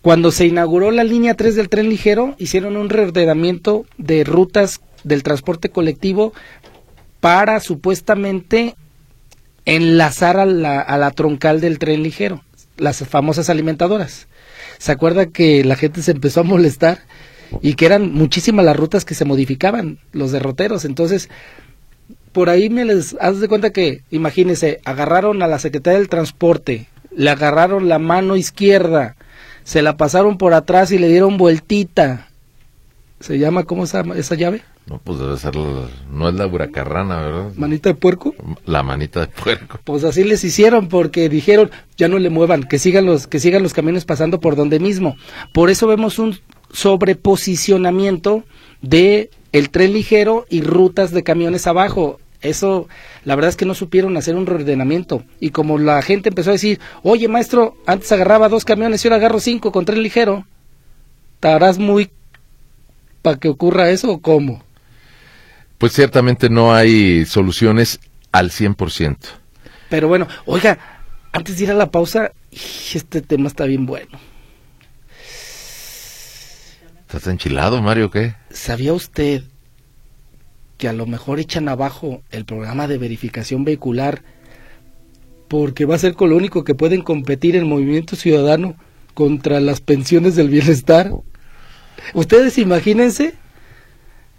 Cuando 0.00 0.32
se 0.32 0.46
inauguró 0.46 0.90
la 0.90 1.04
línea 1.04 1.34
3 1.34 1.54
del 1.54 1.68
tren 1.68 1.88
ligero, 1.88 2.34
hicieron 2.38 2.76
un 2.76 2.88
reordenamiento 2.88 3.86
de 3.98 4.24
rutas 4.24 4.80
del 5.04 5.22
transporte 5.22 5.70
colectivo 5.70 6.32
para 7.20 7.60
supuestamente 7.60 8.74
enlazar 9.64 10.38
a 10.38 10.46
la, 10.46 10.80
a 10.80 10.98
la 10.98 11.12
troncal 11.12 11.60
del 11.60 11.78
tren 11.78 12.02
ligero, 12.02 12.42
las 12.76 13.06
famosas 13.06 13.48
alimentadoras. 13.48 14.26
¿Se 14.78 14.90
acuerda 14.90 15.26
que 15.26 15.62
la 15.64 15.76
gente 15.76 16.02
se 16.02 16.10
empezó 16.10 16.40
a 16.40 16.44
molestar 16.44 17.02
y 17.60 17.74
que 17.74 17.86
eran 17.86 18.12
muchísimas 18.12 18.64
las 18.64 18.76
rutas 18.76 19.04
que 19.04 19.14
se 19.14 19.24
modificaban, 19.24 19.98
los 20.10 20.32
derroteros? 20.32 20.84
Entonces, 20.84 21.28
por 22.32 22.48
ahí 22.50 22.70
me 22.70 22.84
les 22.84 23.14
haz 23.20 23.40
de 23.40 23.48
cuenta 23.48 23.70
que, 23.70 24.02
imagínense, 24.10 24.80
agarraron 24.84 25.42
a 25.42 25.46
la 25.46 25.58
Secretaría 25.58 25.98
del 25.98 26.08
Transporte, 26.08 26.88
le 27.14 27.30
agarraron 27.30 27.88
la 27.88 27.98
mano 27.98 28.36
izquierda, 28.36 29.16
se 29.64 29.82
la 29.82 29.96
pasaron 29.96 30.38
por 30.38 30.54
atrás 30.54 30.90
y 30.92 30.98
le 30.98 31.08
dieron 31.08 31.36
vueltita. 31.36 32.28
¿Se 33.20 33.38
llama 33.38 33.62
cómo 33.64 33.86
se 33.86 33.96
llama 33.98 34.16
esa 34.16 34.34
llave? 34.34 34.62
no, 34.84 34.98
pues 34.98 35.20
debe 35.20 35.36
ser, 35.36 35.54
la- 35.54 35.86
no 36.10 36.28
es 36.28 36.34
la 36.34 36.44
huracarrana, 36.48 37.20
¿verdad? 37.22 37.52
Manita 37.54 37.90
de 37.90 37.94
puerco. 37.94 38.34
La 38.66 38.82
manita 38.82 39.20
de 39.20 39.28
puerco. 39.28 39.78
Pues 39.84 40.02
así 40.02 40.24
les 40.24 40.42
hicieron 40.42 40.88
porque 40.88 41.28
dijeron, 41.28 41.70
ya 41.96 42.08
no 42.08 42.18
le 42.18 42.30
muevan, 42.30 42.64
que 42.64 42.80
sigan 42.80 43.06
los 43.06 43.28
que 43.28 43.38
sigan 43.38 43.62
los 43.62 43.74
camiones 43.74 44.04
pasando 44.04 44.40
por 44.40 44.56
donde 44.56 44.80
mismo. 44.80 45.14
Por 45.54 45.70
eso 45.70 45.86
vemos 45.86 46.18
un 46.18 46.36
sobreposicionamiento 46.72 48.42
de 48.80 49.30
el 49.52 49.70
tren 49.70 49.92
ligero 49.92 50.46
y 50.50 50.62
rutas 50.62 51.12
de 51.12 51.22
camiones 51.22 51.66
abajo. 51.68 52.18
Eso, 52.42 52.88
la 53.24 53.36
verdad 53.36 53.50
es 53.50 53.56
que 53.56 53.64
no 53.64 53.74
supieron 53.74 54.16
hacer 54.16 54.34
un 54.34 54.46
reordenamiento. 54.46 55.22
Y 55.40 55.50
como 55.50 55.78
la 55.78 56.02
gente 56.02 56.28
empezó 56.28 56.50
a 56.50 56.54
decir, 56.54 56.80
oye 57.02 57.28
maestro, 57.28 57.76
antes 57.86 58.10
agarraba 58.10 58.48
dos 58.48 58.64
camiones 58.64 59.04
y 59.04 59.08
ahora 59.08 59.16
agarro 59.16 59.40
cinco 59.40 59.70
con 59.70 59.84
tren 59.84 60.02
ligero, 60.02 60.44
¿te 61.40 61.48
harás 61.48 61.78
muy 61.78 62.10
para 63.22 63.38
que 63.38 63.48
ocurra 63.48 63.90
eso 63.90 64.10
o 64.10 64.20
cómo? 64.20 64.64
Pues 65.78 65.92
ciertamente 65.92 66.50
no 66.50 66.74
hay 66.74 67.24
soluciones 67.24 68.00
al 68.32 68.50
100%. 68.50 69.16
Pero 69.88 70.08
bueno, 70.08 70.26
oiga, 70.44 70.78
antes 71.32 71.56
de 71.58 71.64
ir 71.64 71.70
a 71.70 71.74
la 71.74 71.90
pausa, 71.90 72.32
este 72.50 73.22
tema 73.22 73.46
está 73.46 73.64
bien 73.66 73.86
bueno. 73.86 74.18
¿Estás 77.00 77.26
enchilado, 77.26 77.82
Mario, 77.82 78.10
qué? 78.10 78.34
¿Sabía 78.50 78.94
usted 78.94 79.44
que 80.82 80.88
a 80.88 80.92
lo 80.92 81.06
mejor 81.06 81.38
echan 81.38 81.68
abajo 81.68 82.22
el 82.32 82.44
programa 82.44 82.88
de 82.88 82.98
verificación 82.98 83.62
vehicular 83.62 84.24
porque 85.46 85.84
va 85.84 85.94
a 85.94 85.98
ser 85.98 86.14
con 86.14 86.30
lo 86.30 86.36
único 86.36 86.64
que 86.64 86.74
pueden 86.74 87.02
competir 87.02 87.54
el 87.54 87.66
movimiento 87.66 88.16
ciudadano 88.16 88.74
contra 89.14 89.60
las 89.60 89.80
pensiones 89.80 90.34
del 90.34 90.48
bienestar? 90.48 91.12
Ustedes 92.14 92.58
imagínense 92.58 93.34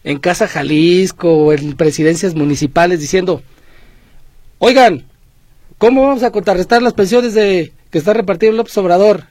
en 0.04 0.20
Casa 0.20 0.50
Jalisco 0.50 1.32
o 1.32 1.54
en 1.54 1.78
presidencias 1.78 2.36
municipales 2.36 3.00
diciendo, 3.00 3.42
oigan, 4.60 5.06
¿cómo 5.78 6.06
vamos 6.06 6.24
a 6.24 6.32
contrarrestar 6.32 6.82
las 6.82 6.92
pensiones 6.92 7.34
de 7.36 7.72
que 7.90 8.00
está 8.00 8.14
repartido 8.14 8.52
López 8.52 8.78
Obrador? 8.78 9.28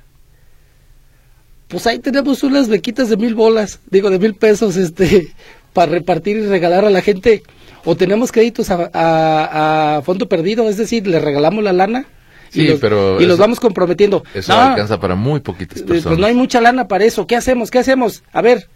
Pues 1.69 1.87
ahí 1.87 1.99
tenemos 1.99 2.43
unas 2.43 2.71
bequitas 2.71 3.11
de 3.11 3.19
mil 3.19 3.35
bolas, 3.35 3.81
digo 3.91 4.09
de 4.09 4.19
mil 4.19 4.35
pesos, 4.35 4.79
este, 4.79 5.35
para 5.73 5.91
repartir 5.93 6.37
y 6.37 6.47
regalar 6.47 6.85
a 6.85 6.91
la 6.91 7.01
gente. 7.03 7.43
O 7.85 7.97
tenemos 7.97 8.31
créditos 8.31 8.71
a, 8.71 8.91
a- 8.93 9.97
a 9.97 10.03
fondo 10.03 10.29
perdido, 10.29 10.69
es 10.69 10.77
decir, 10.77 11.07
le 11.07 11.19
regalamos 11.19 11.65
la 11.65 11.73
lana 11.73 12.07
Sí, 12.51 12.63
y 12.63 12.69
los, 12.69 12.81
pero 12.81 13.21
y 13.21 13.25
los 13.25 13.35
eso- 13.35 13.43
vamos 13.43 13.59
comprometiendo. 13.61 14.23
Eso 14.35 14.53
No, 14.55 14.61
alcanza 14.61 15.01
para 15.01 15.15
muy 15.15 15.41
poquitas 15.41 15.79
eh, 15.81 15.85
personas. 15.85 16.05
Pues 16.05 16.19
no 16.19 16.27
hay 16.27 16.35
mucha 16.35 16.61
lana 16.61 16.87
para 16.87 17.05
eso. 17.05 17.27
¿Qué 17.27 17.35
hacemos? 17.35 17.71
¿Qué 17.71 17.79
hacemos? 17.79 18.23
A 18.33 18.43
ver, 18.43 18.69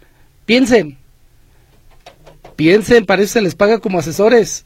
piensen. 0.45 0.97
Piensen, 2.55 3.05
para 3.05 3.21
eso 3.21 3.33
se 3.33 3.41
les 3.41 3.53
paga 3.55 3.79
como 3.79 3.99
asesores. 3.99 4.65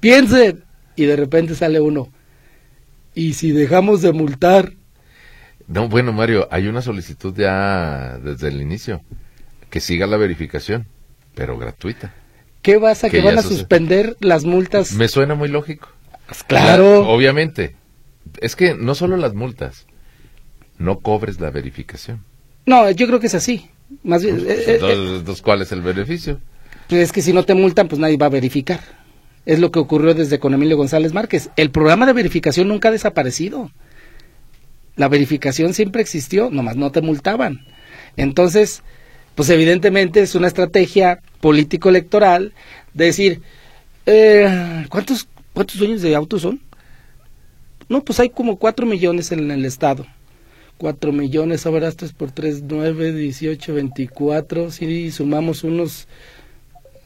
Piensen. 0.00 0.64
Y 0.96 1.06
de 1.06 1.16
repente 1.16 1.54
sale 1.54 1.80
uno. 1.80 2.08
Y 3.14 3.34
si 3.34 3.50
dejamos 3.52 4.00
de 4.02 4.12
multar, 4.12 4.72
No, 5.66 5.88
bueno, 5.88 6.12
Mario, 6.12 6.46
hay 6.50 6.66
una 6.68 6.82
solicitud 6.82 7.34
ya 7.36 8.18
desde 8.22 8.48
el 8.48 8.60
inicio. 8.60 9.02
Que 9.74 9.80
siga 9.80 10.06
la 10.06 10.16
verificación, 10.16 10.86
pero 11.34 11.58
gratuita. 11.58 12.14
¿qué 12.62 12.76
vas 12.76 13.02
a 13.02 13.10
Que 13.10 13.20
van 13.22 13.36
a 13.36 13.42
suspender 13.42 14.16
las 14.20 14.44
multas? 14.44 14.92
Me 14.92 15.08
suena 15.08 15.34
muy 15.34 15.48
lógico. 15.48 15.88
Pues 16.28 16.44
claro. 16.44 17.02
La- 17.02 17.08
obviamente. 17.08 17.74
Es 18.40 18.54
que 18.54 18.76
no 18.76 18.94
solo 18.94 19.16
las 19.16 19.34
multas, 19.34 19.88
no 20.78 21.00
cobres 21.00 21.40
la 21.40 21.50
verificación. 21.50 22.22
No, 22.66 22.88
yo 22.92 23.08
creo 23.08 23.18
que 23.18 23.26
es 23.26 23.34
así. 23.34 23.68
Más 24.04 24.22
bien, 24.22 24.38
eh, 24.38 24.44
eh, 24.48 24.64
Entonces, 24.74 25.18
entonces, 25.18 25.42
¿cuál 25.42 25.62
es 25.62 25.72
el 25.72 25.82
beneficio? 25.82 26.40
Pues 26.88 27.00
es 27.02 27.10
que 27.10 27.20
si 27.20 27.32
no 27.32 27.42
te 27.42 27.54
multan, 27.54 27.88
pues 27.88 27.98
nadie 27.98 28.16
va 28.16 28.26
a 28.26 28.30
verificar. 28.30 28.78
Es 29.44 29.58
lo 29.58 29.72
que 29.72 29.80
ocurrió 29.80 30.14
desde 30.14 30.38
con 30.38 30.54
Emilio 30.54 30.76
González 30.76 31.12
Márquez. 31.12 31.50
El 31.56 31.72
programa 31.72 32.06
de 32.06 32.12
verificación 32.12 32.68
nunca 32.68 32.90
ha 32.90 32.92
desaparecido. 32.92 33.72
La 34.94 35.08
verificación 35.08 35.74
siempre 35.74 36.00
existió, 36.00 36.48
nomás 36.48 36.76
no 36.76 36.92
te 36.92 37.00
multaban. 37.00 37.66
Entonces, 38.16 38.84
pues 39.34 39.50
evidentemente 39.50 40.20
es 40.20 40.34
una 40.34 40.48
estrategia 40.48 41.20
político-electoral 41.40 42.52
de 42.92 43.04
decir, 43.04 43.40
eh, 44.06 44.86
¿cuántos, 44.88 45.26
¿cuántos 45.52 45.78
dueños 45.78 46.02
de 46.02 46.14
autos 46.14 46.42
son? 46.42 46.60
No, 47.88 48.02
pues 48.02 48.20
hay 48.20 48.30
como 48.30 48.56
cuatro 48.56 48.86
millones 48.86 49.32
en 49.32 49.50
el 49.50 49.64
estado. 49.64 50.06
Cuatro 50.78 51.12
millones, 51.12 51.66
ahora 51.66 51.88
esto 51.88 52.04
es 52.04 52.12
por 52.12 52.32
tres, 52.32 52.62
nueve, 52.62 53.12
dieciocho, 53.12 53.74
veinticuatro. 53.74 54.70
Si 54.70 55.10
sumamos 55.10 55.62
unos 55.64 56.08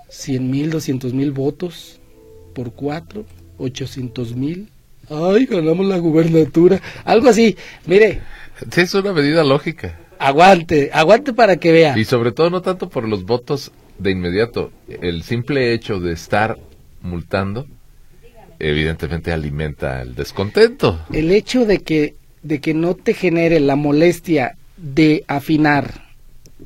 cien 0.08 0.50
mil, 0.50 0.70
doscientos 0.70 1.12
mil 1.12 1.32
votos 1.32 2.00
por 2.54 2.72
cuatro, 2.72 3.26
ochocientos 3.58 4.34
mil. 4.34 4.70
Ay, 5.10 5.46
ganamos 5.46 5.86
la 5.86 5.98
gubernatura. 5.98 6.80
Algo 7.04 7.28
así. 7.28 7.56
Mire, 7.86 8.20
es 8.74 8.94
una 8.94 9.12
medida 9.12 9.44
lógica. 9.44 9.98
Aguante, 10.18 10.90
aguante 10.92 11.32
para 11.32 11.56
que 11.56 11.72
vea. 11.72 11.98
Y 11.98 12.04
sobre 12.04 12.32
todo 12.32 12.50
no 12.50 12.62
tanto 12.62 12.88
por 12.88 13.08
los 13.08 13.24
votos 13.24 13.72
de 13.98 14.10
inmediato. 14.10 14.72
El 14.88 15.22
simple 15.22 15.72
hecho 15.72 16.00
de 16.00 16.12
estar 16.12 16.58
multando, 17.02 17.66
evidentemente 18.58 19.32
alimenta 19.32 20.02
el 20.02 20.14
descontento. 20.14 21.00
El 21.12 21.30
hecho 21.32 21.64
de 21.64 21.80
que, 21.80 22.14
de 22.42 22.60
que 22.60 22.74
no 22.74 22.94
te 22.94 23.14
genere 23.14 23.60
la 23.60 23.76
molestia 23.76 24.56
de 24.76 25.24
afinar 25.26 26.08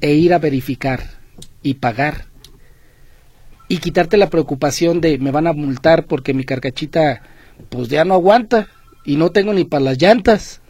e 0.01 0.15
ir 0.15 0.35
a 0.35 0.38
verificar 0.38 1.03
y 1.62 1.75
pagar 1.75 2.27
y 3.69 3.79
quitarte 3.79 4.17
la 4.17 4.29
preocupación 4.29 5.01
de 5.01 5.19
me 5.19 5.31
van 5.31 5.47
a 5.47 5.53
multar 5.53 6.05
porque 6.05 6.35
mi 6.35 6.45
carcachita 6.45 7.23
pues 7.71 7.88
ya 7.88 8.05
no 8.05 8.15
aguanta 8.15 8.69
y 9.05 9.17
no 9.17 9.31
tengo 9.31 9.53
ni 9.53 9.65
para 9.65 9.85
las 9.85 9.99
llantas. 9.99 10.61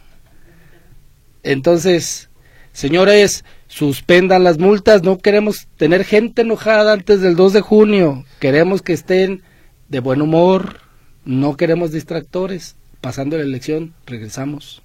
Entonces, 1.43 2.29
señores, 2.73 3.45
suspendan 3.67 4.43
las 4.43 4.57
multas, 4.59 5.03
no 5.03 5.17
queremos 5.17 5.67
tener 5.77 6.03
gente 6.03 6.41
enojada 6.41 6.93
antes 6.93 7.21
del 7.21 7.35
2 7.35 7.53
de 7.53 7.61
junio, 7.61 8.25
queremos 8.39 8.81
que 8.81 8.93
estén 8.93 9.41
de 9.87 9.99
buen 9.99 10.21
humor, 10.21 10.81
no 11.25 11.55
queremos 11.55 11.91
distractores. 11.91 12.75
Pasando 12.99 13.37
la 13.37 13.43
elección, 13.43 13.93
regresamos. 14.05 14.81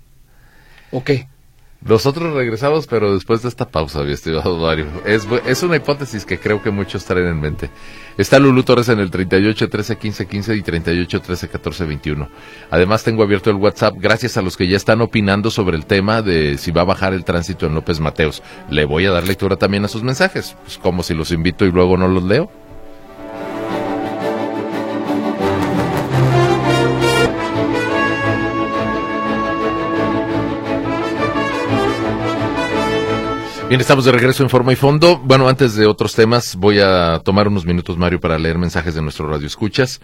¿O 0.91 1.05
qué? 1.05 1.29
Nosotros 1.81 2.35
regresamos, 2.35 2.89
pero 2.89 3.15
después 3.15 3.43
de 3.43 3.49
esta 3.49 3.69
pausa, 3.69 4.03
mi 4.03 4.13
estimado 4.13 4.57
Mario. 4.57 4.87
Es, 5.07 5.29
es 5.47 5.63
una 5.63 5.77
hipótesis 5.77 6.25
que 6.25 6.39
creo 6.39 6.61
que 6.61 6.73
muchos 6.73 7.05
traen 7.05 7.29
en 7.29 7.41
mente. 7.41 7.71
Está 8.17 8.41
Lulú 8.41 8.65
Torres 8.65 8.89
en 8.89 8.99
el 8.99 9.13
38 9.13 9.69
13 9.69 9.97
15 9.97 10.27
15 10.27 10.57
y 10.57 10.63
38 10.63 11.21
13 11.21 11.49
14 11.49 11.85
21. 11.85 12.29
Además, 12.71 13.05
tengo 13.05 13.23
abierto 13.23 13.51
el 13.51 13.57
WhatsApp 13.57 13.95
gracias 13.97 14.37
a 14.37 14.43
los 14.43 14.57
que 14.57 14.67
ya 14.67 14.77
están 14.77 15.01
opinando 15.01 15.53
sobre 15.53 15.77
el 15.77 15.87
tema 15.87 16.21
de 16.21 16.59
si 16.59 16.73
va 16.73 16.83
a 16.83 16.85
bajar 16.85 17.15
el 17.15 17.25
tránsito 17.25 17.67
en 17.67 17.75
López 17.75 18.01
Mateos. 18.01 18.43
Le 18.71 18.85
voy 18.85 19.07
a 19.07 19.13
dar 19.13 19.29
lectura 19.29 19.55
también 19.55 19.85
a 19.85 19.89
sus 19.89 20.03
mensajes, 20.03 20.57
pues 20.65 20.79
como 20.79 21.05
si 21.05 21.15
los 21.15 21.31
invito 21.31 21.65
y 21.65 21.71
luego 21.71 21.97
no 21.97 22.09
los 22.09 22.25
leo. 22.25 22.51
Bien, 33.69 33.83
estamos 33.83 34.07
de 34.07 34.13
regreso 34.13 34.43
en 34.43 34.49
forma 34.49 34.73
y 34.73 34.77
fondo. 34.77 35.19
Bueno, 35.19 35.47
antes 35.47 35.75
de 35.75 35.85
otros 35.85 36.15
temas, 36.15 36.57
voy 36.57 36.79
a 36.79 37.21
tomar 37.23 37.49
unos 37.49 37.67
minutos, 37.67 37.99
Mario, 37.99 38.19
para 38.19 38.39
leer 38.39 38.57
mensajes 38.57 38.95
de 38.95 39.03
nuestro 39.03 39.29
radio 39.29 39.47
escuchas, 39.47 40.01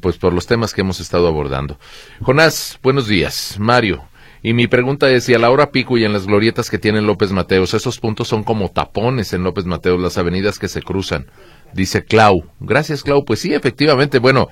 pues 0.00 0.16
por 0.16 0.32
los 0.32 0.46
temas 0.46 0.72
que 0.72 0.80
hemos 0.80 0.98
estado 0.98 1.28
abordando. 1.28 1.78
Jonás, 2.22 2.78
buenos 2.82 3.06
días. 3.06 3.56
Mario, 3.58 4.02
y 4.42 4.54
mi 4.54 4.66
pregunta 4.66 5.10
es 5.10 5.24
si 5.24 5.34
a 5.34 5.38
la 5.38 5.50
hora 5.50 5.70
pico 5.70 5.98
y 5.98 6.04
en 6.04 6.14
las 6.14 6.26
glorietas 6.26 6.70
que 6.70 6.78
tiene 6.78 7.02
López 7.02 7.32
Mateos, 7.32 7.74
esos 7.74 8.00
puntos 8.00 8.28
son 8.28 8.44
como 8.44 8.70
tapones 8.70 9.34
en 9.34 9.44
López 9.44 9.66
Mateos, 9.66 10.00
las 10.00 10.16
avenidas 10.16 10.58
que 10.58 10.68
se 10.68 10.80
cruzan. 10.80 11.26
Dice 11.74 12.06
Clau. 12.06 12.46
Gracias, 12.60 13.02
Clau. 13.02 13.26
Pues 13.26 13.40
sí, 13.40 13.52
efectivamente. 13.52 14.20
Bueno, 14.20 14.48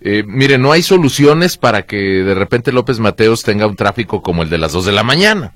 eh, 0.00 0.22
mire, 0.24 0.56
no 0.56 0.70
hay 0.70 0.82
soluciones 0.82 1.56
para 1.56 1.82
que 1.82 1.96
de 1.96 2.34
repente 2.36 2.70
López 2.70 3.00
Mateos 3.00 3.42
tenga 3.42 3.66
un 3.66 3.74
tráfico 3.74 4.22
como 4.22 4.44
el 4.44 4.50
de 4.50 4.58
las 4.58 4.72
dos 4.72 4.84
de 4.84 4.92
la 4.92 5.02
mañana. 5.02 5.52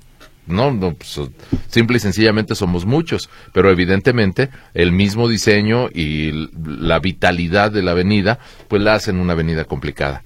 No, 0.49 0.71
no, 0.71 0.93
pues, 0.93 1.19
simple 1.67 1.97
y 1.97 1.99
sencillamente 1.99 2.55
somos 2.55 2.85
muchos, 2.85 3.29
pero 3.53 3.69
evidentemente 3.69 4.49
el 4.73 4.91
mismo 4.91 5.27
diseño 5.27 5.89
y 5.93 6.49
la 6.65 6.99
vitalidad 6.99 7.71
de 7.71 7.83
la 7.83 7.91
avenida, 7.91 8.39
pues 8.67 8.81
la 8.81 8.95
hacen 8.95 9.19
una 9.19 9.33
avenida 9.33 9.65
complicada. 9.65 10.23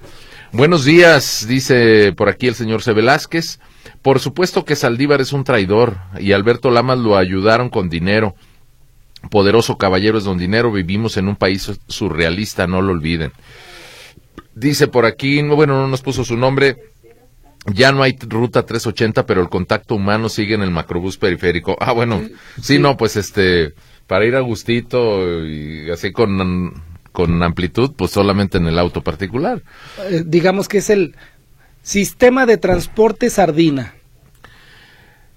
Buenos 0.53 0.85
días, 0.85 1.45
dice 1.47 2.13
por 2.13 2.29
aquí 2.29 2.47
el 2.47 2.55
señor 2.55 2.83
C. 2.83 2.93
Velázquez. 2.93 3.59
Por 4.01 4.19
supuesto 4.19 4.65
que 4.65 4.75
Saldívar 4.75 5.19
es 5.19 5.33
un 5.33 5.43
traidor 5.43 5.97
y 6.19 6.31
Alberto 6.31 6.69
Lamas 6.69 6.99
lo 6.99 7.17
ayudaron 7.17 7.69
con 7.69 7.89
dinero. 7.89 8.35
Poderoso 9.31 9.77
caballero 9.77 10.17
es 10.17 10.25
don 10.25 10.37
dinero, 10.37 10.71
vivimos 10.71 11.17
en 11.17 11.27
un 11.27 11.37
país 11.37 11.71
surrealista, 11.87 12.67
no 12.67 12.81
lo 12.81 12.91
olviden. 12.91 13.31
Dice 14.53 14.87
por 14.87 15.05
aquí, 15.05 15.41
no, 15.41 15.55
bueno, 15.55 15.81
no 15.81 15.87
nos 15.87 16.01
puso 16.01 16.23
su 16.23 16.37
nombre, 16.37 16.77
ya 17.65 17.91
no 17.91 18.03
hay 18.03 18.17
ruta 18.19 18.65
380, 18.65 19.25
pero 19.25 19.41
el 19.41 19.49
contacto 19.49 19.95
humano 19.95 20.29
sigue 20.29 20.55
en 20.55 20.61
el 20.61 20.71
macrobús 20.71 21.17
periférico. 21.17 21.77
Ah, 21.79 21.93
bueno, 21.93 22.21
sí, 22.61 22.79
no, 22.79 22.97
pues 22.97 23.15
este, 23.15 23.73
para 24.07 24.25
ir 24.25 24.35
a 24.35 24.41
gustito 24.41 25.45
y 25.45 25.89
así 25.89 26.11
con, 26.11 26.73
con 27.11 27.43
amplitud, 27.43 27.91
pues 27.95 28.11
solamente 28.11 28.57
en 28.57 28.67
el 28.67 28.77
auto 28.79 29.01
particular. 29.01 29.61
Eh, 30.09 30.23
digamos 30.25 30.67
que 30.67 30.79
es 30.79 30.89
el 30.89 31.15
sistema 31.81 32.45
de 32.45 32.57
transporte 32.57 33.29
sardina. 33.29 33.93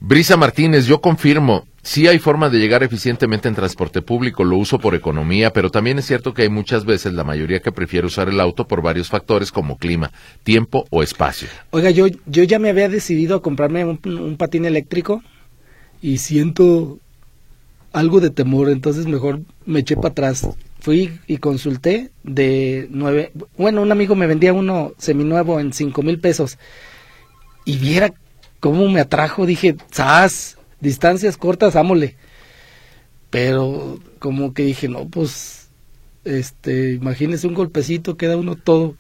Brisa 0.01 0.37
Martínez, 0.37 0.87
yo 0.87 1.01
confirmo, 1.01 1.67
sí 1.87 2.09
hay 2.09 2.19
forma 2.19 2.51
de 2.51 2.59
llegar 2.59 2.83
eficientemente 2.83 3.47
en 3.47 3.55
transporte 3.55 4.03
público, 4.03 4.43
lo 4.43 4.57
uso 4.57 4.81
por 4.81 4.97
economía, 4.97 5.53
pero 5.53 5.71
también 5.71 6.01
es 6.01 6.07
cierto 6.07 6.35
que 6.35 6.43
hay 6.43 6.49
muchas 6.49 6.85
veces 6.85 7.13
la 7.13 7.23
mayoría 7.23 7.61
que 7.61 7.71
prefiere 7.71 8.09
usar 8.09 8.29
el 8.29 8.41
auto 8.41 8.67
por 8.67 8.83
varios 8.83 9.09
factores 9.09 9.53
como 9.53 9.79
clima, 9.79 10.11
tiempo 10.43 10.85
o 10.91 11.05
espacio. 11.05 11.49
Oiga, 11.71 11.91
yo, 11.91 12.09
yo 12.27 12.43
ya 12.43 12.59
me 12.59 12.71
había 12.71 12.89
decidido 12.89 13.37
a 13.37 13.43
comprarme 13.43 13.85
un, 13.85 14.37
patín 14.37 14.65
eléctrico 14.65 15.23
y 16.03 16.19
siento 16.19 16.99
algo 17.93 18.21
de 18.21 18.31
temor, 18.31 18.69
entonces 18.69 19.07
mejor 19.07 19.43
me 19.65 19.81
eché 19.81 19.95
para 19.95 20.09
atrás. 20.09 20.47
Fui 20.81 21.21
y 21.29 21.39
consulté 21.39 22.11
de 22.25 22.89
nueve, 22.91 23.31
bueno, 23.57 23.81
un 23.81 23.93
amigo 23.93 24.17
me 24.17 24.27
vendía 24.27 24.53
uno 24.53 24.93
seminuevo 24.99 25.61
en 25.61 25.73
cinco 25.73 26.03
mil 26.03 26.19
pesos 26.19 26.59
y 27.65 27.79
viera 27.79 28.13
cómo 28.59 28.89
me 28.89 29.01
atrajo, 29.01 29.47
dije, 29.47 29.77
¡zas! 29.93 30.57
Distancias 30.81 31.37
cortas, 31.37 31.77
ámole. 31.77 32.17
Pero 33.31 34.01
como 34.19 34.55
que 34.55 34.63
dije, 34.63 34.89
no, 34.89 35.09
pues, 35.09 35.69
este, 36.25 36.93
imagínese 36.93 37.47
un 37.47 37.55
golpecito, 37.55 38.17
queda 38.17 38.37
uno 38.37 38.57
todo 38.57 38.97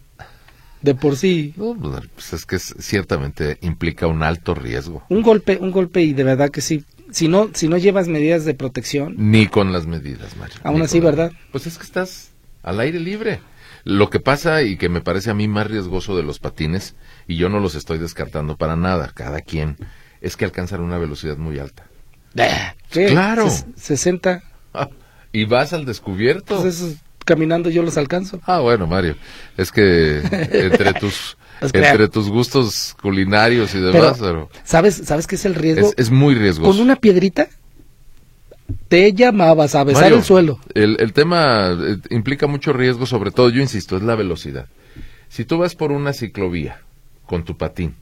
de 0.82 0.94
por 0.94 1.16
sí. 1.16 1.52
No, 1.56 1.76
pues 2.14 2.32
es 2.32 2.46
que 2.46 2.58
ciertamente 2.58 3.58
implica 3.60 4.06
un 4.06 4.22
alto 4.22 4.54
riesgo, 4.54 5.04
Un 5.08 5.22
golpe, 5.22 5.58
un 5.60 5.70
golpe 5.70 6.02
y 6.02 6.12
de 6.12 6.24
verdad 6.24 6.50
que 6.50 6.60
sí. 6.60 6.84
Si 7.10 7.28
no, 7.28 7.50
si 7.54 7.68
no 7.68 7.76
llevas 7.76 8.08
medidas 8.08 8.44
de 8.44 8.54
protección, 8.54 9.14
ni 9.16 9.46
con 9.46 9.72
las 9.72 9.86
medidas, 9.86 10.36
Mario. 10.36 10.56
Aún 10.64 10.82
así, 10.82 10.98
¿verdad? 10.98 11.32
Pues 11.52 11.66
es 11.66 11.78
que 11.78 11.84
estás 11.84 12.30
al 12.62 12.80
aire 12.80 12.98
libre. 12.98 13.40
Lo 13.84 14.10
que 14.10 14.18
pasa 14.18 14.62
y 14.62 14.76
que 14.76 14.88
me 14.88 15.00
parece 15.00 15.30
a 15.30 15.34
mí 15.34 15.46
más 15.46 15.68
riesgoso 15.68 16.16
de 16.16 16.24
los 16.24 16.40
patines, 16.40 16.96
y 17.28 17.36
yo 17.36 17.48
no 17.48 17.60
los 17.60 17.76
estoy 17.76 17.98
descartando 17.98 18.56
para 18.56 18.74
nada, 18.74 19.12
cada 19.14 19.40
quien, 19.40 19.76
es 20.20 20.36
que 20.36 20.44
alcanzan 20.44 20.80
una 20.80 20.98
velocidad 20.98 21.36
muy 21.36 21.58
alta. 21.58 21.84
¿qué? 22.90 23.06
Claro. 23.06 23.46
Ses- 23.46 23.66
60, 23.76 24.42
Ah, 24.74 24.88
y 25.32 25.44
vas 25.44 25.72
al 25.72 25.84
descubierto. 25.86 26.60
pues 26.60 26.74
esos 26.76 26.96
caminando 27.24 27.70
yo 27.70 27.82
los 27.82 27.96
alcanzo. 27.96 28.40
Ah, 28.46 28.60
bueno, 28.60 28.86
Mario, 28.86 29.16
es 29.56 29.72
que 29.72 30.18
entre 30.18 30.92
tus 31.00 31.36
Pues 31.60 31.72
entre 31.74 31.80
claro. 31.80 32.10
tus 32.10 32.28
gustos 32.28 32.94
culinarios 33.00 33.74
y 33.74 33.80
demás, 33.80 34.18
pero, 34.20 34.50
¿Sabes, 34.64 35.00
¿Sabes 35.04 35.26
qué 35.26 35.34
es 35.36 35.44
el 35.46 35.54
riesgo? 35.54 35.88
es, 35.88 35.94
es 35.96 36.10
muy 36.10 36.34
riesgoso. 36.34 36.70
Con 36.70 36.80
una 36.80 36.96
piedrita 36.96 37.48
te 38.88 39.12
llamabas 39.12 39.74
a 39.74 39.84
besar 39.84 40.02
Mario, 40.04 40.18
el 40.18 40.24
suelo. 40.24 40.60
El, 40.74 40.96
el 41.00 41.12
tema 41.12 41.70
eh, 41.70 41.96
implica 42.10 42.46
mucho 42.46 42.72
riesgo, 42.72 43.06
sobre 43.06 43.30
todo, 43.30 43.48
yo 43.50 43.60
insisto, 43.62 43.96
es 43.96 44.02
la 44.02 44.14
velocidad. 44.14 44.66
Si 45.28 45.44
tú 45.44 45.58
vas 45.58 45.74
por 45.74 45.92
una 45.92 46.12
ciclovía 46.12 46.80
con 47.26 47.44
tu 47.44 47.56
patín 47.56 47.94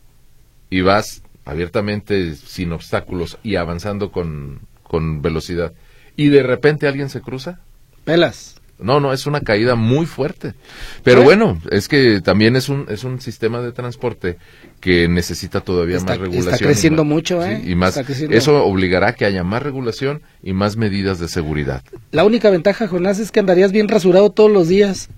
y 0.70 0.80
vas 0.82 1.22
abiertamente 1.44 2.34
sin 2.34 2.72
obstáculos 2.72 3.38
y 3.42 3.56
avanzando 3.56 4.10
con, 4.12 4.60
con 4.82 5.22
velocidad 5.22 5.72
y 6.16 6.28
de 6.28 6.42
repente 6.42 6.86
alguien 6.86 7.08
se 7.10 7.20
cruza, 7.20 7.60
Pelas. 8.04 8.56
no, 8.78 9.00
no, 9.00 9.12
es 9.12 9.26
una 9.26 9.40
caída 9.40 9.74
muy 9.74 10.06
fuerte. 10.06 10.54
Pero 11.02 11.22
¿Eh? 11.22 11.24
bueno, 11.24 11.60
es 11.70 11.88
que 11.88 12.20
también 12.20 12.54
es 12.56 12.68
un, 12.68 12.86
es 12.88 13.02
un 13.04 13.20
sistema 13.20 13.60
de 13.60 13.72
transporte 13.72 14.38
que 14.80 15.08
necesita 15.08 15.60
todavía 15.60 15.96
Está- 15.96 16.12
más 16.12 16.18
regulación. 16.20 16.54
está 16.54 16.64
creciendo 16.66 17.02
y 17.02 17.04
más- 17.04 17.12
mucho, 17.14 17.42
sí, 17.42 17.48
¿eh? 17.50 17.62
y 17.66 17.74
más, 17.74 17.96
eso 18.30 18.64
obligará 18.64 19.08
a 19.08 19.12
que 19.14 19.24
haya 19.24 19.42
más 19.42 19.62
regulación 19.62 20.22
y 20.42 20.52
más 20.52 20.76
medidas 20.76 21.18
de 21.18 21.28
seguridad. 21.28 21.82
La 22.12 22.24
única 22.24 22.50
ventaja, 22.50 22.86
Jonás, 22.88 23.18
es 23.18 23.32
que 23.32 23.40
andarías 23.40 23.72
bien 23.72 23.88
rasurado 23.88 24.30
todos 24.30 24.50
los 24.50 24.68
días. 24.68 25.08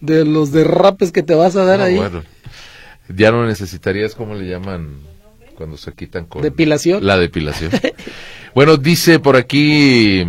De 0.00 0.26
los 0.26 0.52
derrapes 0.52 1.10
que 1.10 1.22
te 1.22 1.34
vas 1.34 1.56
a 1.56 1.64
dar 1.64 1.78
No, 1.78 1.84
ahí. 1.86 1.96
bueno, 1.96 2.22
ya 3.08 3.30
no 3.32 3.46
necesitarías, 3.46 4.14
¿cómo 4.14 4.34
le 4.34 4.46
llaman? 4.46 4.88
Cuando 5.56 5.76
se 5.76 5.92
quitan 5.92 6.26
con... 6.26 6.42
Depilación. 6.42 7.04
La 7.04 7.18
depilación. 7.18 7.70
bueno, 8.54 8.76
dice 8.76 9.18
por 9.18 9.36
aquí... 9.36 10.24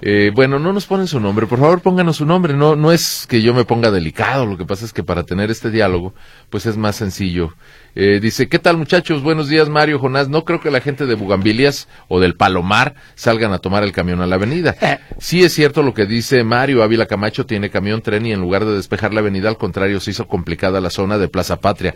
eh, 0.00 0.30
bueno, 0.34 0.58
no 0.58 0.72
nos 0.72 0.86
ponen 0.86 1.06
su 1.06 1.20
nombre, 1.20 1.46
por 1.46 1.58
favor 1.58 1.80
pónganos 1.80 2.16
su 2.16 2.26
nombre. 2.26 2.54
No, 2.54 2.76
no 2.76 2.92
es 2.92 3.26
que 3.28 3.42
yo 3.42 3.54
me 3.54 3.64
ponga 3.64 3.90
delicado, 3.90 4.46
lo 4.46 4.56
que 4.56 4.64
pasa 4.64 4.84
es 4.84 4.92
que 4.92 5.02
para 5.02 5.24
tener 5.24 5.50
este 5.50 5.70
diálogo, 5.70 6.14
pues 6.50 6.66
es 6.66 6.76
más 6.76 6.96
sencillo. 6.96 7.54
Eh, 7.94 8.20
dice, 8.20 8.48
¿qué 8.48 8.58
tal 8.60 8.76
muchachos? 8.76 9.22
Buenos 9.22 9.48
días 9.48 9.68
Mario, 9.68 9.98
Jonás. 9.98 10.28
No 10.28 10.44
creo 10.44 10.60
que 10.60 10.70
la 10.70 10.80
gente 10.80 11.06
de 11.06 11.14
Bugambilias 11.14 11.88
o 12.06 12.20
del 12.20 12.36
Palomar 12.36 12.94
salgan 13.16 13.52
a 13.52 13.58
tomar 13.58 13.82
el 13.82 13.92
camión 13.92 14.20
a 14.20 14.26
la 14.26 14.36
avenida. 14.36 14.76
Sí 15.18 15.42
es 15.42 15.52
cierto 15.52 15.82
lo 15.82 15.94
que 15.94 16.06
dice 16.06 16.44
Mario 16.44 16.82
Ávila 16.82 17.06
Camacho, 17.06 17.44
tiene 17.44 17.70
camión, 17.70 18.02
tren 18.02 18.24
y 18.24 18.32
en 18.32 18.40
lugar 18.40 18.64
de 18.64 18.76
despejar 18.76 19.12
la 19.14 19.20
avenida, 19.20 19.48
al 19.48 19.56
contrario, 19.56 19.98
se 19.98 20.12
hizo 20.12 20.28
complicada 20.28 20.80
la 20.80 20.90
zona 20.90 21.18
de 21.18 21.28
Plaza 21.28 21.56
Patria. 21.56 21.94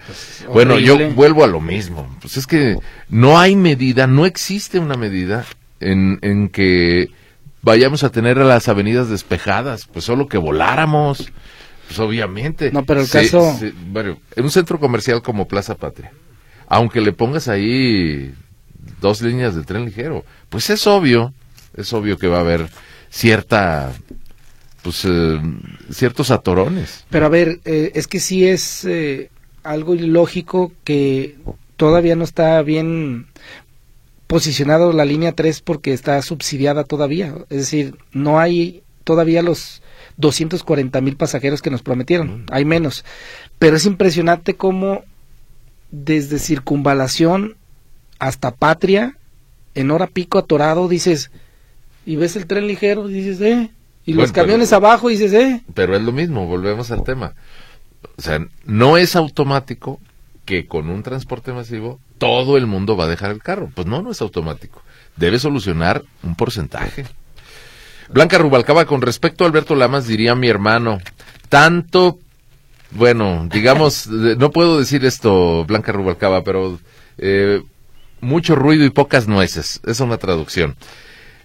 bueno, 0.52 0.78
yo 0.78 0.98
vuelvo 1.10 1.44
a 1.44 1.46
lo 1.46 1.60
mismo. 1.60 2.08
Pues 2.20 2.36
es 2.36 2.46
que 2.46 2.78
no 3.08 3.38
hay 3.38 3.54
medida, 3.54 4.06
no 4.08 4.26
existe 4.26 4.80
una 4.80 4.96
medida 4.96 5.44
en, 5.78 6.18
en 6.22 6.48
que 6.48 7.10
vayamos 7.62 8.05
a 8.05 8.11
tener 8.11 8.38
a 8.38 8.44
las 8.44 8.68
avenidas 8.68 9.09
despejadas, 9.09 9.87
pues 9.87 10.05
solo 10.05 10.27
que 10.29 10.38
voláramos. 10.38 11.33
Pues 11.87 11.98
obviamente. 11.98 12.70
No, 12.72 12.85
pero 12.85 13.01
el 13.01 13.09
caso- 13.09 13.59
bueno, 13.88 14.18
en 14.35 14.44
un 14.44 14.51
centro 14.51 14.79
comercial 14.79 15.20
como 15.22 15.46
Plaza 15.48 15.75
Patria, 15.77 16.12
aunque 16.68 17.01
le 17.01 17.12
pongas 17.12 17.48
ahí 17.48 18.33
dos 19.01 19.20
líneas 19.20 19.55
de 19.55 19.62
tren 19.62 19.85
ligero, 19.85 20.25
pues 20.48 20.70
es 20.70 20.87
obvio, 20.87 21.35
es 21.77 21.92
obvio 21.92 22.16
que 22.18 22.29
va 22.29 22.38
a 22.38 22.40
haber 22.40 22.68
cierta, 23.11 23.92
pues, 24.83 25.05
eh, 25.05 25.38
ciertos 25.90 26.31
atorones. 26.31 27.05
Pero 27.11 27.27
a 27.27 27.29
ver, 27.29 27.61
eh, 27.64 27.92
es 27.94 28.07
que 28.07 28.20
sí 28.20 28.46
es 28.46 28.85
eh, 28.87 29.31
algo 29.62 29.94
ilógico 29.94 30.72
que 30.85 31.37
todavía 31.77 32.16
no 32.16 32.25
está 32.25 32.62
bien 32.62 33.27
posicionado 34.32 34.92
la 34.92 35.04
línea 35.04 35.32
3 35.32 35.60
porque 35.60 35.92
está 35.92 36.20
subsidiada 36.22 36.84
todavía. 36.84 37.34
Es 37.50 37.58
decir, 37.58 37.96
no 38.12 38.40
hay 38.40 38.82
todavía 39.04 39.42
los 39.42 39.82
240 40.16 41.00
mil 41.02 41.16
pasajeros 41.16 41.60
que 41.60 41.70
nos 41.70 41.82
prometieron. 41.82 42.46
Hay 42.50 42.64
menos. 42.64 43.04
Pero 43.58 43.76
es 43.76 43.84
impresionante 43.84 44.54
cómo 44.54 45.02
desde 45.90 46.38
circunvalación 46.38 47.56
hasta 48.18 48.52
patria, 48.52 49.16
en 49.74 49.90
hora 49.90 50.06
pico 50.06 50.38
atorado, 50.38 50.88
dices, 50.88 51.30
y 52.06 52.16
ves 52.16 52.34
el 52.36 52.46
tren 52.46 52.66
ligero, 52.66 53.08
dices, 53.08 53.40
eh, 53.40 53.70
y 54.06 54.12
los 54.12 54.16
Bueno, 54.22 54.32
pero- 54.32 54.44
camiones 54.46 54.72
abajo, 54.72 55.08
dices, 55.08 55.32
eh. 55.34 55.62
Pero 55.74 55.94
es 55.94 56.02
lo 56.02 56.12
mismo, 56.12 56.46
volvemos 56.46 56.90
al 56.90 57.04
tema. 57.04 57.34
O 58.16 58.22
sea, 58.22 58.46
no 58.64 58.96
es 58.96 59.14
automático 59.14 60.00
que 60.44 60.66
con 60.66 60.88
un 60.88 61.02
transporte 61.02 61.52
masivo 61.52 62.00
todo 62.22 62.56
el 62.56 62.68
mundo 62.68 62.96
va 62.96 63.06
a 63.06 63.08
dejar 63.08 63.32
el 63.32 63.42
carro. 63.42 63.68
Pues 63.74 63.88
no, 63.88 64.00
no 64.00 64.12
es 64.12 64.20
automático. 64.20 64.80
Debe 65.16 65.40
solucionar 65.40 66.04
un 66.22 66.37
porcentaje. 66.37 67.04
Blanca 68.11 68.38
Rubalcaba, 68.38 68.85
con 68.85 69.02
respecto 69.02 69.42
a 69.42 69.48
Alberto 69.48 69.74
Lamas, 69.74 70.06
diría 70.06 70.37
mi 70.37 70.46
hermano, 70.46 71.00
tanto, 71.48 72.20
bueno, 72.92 73.48
digamos, 73.50 74.06
no 74.06 74.52
puedo 74.52 74.78
decir 74.78 75.04
esto, 75.04 75.64
Blanca 75.64 75.90
Rubalcaba, 75.90 76.44
pero 76.44 76.78
eh, 77.18 77.61
mucho 78.20 78.54
ruido 78.54 78.85
y 78.85 78.90
pocas 78.90 79.26
nueces. 79.26 79.80
Es 79.85 79.98
una 79.98 80.16
traducción. 80.16 80.76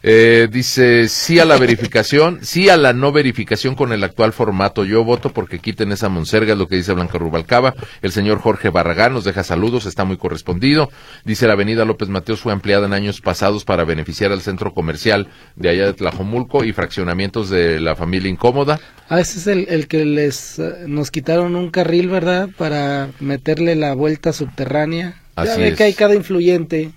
Eh, 0.03 0.47
dice 0.51 1.07
sí 1.07 1.39
a 1.39 1.45
la 1.45 1.57
verificación, 1.57 2.39
sí 2.43 2.69
a 2.69 2.77
la 2.77 2.93
no 2.93 3.11
verificación 3.11 3.75
con 3.75 3.91
el 3.93 4.03
actual 4.03 4.33
formato. 4.33 4.85
Yo 4.85 5.03
voto 5.03 5.33
porque 5.33 5.59
quiten 5.59 5.91
esa 5.91 6.09
monserga, 6.09 6.53
es 6.53 6.59
lo 6.59 6.67
que 6.67 6.75
dice 6.75 6.93
Blanca 6.93 7.17
Rubalcaba. 7.17 7.73
El 8.01 8.11
señor 8.11 8.39
Jorge 8.39 8.69
Barragán 8.69 9.13
nos 9.13 9.23
deja 9.23 9.43
saludos, 9.43 9.85
está 9.85 10.05
muy 10.05 10.17
correspondido. 10.17 10.89
Dice 11.25 11.47
la 11.47 11.53
avenida 11.53 11.85
López 11.85 12.09
Mateos 12.09 12.41
fue 12.41 12.53
ampliada 12.53 12.85
en 12.85 12.93
años 12.93 13.21
pasados 13.21 13.65
para 13.65 13.83
beneficiar 13.83 14.31
al 14.31 14.41
centro 14.41 14.73
comercial 14.73 15.27
de 15.55 15.69
allá 15.69 15.85
de 15.87 15.93
Tlajomulco 15.93 16.63
y 16.63 16.73
fraccionamientos 16.73 17.49
de 17.49 17.79
la 17.79 17.95
familia 17.95 18.29
incómoda. 18.29 18.79
Ah, 19.09 19.19
ese 19.19 19.39
es 19.39 19.47
el, 19.47 19.67
el 19.69 19.87
que 19.87 20.05
les 20.05 20.59
eh, 20.59 20.83
nos 20.87 21.11
quitaron 21.11 21.55
un 21.55 21.69
carril, 21.71 22.09
¿verdad? 22.09 22.49
Para 22.57 23.09
meterle 23.19 23.75
la 23.75 23.93
vuelta 23.93 24.33
subterránea. 24.33 25.21
ya 25.43 25.53
Así 25.53 25.61
ve 25.61 25.69
es. 25.69 25.75
que 25.75 25.83
hay 25.83 25.93
cada 25.93 26.15
influyente. 26.15 26.91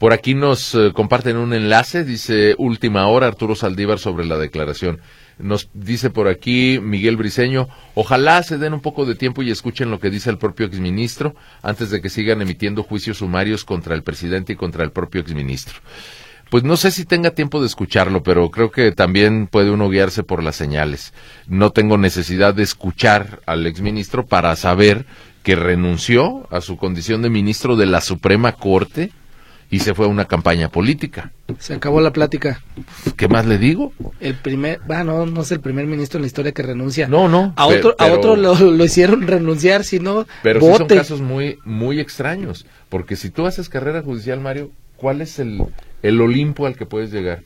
Por 0.00 0.14
aquí 0.14 0.32
nos 0.32 0.74
eh, 0.74 0.92
comparten 0.94 1.36
un 1.36 1.52
enlace, 1.52 2.04
dice 2.04 2.54
última 2.56 3.06
hora 3.06 3.26
Arturo 3.26 3.54
Saldívar 3.54 3.98
sobre 3.98 4.24
la 4.24 4.38
declaración. 4.38 4.98
Nos 5.38 5.68
dice 5.74 6.08
por 6.08 6.26
aquí 6.26 6.80
Miguel 6.80 7.18
Briseño, 7.18 7.68
ojalá 7.94 8.42
se 8.42 8.56
den 8.56 8.72
un 8.72 8.80
poco 8.80 9.04
de 9.04 9.14
tiempo 9.14 9.42
y 9.42 9.50
escuchen 9.50 9.90
lo 9.90 10.00
que 10.00 10.08
dice 10.08 10.30
el 10.30 10.38
propio 10.38 10.64
exministro 10.64 11.34
antes 11.60 11.90
de 11.90 12.00
que 12.00 12.08
sigan 12.08 12.40
emitiendo 12.40 12.82
juicios 12.82 13.18
sumarios 13.18 13.66
contra 13.66 13.94
el 13.94 14.02
presidente 14.02 14.54
y 14.54 14.56
contra 14.56 14.84
el 14.84 14.90
propio 14.90 15.20
exministro. 15.20 15.80
Pues 16.48 16.64
no 16.64 16.78
sé 16.78 16.92
si 16.92 17.04
tenga 17.04 17.32
tiempo 17.32 17.60
de 17.60 17.66
escucharlo, 17.66 18.22
pero 18.22 18.50
creo 18.50 18.70
que 18.70 18.92
también 18.92 19.48
puede 19.48 19.70
uno 19.70 19.90
guiarse 19.90 20.22
por 20.22 20.42
las 20.42 20.56
señales. 20.56 21.12
No 21.46 21.72
tengo 21.72 21.98
necesidad 21.98 22.54
de 22.54 22.62
escuchar 22.62 23.40
al 23.44 23.66
exministro 23.66 24.24
para 24.24 24.56
saber 24.56 25.04
que 25.42 25.56
renunció 25.56 26.48
a 26.50 26.62
su 26.62 26.78
condición 26.78 27.20
de 27.20 27.28
ministro 27.28 27.76
de 27.76 27.84
la 27.84 28.00
Suprema 28.00 28.52
Corte 28.52 29.12
y 29.70 29.78
se 29.80 29.94
fue 29.94 30.06
a 30.06 30.08
una 30.08 30.24
campaña 30.24 30.68
política. 30.68 31.30
Se 31.58 31.74
acabó 31.74 32.00
la 32.00 32.12
plática. 32.12 32.60
¿Qué 33.16 33.28
más 33.28 33.46
le 33.46 33.56
digo? 33.58 33.92
El 34.20 34.34
primer, 34.34 34.80
bueno, 34.86 35.26
no 35.26 35.42
es 35.42 35.52
el 35.52 35.60
primer 35.60 35.86
ministro 35.86 36.18
en 36.18 36.22
la 36.22 36.26
historia 36.26 36.52
que 36.52 36.62
renuncia. 36.62 37.06
No, 37.08 37.28
no. 37.28 37.52
A 37.56 37.66
otro, 37.66 37.94
a 37.98 38.06
otro 38.12 38.36
lo, 38.36 38.54
lo 38.54 38.84
hicieron 38.84 39.26
renunciar, 39.26 39.84
si 39.84 40.00
no, 40.00 40.26
Pero 40.42 40.60
sí 40.60 40.66
son 40.76 40.88
casos 40.88 41.20
muy, 41.20 41.58
muy 41.64 42.00
extraños. 42.00 42.66
Porque 42.88 43.14
si 43.16 43.30
tú 43.30 43.46
haces 43.46 43.68
carrera 43.68 44.02
judicial, 44.02 44.40
Mario, 44.40 44.70
¿cuál 44.96 45.20
es 45.20 45.38
el, 45.38 45.62
el 46.02 46.20
Olimpo 46.20 46.66
al 46.66 46.76
que 46.76 46.86
puedes 46.86 47.12
llegar? 47.12 47.42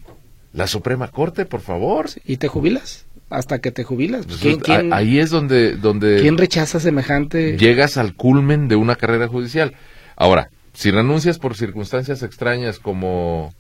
La 0.55 0.67
Suprema 0.67 1.09
Corte, 1.09 1.45
por 1.45 1.61
favor. 1.61 2.07
y 2.25 2.37
te 2.39 2.49
jubilas. 2.49 3.05
Hasta 3.29 3.59
que 3.59 3.73
te 3.73 3.85
jubilas. 3.85 4.27
Pues, 4.27 4.39
¿Quién, 4.39 4.61
quién- 4.61 4.93
Ahí 4.93 5.19
es 5.19 5.31
donde, 5.31 5.77
donde 5.77 6.21
quién 6.21 6.39
rechaza 6.39 6.79
semejante? 6.79 7.57
llegas 7.59 7.97
al 7.97 8.15
culmen 8.15 8.69
de 8.69 8.77
una 8.77 8.95
carrera 8.97 9.27
judicial. 9.29 9.75
Ahora, 10.15 10.51
si 10.75 10.91
renuncias 10.91 11.39
por 11.39 11.57
circunstancias 11.57 12.23
extrañas 12.23 12.79
como 12.79 13.55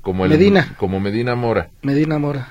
como 0.00 0.24
el- 0.24 0.30
Medina. 0.30 0.74
como 0.78 0.98
Medina 1.00 1.34
Mora, 1.36 1.70
Medina 1.82 2.18
Mora. 2.18 2.48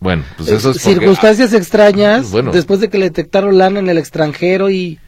bueno, 0.00 0.24
pues 0.36 0.48
eso 0.48 0.70
es 0.70 0.78
porque- 0.82 0.98
Circunstancias 0.98 1.52
extrañas, 1.52 2.30
Bueno. 2.30 2.50
después 2.50 2.80
de 2.80 2.88
que 2.88 2.98
le 2.98 3.04
detectaron 3.06 3.58
lana 3.58 3.78
en 3.80 3.88
el 3.88 3.98
extranjero 3.98 4.70
y 4.70 4.98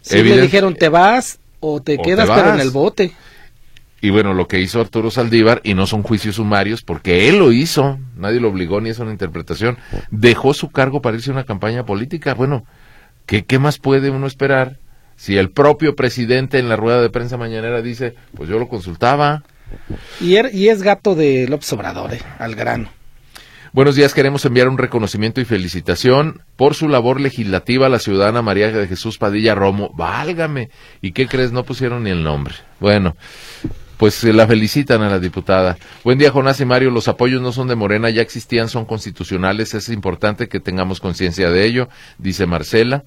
sí 0.00 0.14
le 0.14 0.20
Evidente- 0.20 0.42
dijeron 0.42 0.74
te 0.74 0.88
vas 0.88 1.38
o 1.60 1.80
te 1.80 1.96
O 1.98 2.02
quedas 2.02 2.28
te 2.28 2.34
pero 2.34 2.54
en 2.54 2.60
el 2.60 2.70
bote. 2.70 3.12
Y 4.00 4.10
bueno, 4.10 4.34
lo 4.34 4.48
que 4.48 4.58
hizo 4.58 4.80
Arturo 4.80 5.12
Saldívar, 5.12 5.60
y 5.62 5.74
no 5.74 5.86
son 5.86 6.02
juicios 6.02 6.34
sumarios, 6.34 6.82
porque 6.82 7.28
él 7.28 7.38
lo 7.38 7.52
hizo, 7.52 8.00
nadie 8.16 8.40
lo 8.40 8.48
obligó 8.48 8.80
ni 8.80 8.90
es 8.90 8.98
una 8.98 9.12
interpretación, 9.12 9.78
dejó 10.10 10.54
su 10.54 10.70
cargo 10.70 11.00
para 11.00 11.16
irse 11.16 11.30
a 11.30 11.34
una 11.34 11.44
campaña 11.44 11.86
política. 11.86 12.34
Bueno, 12.34 12.64
¿qué, 13.26 13.44
qué 13.44 13.60
más 13.60 13.78
puede 13.78 14.10
uno 14.10 14.26
esperar 14.26 14.78
si 15.22 15.38
el 15.38 15.50
propio 15.50 15.94
presidente 15.94 16.58
en 16.58 16.68
la 16.68 16.74
rueda 16.74 17.00
de 17.00 17.08
prensa 17.08 17.36
mañanera 17.36 17.80
dice, 17.80 18.16
pues 18.34 18.48
yo 18.48 18.58
lo 18.58 18.66
consultaba? 18.66 19.44
Y, 20.20 20.32
er- 20.34 20.52
y 20.52 20.68
es 20.68 20.82
gato 20.82 21.14
de 21.14 21.46
López 21.48 21.72
Obrador, 21.74 22.12
eh, 22.12 22.20
al 22.40 22.56
grano. 22.56 22.90
Buenos 23.72 23.94
días, 23.94 24.14
queremos 24.14 24.44
enviar 24.46 24.66
un 24.68 24.78
reconocimiento 24.78 25.40
y 25.40 25.44
felicitación 25.44 26.42
por 26.56 26.74
su 26.74 26.88
labor 26.88 27.20
legislativa 27.20 27.86
a 27.86 27.88
la 27.88 28.00
ciudadana 28.00 28.42
María 28.42 28.72
de 28.72 28.88
Jesús 28.88 29.16
Padilla 29.16 29.54
Romo. 29.54 29.92
Válgame. 29.94 30.70
¿Y 31.00 31.12
qué 31.12 31.28
crees? 31.28 31.52
No 31.52 31.62
pusieron 31.62 32.02
ni 32.02 32.10
el 32.10 32.24
nombre. 32.24 32.54
Bueno, 32.80 33.14
pues 34.02 34.24
la 34.24 34.48
felicitan 34.48 35.00
a 35.02 35.08
la 35.08 35.20
diputada. 35.20 35.78
Buen 36.02 36.18
día, 36.18 36.32
Jonás 36.32 36.60
y 36.60 36.64
Mario. 36.64 36.90
Los 36.90 37.06
apoyos 37.06 37.40
no 37.40 37.52
son 37.52 37.68
de 37.68 37.76
Morena, 37.76 38.10
ya 38.10 38.20
existían, 38.20 38.68
son 38.68 38.84
constitucionales. 38.84 39.74
Es 39.74 39.88
importante 39.90 40.48
que 40.48 40.58
tengamos 40.58 40.98
conciencia 40.98 41.52
de 41.52 41.64
ello, 41.64 41.88
dice 42.18 42.46
Marcela. 42.46 43.04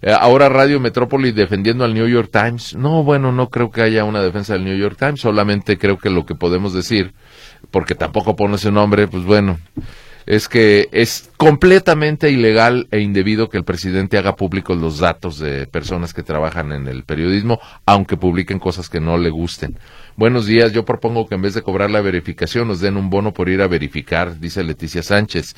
Eh, 0.00 0.16
ahora 0.18 0.48
Radio 0.48 0.80
Metrópoli 0.80 1.32
defendiendo 1.32 1.84
al 1.84 1.92
New 1.92 2.08
York 2.08 2.30
Times. 2.32 2.74
No, 2.74 3.04
bueno, 3.04 3.32
no 3.32 3.50
creo 3.50 3.70
que 3.70 3.82
haya 3.82 4.04
una 4.04 4.22
defensa 4.22 4.54
del 4.54 4.64
New 4.64 4.78
York 4.78 4.96
Times, 4.98 5.20
solamente 5.20 5.76
creo 5.76 5.98
que 5.98 6.08
lo 6.08 6.24
que 6.24 6.34
podemos 6.34 6.72
decir, 6.72 7.12
porque 7.70 7.94
tampoco 7.94 8.34
pone 8.34 8.54
ese 8.54 8.70
nombre, 8.70 9.08
pues 9.08 9.24
bueno, 9.24 9.58
es 10.24 10.48
que 10.48 10.88
es 10.92 11.28
completamente 11.36 12.30
ilegal 12.30 12.88
e 12.90 13.00
indebido 13.00 13.50
que 13.50 13.58
el 13.58 13.64
presidente 13.64 14.16
haga 14.16 14.36
públicos 14.36 14.78
los 14.78 15.00
datos 15.00 15.38
de 15.38 15.66
personas 15.66 16.14
que 16.14 16.22
trabajan 16.22 16.72
en 16.72 16.88
el 16.88 17.04
periodismo, 17.04 17.60
aunque 17.84 18.16
publiquen 18.16 18.58
cosas 18.58 18.88
que 18.88 19.00
no 19.00 19.18
le 19.18 19.28
gusten. 19.28 19.78
Buenos 20.16 20.46
días, 20.46 20.72
yo 20.72 20.84
propongo 20.84 21.26
que 21.26 21.34
en 21.34 21.42
vez 21.42 21.54
de 21.54 21.62
cobrar 21.62 21.90
la 21.90 22.00
verificación 22.00 22.68
nos 22.68 22.80
den 22.80 22.96
un 22.96 23.10
bono 23.10 23.32
por 23.32 23.48
ir 23.48 23.62
a 23.62 23.68
verificar, 23.68 24.38
dice 24.38 24.62
Leticia 24.62 25.02
Sánchez. 25.02 25.54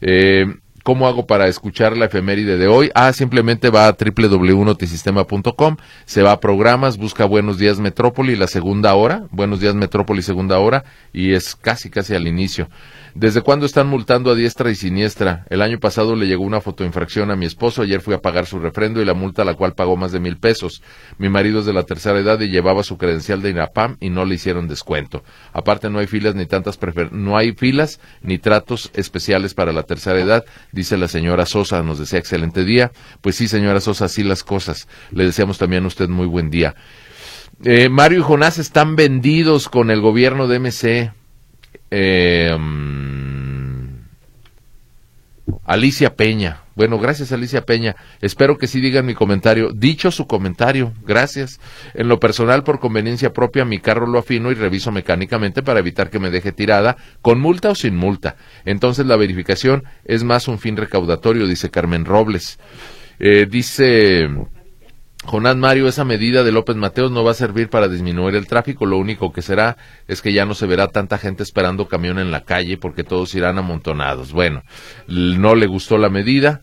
Eh, 0.00 0.46
¿Cómo 0.84 1.06
hago 1.06 1.26
para 1.26 1.48
escuchar 1.48 1.96
la 1.96 2.04
efeméride 2.04 2.58
de 2.58 2.66
hoy? 2.66 2.90
Ah, 2.94 3.10
simplemente 3.14 3.70
va 3.70 3.88
a 3.88 3.96
www.notisistema.com, 3.96 5.76
se 6.04 6.22
va 6.22 6.32
a 6.32 6.40
programas, 6.40 6.98
busca 6.98 7.24
Buenos 7.24 7.56
Días 7.56 7.80
Metrópoli, 7.80 8.36
la 8.36 8.48
segunda 8.48 8.94
hora, 8.94 9.24
Buenos 9.30 9.60
Días 9.60 9.74
Metrópoli, 9.74 10.20
segunda 10.20 10.58
hora, 10.58 10.84
y 11.10 11.32
es 11.32 11.56
casi, 11.56 11.88
casi 11.88 12.14
al 12.14 12.28
inicio. 12.28 12.68
¿Desde 13.16 13.42
cuándo 13.42 13.64
están 13.64 13.86
multando 13.86 14.32
a 14.32 14.34
diestra 14.34 14.72
y 14.72 14.74
siniestra? 14.74 15.46
El 15.48 15.62
año 15.62 15.78
pasado 15.78 16.16
le 16.16 16.26
llegó 16.26 16.42
una 16.42 16.60
fotoinfracción 16.60 17.30
a 17.30 17.36
mi 17.36 17.46
esposo, 17.46 17.82
ayer 17.82 18.00
fui 18.00 18.12
a 18.12 18.18
pagar 18.18 18.44
su 18.44 18.58
refrendo 18.58 19.00
y 19.00 19.04
la 19.04 19.14
multa 19.14 19.44
la 19.44 19.54
cual 19.54 19.74
pagó 19.74 19.96
más 19.96 20.10
de 20.10 20.18
mil 20.18 20.36
pesos. 20.36 20.82
Mi 21.16 21.28
marido 21.28 21.60
es 21.60 21.66
de 21.66 21.72
la 21.72 21.84
tercera 21.84 22.18
edad 22.18 22.40
y 22.40 22.48
llevaba 22.48 22.82
su 22.82 22.98
credencial 22.98 23.40
de 23.40 23.50
INAPAM 23.50 23.98
y 24.00 24.10
no 24.10 24.24
le 24.24 24.34
hicieron 24.34 24.66
descuento. 24.66 25.22
Aparte 25.52 25.90
no 25.90 26.00
hay 26.00 26.08
filas 26.08 26.34
ni 26.34 26.46
tantas 26.46 26.76
prefer 26.76 27.12
no 27.12 27.36
hay 27.36 27.52
filas 27.52 28.00
ni 28.20 28.38
tratos 28.38 28.90
especiales 28.94 29.54
para 29.54 29.72
la 29.72 29.84
tercera 29.84 30.18
edad, 30.18 30.44
dice 30.72 30.96
la 30.96 31.06
señora 31.06 31.46
Sosa, 31.46 31.84
nos 31.84 32.00
desea 32.00 32.18
excelente 32.18 32.64
día. 32.64 32.90
Pues 33.20 33.36
sí, 33.36 33.46
señora 33.46 33.80
Sosa, 33.80 34.06
así 34.06 34.24
las 34.24 34.42
cosas. 34.42 34.88
Le 35.12 35.24
deseamos 35.24 35.58
también 35.58 35.84
a 35.84 35.86
usted 35.86 36.08
muy 36.08 36.26
buen 36.26 36.50
día. 36.50 36.74
Eh, 37.62 37.88
Mario 37.90 38.18
y 38.18 38.22
Jonás 38.22 38.58
están 38.58 38.96
vendidos 38.96 39.68
con 39.68 39.92
el 39.92 40.00
gobierno 40.00 40.48
de 40.48 40.58
MC. 40.58 41.23
Eh, 41.90 42.56
Alicia 45.64 46.14
Peña. 46.14 46.60
Bueno, 46.74 46.98
gracias 46.98 47.32
Alicia 47.32 47.62
Peña. 47.62 47.96
Espero 48.20 48.58
que 48.58 48.66
sí 48.66 48.80
digan 48.80 49.06
mi 49.06 49.14
comentario. 49.14 49.72
Dicho 49.72 50.10
su 50.10 50.26
comentario, 50.26 50.92
gracias. 51.06 51.60
En 51.94 52.08
lo 52.08 52.18
personal, 52.18 52.64
por 52.64 52.80
conveniencia 52.80 53.32
propia, 53.32 53.64
mi 53.64 53.78
carro 53.78 54.06
lo 54.06 54.18
afino 54.18 54.50
y 54.50 54.54
reviso 54.54 54.90
mecánicamente 54.90 55.62
para 55.62 55.80
evitar 55.80 56.10
que 56.10 56.18
me 56.18 56.30
deje 56.30 56.52
tirada, 56.52 56.96
con 57.22 57.40
multa 57.40 57.70
o 57.70 57.74
sin 57.74 57.96
multa. 57.96 58.36
Entonces 58.64 59.06
la 59.06 59.16
verificación 59.16 59.84
es 60.04 60.24
más 60.24 60.48
un 60.48 60.58
fin 60.58 60.76
recaudatorio, 60.76 61.46
dice 61.46 61.70
Carmen 61.70 62.04
Robles. 62.04 62.58
Eh, 63.20 63.46
dice 63.48 64.28
Jonás 65.26 65.56
Mario, 65.56 65.88
esa 65.88 66.04
medida 66.04 66.44
de 66.44 66.52
López 66.52 66.76
Mateos 66.76 67.10
no 67.10 67.24
va 67.24 67.30
a 67.30 67.34
servir 67.34 67.68
para 67.68 67.88
disminuir 67.88 68.34
el 68.34 68.46
tráfico, 68.46 68.86
lo 68.86 68.98
único 68.98 69.32
que 69.32 69.42
será 69.42 69.76
es 70.06 70.20
que 70.20 70.32
ya 70.32 70.44
no 70.44 70.54
se 70.54 70.66
verá 70.66 70.88
tanta 70.88 71.18
gente 71.18 71.42
esperando 71.42 71.88
camión 71.88 72.18
en 72.18 72.30
la 72.30 72.44
calle 72.44 72.76
porque 72.76 73.04
todos 73.04 73.34
irán 73.34 73.58
amontonados. 73.58 74.32
Bueno, 74.32 74.62
no 75.08 75.54
le 75.54 75.66
gustó 75.66 75.96
la 75.96 76.10
medida, 76.10 76.62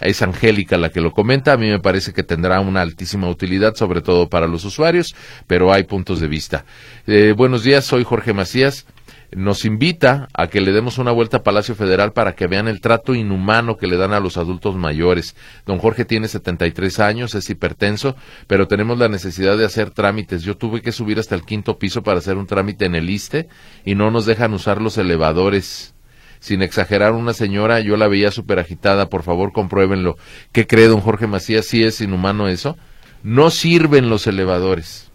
es 0.00 0.22
Angélica 0.22 0.76
la 0.76 0.90
que 0.90 1.00
lo 1.00 1.12
comenta, 1.12 1.54
a 1.54 1.56
mí 1.56 1.68
me 1.68 1.80
parece 1.80 2.12
que 2.12 2.22
tendrá 2.22 2.60
una 2.60 2.82
altísima 2.82 3.28
utilidad, 3.28 3.74
sobre 3.74 4.02
todo 4.02 4.28
para 4.28 4.46
los 4.46 4.64
usuarios, 4.64 5.14
pero 5.46 5.72
hay 5.72 5.84
puntos 5.84 6.20
de 6.20 6.28
vista. 6.28 6.64
Eh, 7.06 7.34
buenos 7.36 7.64
días, 7.64 7.84
soy 7.86 8.04
Jorge 8.04 8.34
Macías 8.34 8.86
nos 9.34 9.64
invita 9.64 10.28
a 10.34 10.48
que 10.48 10.60
le 10.60 10.72
demos 10.72 10.98
una 10.98 11.10
vuelta 11.10 11.38
a 11.38 11.42
Palacio 11.42 11.74
Federal 11.74 12.12
para 12.12 12.34
que 12.34 12.46
vean 12.46 12.68
el 12.68 12.80
trato 12.80 13.14
inhumano 13.14 13.76
que 13.76 13.86
le 13.86 13.96
dan 13.96 14.12
a 14.12 14.20
los 14.20 14.36
adultos 14.36 14.76
mayores. 14.76 15.36
Don 15.64 15.78
Jorge 15.78 16.04
tiene 16.04 16.28
73 16.28 17.00
años, 17.00 17.34
es 17.34 17.48
hipertenso, 17.48 18.14
pero 18.46 18.68
tenemos 18.68 18.98
la 18.98 19.08
necesidad 19.08 19.56
de 19.56 19.64
hacer 19.64 19.90
trámites. 19.90 20.42
Yo 20.42 20.56
tuve 20.56 20.82
que 20.82 20.92
subir 20.92 21.18
hasta 21.18 21.34
el 21.34 21.44
quinto 21.44 21.78
piso 21.78 22.02
para 22.02 22.18
hacer 22.18 22.36
un 22.36 22.46
trámite 22.46 22.84
en 22.84 22.94
el 22.94 23.08
ISTE 23.08 23.48
y 23.84 23.94
no 23.94 24.10
nos 24.10 24.26
dejan 24.26 24.52
usar 24.52 24.82
los 24.82 24.98
elevadores. 24.98 25.94
Sin 26.38 26.60
exagerar, 26.60 27.12
una 27.12 27.32
señora, 27.32 27.80
yo 27.80 27.96
la 27.96 28.08
veía 28.08 28.32
súper 28.32 28.58
agitada, 28.58 29.08
por 29.08 29.22
favor 29.22 29.52
compruébenlo. 29.52 30.16
¿Qué 30.50 30.66
cree 30.66 30.88
don 30.88 31.00
Jorge 31.00 31.26
Macías? 31.26 31.66
¿Sí 31.66 31.84
es 31.84 32.00
inhumano 32.00 32.48
eso? 32.48 32.76
No 33.22 33.50
sirven 33.50 34.10
los 34.10 34.26
elevadores. 34.26 35.10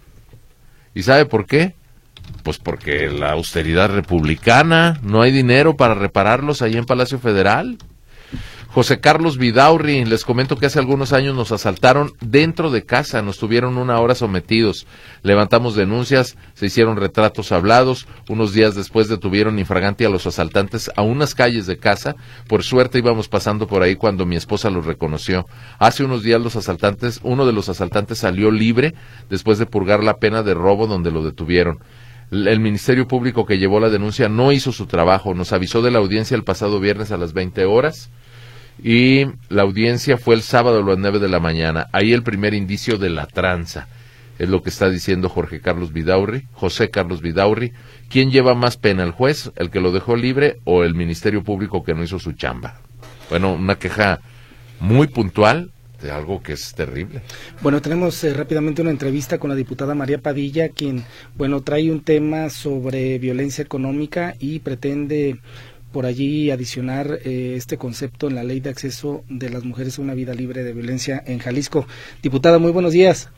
¿Y 0.96 1.04
sabe 1.04 1.26
por 1.26 1.46
qué? 1.46 1.76
Pues 2.44 2.58
porque 2.60 3.10
la 3.10 3.32
austeridad 3.32 3.90
republicana, 3.90 5.00
no 5.04 5.22
hay 5.22 5.32
dinero 5.32 5.76
para 5.76 5.96
repararlos 5.96 6.62
ahí 6.62 6.78
en 6.78 6.86
Palacio 6.86 7.20
Federal. 7.20 7.78
José 8.78 9.00
Carlos 9.00 9.40
Vidaurri, 9.40 10.06
les 10.06 10.24
comento 10.24 10.56
que 10.56 10.68
hace 10.68 10.78
algunos 10.78 11.12
años 11.12 11.36
nos 11.36 11.52
asaltaron 11.52 12.14
dentro 12.22 12.70
de 12.70 12.86
casa, 12.86 13.24
nos 13.24 13.40
tuvieron 13.40 13.76
una 13.76 14.00
hora 14.00 14.14
sometidos, 14.14 14.86
levantamos 15.24 15.74
denuncias, 15.76 16.38
se 16.54 16.68
hicieron 16.68 16.96
retratos 16.96 17.52
hablados, 17.52 18.08
unos 18.30 18.54
días 18.54 18.76
después 18.76 19.08
detuvieron 19.08 19.58
infragante 19.58 20.06
a 20.06 20.10
los 20.10 20.28
asaltantes 20.28 20.92
a 20.96 21.02
unas 21.02 21.34
calles 21.34 21.66
de 21.66 21.78
casa, 21.78 22.18
por 22.48 22.62
suerte 22.62 23.00
íbamos 23.00 23.30
pasando 23.30 23.66
por 23.66 23.82
ahí 23.82 23.96
cuando 23.96 24.28
mi 24.28 24.36
esposa 24.36 24.70
los 24.70 24.86
reconoció. 24.86 25.48
Hace 25.80 26.04
unos 26.04 26.22
días 26.22 26.40
los 26.40 26.56
asaltantes, 26.56 27.20
uno 27.24 27.48
de 27.48 27.54
los 27.54 27.70
asaltantes 27.70 28.20
salió 28.20 28.52
libre 28.52 28.94
después 29.28 29.58
de 29.58 29.66
purgar 29.66 30.04
la 30.04 30.18
pena 30.18 30.44
de 30.44 30.54
robo 30.54 30.86
donde 30.86 31.10
lo 31.10 31.24
detuvieron 31.24 31.80
el 32.32 32.60
Ministerio 32.60 33.08
Público 33.08 33.46
que 33.46 33.58
llevó 33.58 33.80
la 33.80 33.90
denuncia 33.90 34.30
no 34.30 34.52
hizo 34.52 34.72
su 34.72 34.86
trabajo. 34.86 35.34
Nos 35.34 35.54
avisó 35.54 35.82
de 35.82 35.92
la 35.92 36.00
audiencia 36.00 36.36
el 36.36 36.44
pasado 36.44 36.80
viernes 36.80 37.12
a 37.12 37.18
las 37.18 37.34
20 37.34 37.66
horas 37.66 38.10
y 38.84 39.26
la 39.50 39.64
audiencia 39.64 40.18
fue 40.18 40.36
el 40.36 40.42
sábado 40.42 40.80
a 40.80 40.84
las 40.84 40.98
9 40.98 41.20
de 41.20 41.30
la 41.30 41.40
mañana. 41.40 41.88
Ahí 41.94 42.14
el 42.14 42.24
primer 42.24 42.54
indicio 42.54 42.98
de 42.98 43.10
la 43.10 43.28
tranza. 43.28 43.88
Es 44.40 44.50
lo 44.50 44.62
que 44.62 44.70
está 44.70 44.90
diciendo 44.90 45.30
Jorge 45.30 45.62
Carlos 45.62 45.94
Vidaurri, 45.94 46.44
José 46.54 46.92
Carlos 46.92 47.22
Vidaurri. 47.22 47.74
¿Quién 48.08 48.30
lleva 48.30 48.54
más 48.54 48.78
pena, 48.78 49.04
el 49.04 49.12
juez, 49.12 49.52
el 49.56 49.72
que 49.72 49.82
lo 49.82 49.92
dejó 49.92 50.16
libre 50.16 50.58
o 50.64 50.84
el 50.84 50.94
Ministerio 50.94 51.44
Público 51.44 51.84
que 51.84 51.96
no 51.96 52.04
hizo 52.04 52.20
su 52.20 52.34
chamba? 52.34 52.82
Bueno, 53.30 53.54
una 53.54 53.76
queja 53.76 54.20
muy 54.80 55.08
puntual 55.08 55.72
de 56.02 56.12
algo 56.12 56.42
que 56.42 56.54
es 56.54 56.74
terrible. 56.74 57.22
Bueno, 57.62 57.82
tenemos 57.82 58.24
eh, 58.24 58.34
rápidamente 58.34 58.82
una 58.82 58.92
entrevista 58.92 59.38
con 59.38 59.50
la 59.50 59.56
diputada 59.56 59.96
María 59.96 60.20
Padilla, 60.20 60.70
quien, 60.70 61.04
bueno, 61.36 61.62
trae 61.62 61.92
un 61.92 62.04
tema 62.04 62.50
sobre 62.50 63.18
violencia 63.20 63.64
económica 63.64 64.36
y 64.40 64.60
pretende 64.60 65.40
por 65.92 66.06
allí 66.06 66.52
adicionar 66.52 67.20
eh, 67.24 67.56
este 67.56 67.78
concepto 67.78 68.28
en 68.28 68.36
la 68.36 68.44
ley 68.44 68.60
de 68.60 68.70
acceso 68.70 69.24
de 69.30 69.50
las 69.50 69.64
mujeres 69.64 69.98
a 69.98 70.02
una 70.02 70.14
vida 70.14 70.34
libre 70.34 70.64
de 70.64 70.74
violencia 70.74 71.24
en 71.26 71.40
Jalisco. 71.40 71.88
Diputada, 72.22 72.60
muy 72.60 72.72
buenos 72.72 72.94
días. 72.94 73.32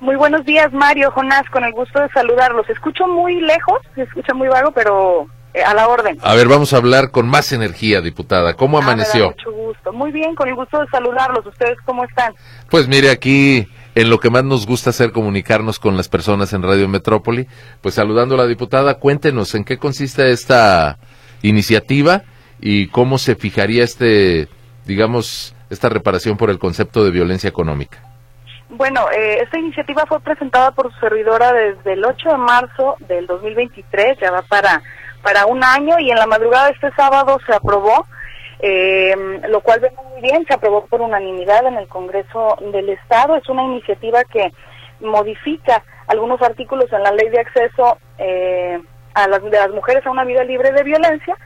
Muy 0.00 0.16
buenos 0.16 0.44
días, 0.46 0.72
Mario, 0.72 1.10
Jonás, 1.10 1.48
con 1.50 1.62
el 1.62 1.72
gusto 1.72 2.00
de 2.00 2.08
saludarlos. 2.08 2.68
Escucho 2.70 3.06
muy 3.06 3.40
lejos, 3.40 3.80
se 3.94 4.02
escucha 4.02 4.32
muy 4.32 4.48
vago, 4.48 4.72
pero 4.72 5.26
eh, 5.54 5.62
a 5.62 5.74
la 5.74 5.88
orden. 5.88 6.18
A 6.22 6.34
ver, 6.34 6.48
vamos 6.48 6.72
a 6.72 6.76
hablar 6.76 7.10
con 7.10 7.28
más 7.28 7.52
energía, 7.52 8.00
diputada. 8.00 8.54
¿Cómo 8.54 8.78
ah, 8.78 8.82
amaneció? 8.82 9.30
mucho 9.30 9.52
gusto. 9.52 9.92
Muy 9.92 10.12
bien, 10.12 10.34
con 10.34 10.48
el 10.48 10.54
gusto 10.54 10.80
de 10.80 10.86
saludarlos. 10.88 11.44
¿Ustedes 11.46 11.78
cómo 11.84 12.04
están? 12.04 12.34
Pues 12.70 12.88
mire, 12.88 13.10
aquí 13.10 13.66
en 13.94 14.10
lo 14.10 14.18
que 14.18 14.30
más 14.30 14.44
nos 14.44 14.66
gusta 14.66 14.90
hacer 14.90 15.12
comunicarnos 15.12 15.78
con 15.78 15.96
las 15.96 16.08
personas 16.08 16.52
en 16.52 16.62
Radio 16.62 16.88
Metrópoli, 16.88 17.48
pues 17.80 17.96
saludando 17.96 18.36
a 18.36 18.38
la 18.38 18.46
diputada, 18.46 18.94
cuéntenos 18.94 19.54
en 19.54 19.64
qué 19.64 19.78
consiste 19.78 20.30
esta 20.30 20.98
iniciativa 21.42 22.22
y 22.60 22.88
cómo 22.88 23.18
se 23.18 23.34
fijaría 23.34 23.82
este, 23.82 24.48
digamos, 24.86 25.54
esta 25.70 25.88
reparación 25.88 26.36
por 26.36 26.50
el 26.50 26.58
concepto 26.58 27.04
de 27.04 27.10
violencia 27.10 27.48
económica. 27.48 27.98
Bueno, 28.68 29.10
eh, 29.10 29.40
esta 29.42 29.58
iniciativa 29.58 30.04
fue 30.06 30.20
presentada 30.20 30.70
por 30.70 30.92
su 30.92 31.00
servidora 31.00 31.52
desde 31.52 31.94
el 31.94 32.04
8 32.04 32.28
de 32.28 32.36
marzo 32.36 32.96
del 33.00 33.26
2023, 33.26 34.18
ya 34.20 34.30
va 34.30 34.42
para 34.42 34.80
para 35.22 35.46
un 35.46 35.62
año 35.62 35.98
y 35.98 36.10
en 36.10 36.18
la 36.18 36.26
madrugada 36.26 36.66
de 36.66 36.72
este 36.72 36.90
sábado 36.92 37.38
se 37.46 37.54
aprobó, 37.54 38.06
eh, 38.60 39.14
lo 39.48 39.60
cual 39.60 39.80
vemos 39.80 40.04
muy 40.06 40.20
bien, 40.22 40.44
se 40.46 40.54
aprobó 40.54 40.86
por 40.86 41.00
unanimidad 41.00 41.66
en 41.66 41.76
el 41.76 41.88
Congreso 41.88 42.56
del 42.72 42.88
Estado. 42.90 43.36
Es 43.36 43.48
una 43.48 43.64
iniciativa 43.64 44.24
que 44.24 44.52
modifica 45.00 45.82
algunos 46.06 46.42
artículos 46.42 46.92
en 46.92 47.02
la 47.02 47.12
ley 47.12 47.28
de 47.28 47.40
acceso 47.40 47.98
eh, 48.18 48.80
a 49.14 49.28
las, 49.28 49.42
de 49.42 49.50
las 49.50 49.70
mujeres 49.70 50.04
a 50.06 50.10
una 50.10 50.24
vida 50.24 50.44
libre 50.44 50.72
de 50.72 50.82
violencia 50.82 51.36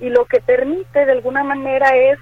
y 0.00 0.08
lo 0.08 0.24
que 0.26 0.40
permite 0.40 1.04
de 1.04 1.12
alguna 1.12 1.44
manera 1.44 1.94
es 1.96 2.18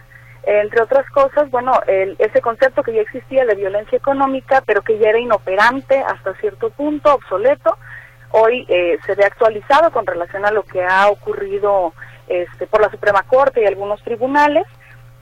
entre 0.46 0.82
otras 0.82 1.08
cosas, 1.10 1.50
bueno, 1.50 1.72
el, 1.86 2.16
ese 2.18 2.40
concepto 2.40 2.82
que 2.82 2.92
ya 2.92 3.00
existía 3.00 3.46
de 3.46 3.54
violencia 3.54 3.96
económica, 3.96 4.62
pero 4.66 4.82
que 4.82 4.98
ya 4.98 5.08
era 5.08 5.18
inoperante 5.18 5.98
hasta 5.98 6.34
cierto 6.34 6.70
punto, 6.70 7.14
obsoleto, 7.14 7.78
hoy 8.36 8.66
eh, 8.68 8.98
se 9.06 9.14
ve 9.14 9.24
actualizado 9.24 9.92
con 9.92 10.06
relación 10.06 10.44
a 10.44 10.50
lo 10.50 10.64
que 10.64 10.82
ha 10.82 11.08
ocurrido 11.08 11.92
este, 12.26 12.66
por 12.66 12.80
la 12.80 12.90
Suprema 12.90 13.22
Corte 13.22 13.62
y 13.62 13.66
algunos 13.66 14.02
tribunales 14.02 14.64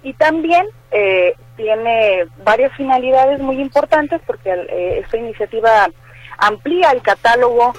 y 0.02 0.14
también 0.14 0.66
eh, 0.90 1.34
tiene 1.56 2.24
varias 2.42 2.72
finalidades 2.74 3.38
muy 3.40 3.60
importantes 3.60 4.20
porque 4.26 4.50
eh, 4.50 5.00
esta 5.04 5.18
iniciativa 5.18 5.88
amplía 6.38 6.90
el 6.90 7.02
catálogo 7.02 7.74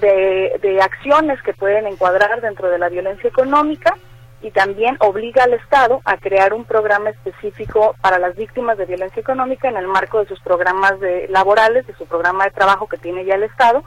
de, 0.00 0.58
de 0.62 0.80
acciones 0.80 1.42
que 1.42 1.52
pueden 1.52 1.88
encuadrar 1.88 2.40
dentro 2.40 2.70
de 2.70 2.78
la 2.78 2.88
violencia 2.88 3.28
económica 3.28 3.96
y 4.40 4.52
también 4.52 4.96
obliga 5.00 5.42
al 5.42 5.54
Estado 5.54 6.00
a 6.04 6.16
crear 6.18 6.54
un 6.54 6.64
programa 6.64 7.10
específico 7.10 7.96
para 8.00 8.18
las 8.20 8.36
víctimas 8.36 8.78
de 8.78 8.86
violencia 8.86 9.20
económica 9.20 9.68
en 9.68 9.76
el 9.76 9.88
marco 9.88 10.20
de 10.20 10.28
sus 10.28 10.38
programas 10.40 11.00
de, 11.00 11.26
laborales, 11.28 11.86
de 11.86 11.94
su 11.96 12.06
programa 12.06 12.44
de 12.44 12.52
trabajo 12.52 12.86
que 12.86 12.98
tiene 12.98 13.24
ya 13.24 13.34
el 13.34 13.42
Estado. 13.42 13.82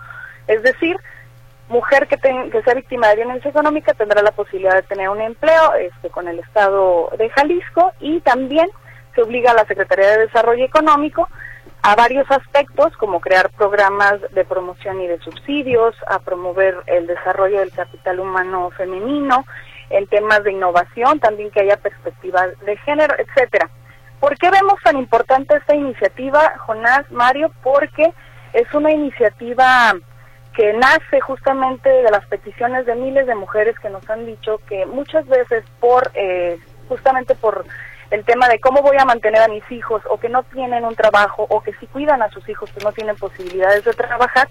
Es 0.49 0.63
decir, 0.63 0.97
mujer 1.69 2.07
que, 2.07 2.17
que 2.17 2.63
sea 2.63 2.73
víctima 2.73 3.07
de 3.09 3.17
violencia 3.17 3.51
económica 3.51 3.93
tendrá 3.93 4.23
la 4.23 4.31
posibilidad 4.31 4.73
de 4.73 4.81
tener 4.81 5.07
un 5.07 5.21
empleo 5.21 5.75
este, 5.75 6.09
con 6.09 6.27
el 6.27 6.39
Estado 6.39 7.11
de 7.17 7.29
Jalisco 7.29 7.93
y 7.99 8.19
también 8.21 8.67
se 9.13 9.21
obliga 9.21 9.51
a 9.51 9.53
la 9.53 9.65
Secretaría 9.65 10.09
de 10.09 10.25
Desarrollo 10.25 10.65
Económico 10.65 11.29
a 11.83 11.95
varios 11.95 12.29
aspectos, 12.31 12.97
como 12.97 13.21
crear 13.21 13.51
programas 13.51 14.19
de 14.31 14.43
promoción 14.43 14.99
y 15.01 15.07
de 15.07 15.19
subsidios, 15.19 15.95
a 16.07 16.17
promover 16.17 16.75
el 16.87 17.05
desarrollo 17.05 17.59
del 17.59 17.71
capital 17.71 18.19
humano 18.19 18.71
femenino, 18.71 19.45
en 19.91 20.07
temas 20.07 20.43
de 20.43 20.51
innovación, 20.51 21.19
también 21.19 21.51
que 21.51 21.61
haya 21.61 21.77
perspectivas 21.77 22.59
de 22.65 22.75
género, 22.77 23.15
etcétera. 23.17 23.69
¿Por 24.19 24.35
qué 24.37 24.49
vemos 24.49 24.75
tan 24.83 24.97
importante 24.97 25.55
esta 25.55 25.75
iniciativa, 25.75 26.57
Jonás, 26.57 27.09
Mario? 27.11 27.51
Porque 27.63 28.13
es 28.53 28.73
una 28.73 28.91
iniciativa 28.91 29.93
que 30.59 30.73
nace 30.73 31.21
justamente 31.21 31.87
de 31.87 32.11
las 32.11 32.25
peticiones 32.25 32.85
de 32.85 32.93
miles 32.93 33.25
de 33.27 33.33
mujeres 33.33 33.79
que 33.79 33.89
nos 33.89 34.09
han 34.09 34.25
dicho 34.25 34.59
que 34.67 34.85
muchas 34.85 35.25
veces 35.25 35.63
por 35.79 36.11
eh, 36.15 36.59
justamente 36.89 37.33
por 37.33 37.63
el 38.11 38.25
tema 38.25 38.49
de 38.49 38.59
cómo 38.59 38.81
voy 38.81 38.97
a 38.99 39.05
mantener 39.05 39.41
a 39.41 39.47
mis 39.47 39.63
hijos 39.71 40.01
o 40.09 40.19
que 40.19 40.27
no 40.27 40.43
tienen 40.43 40.83
un 40.83 40.97
trabajo 40.97 41.47
o 41.49 41.61
que 41.61 41.71
si 41.75 41.87
cuidan 41.87 42.21
a 42.21 42.29
sus 42.31 42.49
hijos 42.49 42.69
pues 42.73 42.83
no 42.83 42.91
tienen 42.91 43.15
posibilidades 43.15 43.85
de 43.85 43.93
trabajar, 43.93 44.49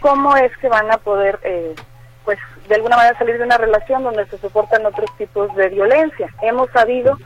cómo 0.00 0.36
es 0.36 0.50
que 0.56 0.68
van 0.68 0.90
a 0.90 0.98
poder 0.98 1.38
eh, 1.44 1.76
pues 2.24 2.40
de 2.66 2.74
alguna 2.74 2.96
manera 2.96 3.16
salir 3.16 3.38
de 3.38 3.44
una 3.44 3.56
relación 3.56 4.02
donde 4.02 4.26
se 4.26 4.38
soportan 4.38 4.84
otros 4.84 5.16
tipos 5.18 5.54
de 5.54 5.68
violencia. 5.68 6.34
Hemos 6.42 6.68
sabido 6.72 7.16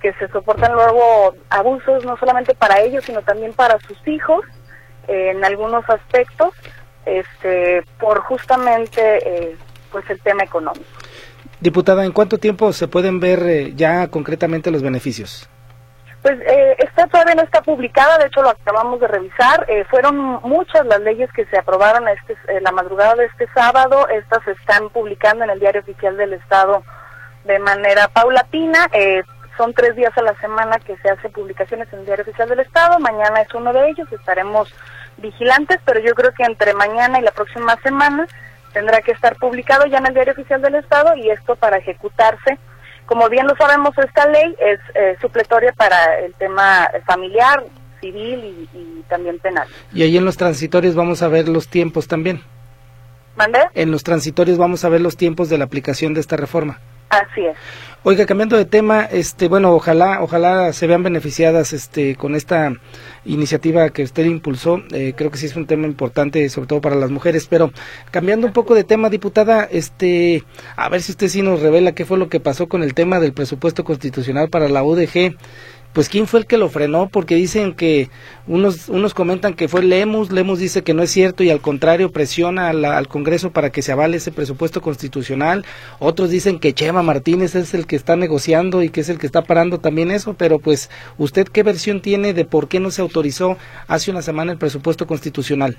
que 0.00 0.14
se 0.14 0.28
soportan 0.28 0.72
luego 0.72 1.34
abusos 1.50 2.02
no 2.06 2.16
solamente 2.16 2.54
para 2.54 2.80
ellos 2.80 3.04
sino 3.04 3.20
también 3.20 3.52
para 3.52 3.78
sus 3.80 4.08
hijos 4.08 4.42
eh, 5.06 5.32
en 5.32 5.44
algunos 5.44 5.84
aspectos 5.90 6.54
este 7.06 7.82
por 7.98 8.20
justamente 8.20 9.00
eh, 9.26 9.56
pues 9.90 10.08
el 10.10 10.20
tema 10.20 10.44
económico. 10.44 10.84
Diputada, 11.60 12.04
¿en 12.04 12.12
cuánto 12.12 12.38
tiempo 12.38 12.72
se 12.72 12.88
pueden 12.88 13.20
ver 13.20 13.42
eh, 13.44 13.72
ya 13.74 14.08
concretamente 14.08 14.70
los 14.70 14.82
beneficios? 14.82 15.48
Pues 16.24 16.40
eh, 16.40 16.76
esta 16.78 17.06
todavía 17.06 17.34
no 17.34 17.42
está 17.42 17.60
publicada, 17.60 18.16
de 18.16 18.28
hecho 18.28 18.40
lo 18.40 18.48
acabamos 18.48 18.98
de 18.98 19.08
revisar. 19.08 19.66
Eh, 19.68 19.84
fueron 19.90 20.16
muchas 20.42 20.86
las 20.86 21.00
leyes 21.00 21.30
que 21.32 21.44
se 21.44 21.58
aprobaron 21.58 22.08
este, 22.08 22.32
eh, 22.48 22.62
la 22.62 22.72
madrugada 22.72 23.14
de 23.14 23.26
este 23.26 23.46
sábado. 23.52 24.08
Estas 24.08 24.42
se 24.44 24.52
están 24.52 24.88
publicando 24.88 25.44
en 25.44 25.50
el 25.50 25.60
Diario 25.60 25.82
Oficial 25.82 26.16
del 26.16 26.32
Estado 26.32 26.82
de 27.44 27.58
manera 27.58 28.08
paulatina. 28.08 28.88
son 29.58 29.74
tres 29.74 29.96
días 29.96 30.16
a 30.16 30.22
la 30.22 30.34
semana 30.40 30.78
que 30.78 30.96
se 30.96 31.10
hacen 31.10 31.30
publicaciones 31.30 31.92
en 31.92 31.98
el 31.98 32.06
Diario 32.06 32.22
Oficial 32.22 32.48
del 32.48 32.60
Estado. 32.60 32.98
Mañana 33.00 33.42
es 33.42 33.52
uno 33.52 33.74
de 33.74 33.90
ellos. 33.90 34.10
Estaremos 34.10 34.74
vigilantes, 35.18 35.80
pero 35.84 36.00
yo 36.00 36.14
creo 36.14 36.32
que 36.32 36.44
entre 36.44 36.74
mañana 36.74 37.18
y 37.18 37.22
la 37.22 37.32
próxima 37.32 37.76
semana 37.82 38.26
tendrá 38.72 39.00
que 39.00 39.12
estar 39.12 39.36
publicado 39.36 39.86
ya 39.86 39.98
en 39.98 40.06
el 40.06 40.14
Diario 40.14 40.32
Oficial 40.32 40.60
del 40.60 40.74
Estado 40.74 41.16
y 41.16 41.30
esto 41.30 41.56
para 41.56 41.78
ejecutarse. 41.78 42.58
Como 43.06 43.28
bien 43.28 43.46
lo 43.46 43.54
sabemos, 43.56 43.96
esta 43.98 44.26
ley 44.26 44.56
es 44.58 44.80
eh, 44.94 45.16
supletoria 45.20 45.72
para 45.72 46.18
el 46.18 46.34
tema 46.34 46.88
familiar, 47.06 47.62
civil 48.00 48.68
y, 48.72 49.02
también 49.08 49.38
penal. 49.38 49.68
Y 49.92 50.02
ahí 50.02 50.16
en 50.16 50.24
los 50.24 50.36
transitorios 50.36 50.94
vamos 50.94 51.22
a 51.22 51.28
ver 51.28 51.48
los 51.48 51.68
tiempos 51.68 52.08
también. 52.08 52.42
¿Mandé? 53.36 53.60
En 53.74 53.90
los 53.90 54.02
transitorios 54.02 54.58
vamos 54.58 54.84
a 54.84 54.88
ver 54.88 55.00
los 55.00 55.16
tiempos 55.16 55.48
de 55.48 55.58
la 55.58 55.64
aplicación 55.64 56.14
de 56.14 56.20
esta 56.20 56.36
reforma. 56.36 56.78
Así. 57.14 57.42
Oiga, 58.06 58.26
cambiando 58.26 58.58
de 58.58 58.66
tema, 58.66 59.04
este, 59.04 59.48
bueno, 59.48 59.72
ojalá, 59.72 60.22
ojalá 60.22 60.74
se 60.74 60.86
vean 60.86 61.02
beneficiadas, 61.02 61.72
este, 61.72 62.16
con 62.16 62.34
esta 62.34 62.74
iniciativa 63.24 63.88
que 63.88 64.02
usted 64.02 64.26
impulsó. 64.26 64.82
Eh, 64.92 65.14
creo 65.16 65.30
que 65.30 65.38
sí 65.38 65.46
es 65.46 65.56
un 65.56 65.66
tema 65.66 65.86
importante, 65.86 66.46
sobre 66.50 66.66
todo 66.66 66.82
para 66.82 66.96
las 66.96 67.10
mujeres. 67.10 67.46
Pero 67.48 67.72
cambiando 68.10 68.46
un 68.46 68.52
poco 68.52 68.74
de 68.74 68.84
tema, 68.84 69.08
diputada, 69.08 69.64
este, 69.64 70.44
a 70.76 70.90
ver 70.90 71.00
si 71.00 71.12
usted 71.12 71.28
sí 71.28 71.40
nos 71.40 71.62
revela 71.62 71.92
qué 71.92 72.04
fue 72.04 72.18
lo 72.18 72.28
que 72.28 72.40
pasó 72.40 72.68
con 72.68 72.82
el 72.82 72.92
tema 72.92 73.20
del 73.20 73.32
presupuesto 73.32 73.84
constitucional 73.84 74.50
para 74.50 74.68
la 74.68 74.84
UDG 74.84 75.36
pues 75.94 76.08
quién 76.08 76.26
fue 76.26 76.40
el 76.40 76.46
que 76.46 76.58
lo 76.58 76.68
frenó, 76.68 77.08
porque 77.08 77.36
dicen 77.36 77.72
que 77.72 78.10
unos, 78.48 78.88
unos 78.88 79.14
comentan 79.14 79.54
que 79.54 79.68
fue 79.68 79.82
Lemus, 79.82 80.32
Lemus 80.32 80.58
dice 80.58 80.82
que 80.82 80.92
no 80.92 81.02
es 81.02 81.10
cierto 81.10 81.44
y 81.44 81.50
al 81.50 81.60
contrario 81.60 82.10
presiona 82.10 82.68
al 82.68 83.08
Congreso 83.08 83.52
para 83.52 83.70
que 83.70 83.80
se 83.80 83.92
avale 83.92 84.16
ese 84.16 84.32
presupuesto 84.32 84.82
constitucional, 84.82 85.64
otros 86.00 86.30
dicen 86.30 86.58
que 86.58 86.74
Chema 86.74 87.02
Martínez 87.02 87.54
es 87.54 87.74
el 87.74 87.86
que 87.86 87.94
está 87.94 88.16
negociando 88.16 88.82
y 88.82 88.90
que 88.90 89.00
es 89.00 89.08
el 89.08 89.18
que 89.18 89.26
está 89.26 89.42
parando 89.42 89.78
también 89.78 90.10
eso, 90.10 90.34
pero 90.34 90.58
pues 90.58 90.90
usted 91.16 91.46
qué 91.46 91.62
versión 91.62 92.02
tiene 92.02 92.34
de 92.34 92.44
por 92.44 92.68
qué 92.68 92.80
no 92.80 92.90
se 92.90 93.00
autorizó 93.00 93.56
hace 93.86 94.10
una 94.10 94.20
semana 94.20 94.50
el 94.50 94.58
presupuesto 94.58 95.06
constitucional. 95.06 95.78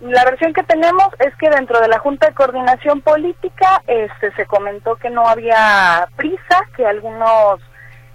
La 0.00 0.24
versión 0.24 0.52
que 0.54 0.62
tenemos 0.62 1.08
es 1.18 1.34
que 1.36 1.50
dentro 1.50 1.80
de 1.80 1.88
la 1.88 1.98
Junta 1.98 2.28
de 2.28 2.34
Coordinación 2.34 3.02
Política 3.02 3.82
este, 3.86 4.32
se 4.34 4.46
comentó 4.46 4.96
que 4.96 5.10
no 5.10 5.26
había 5.26 6.06
prisa, 6.16 6.60
que 6.76 6.86
algunos 6.86 7.60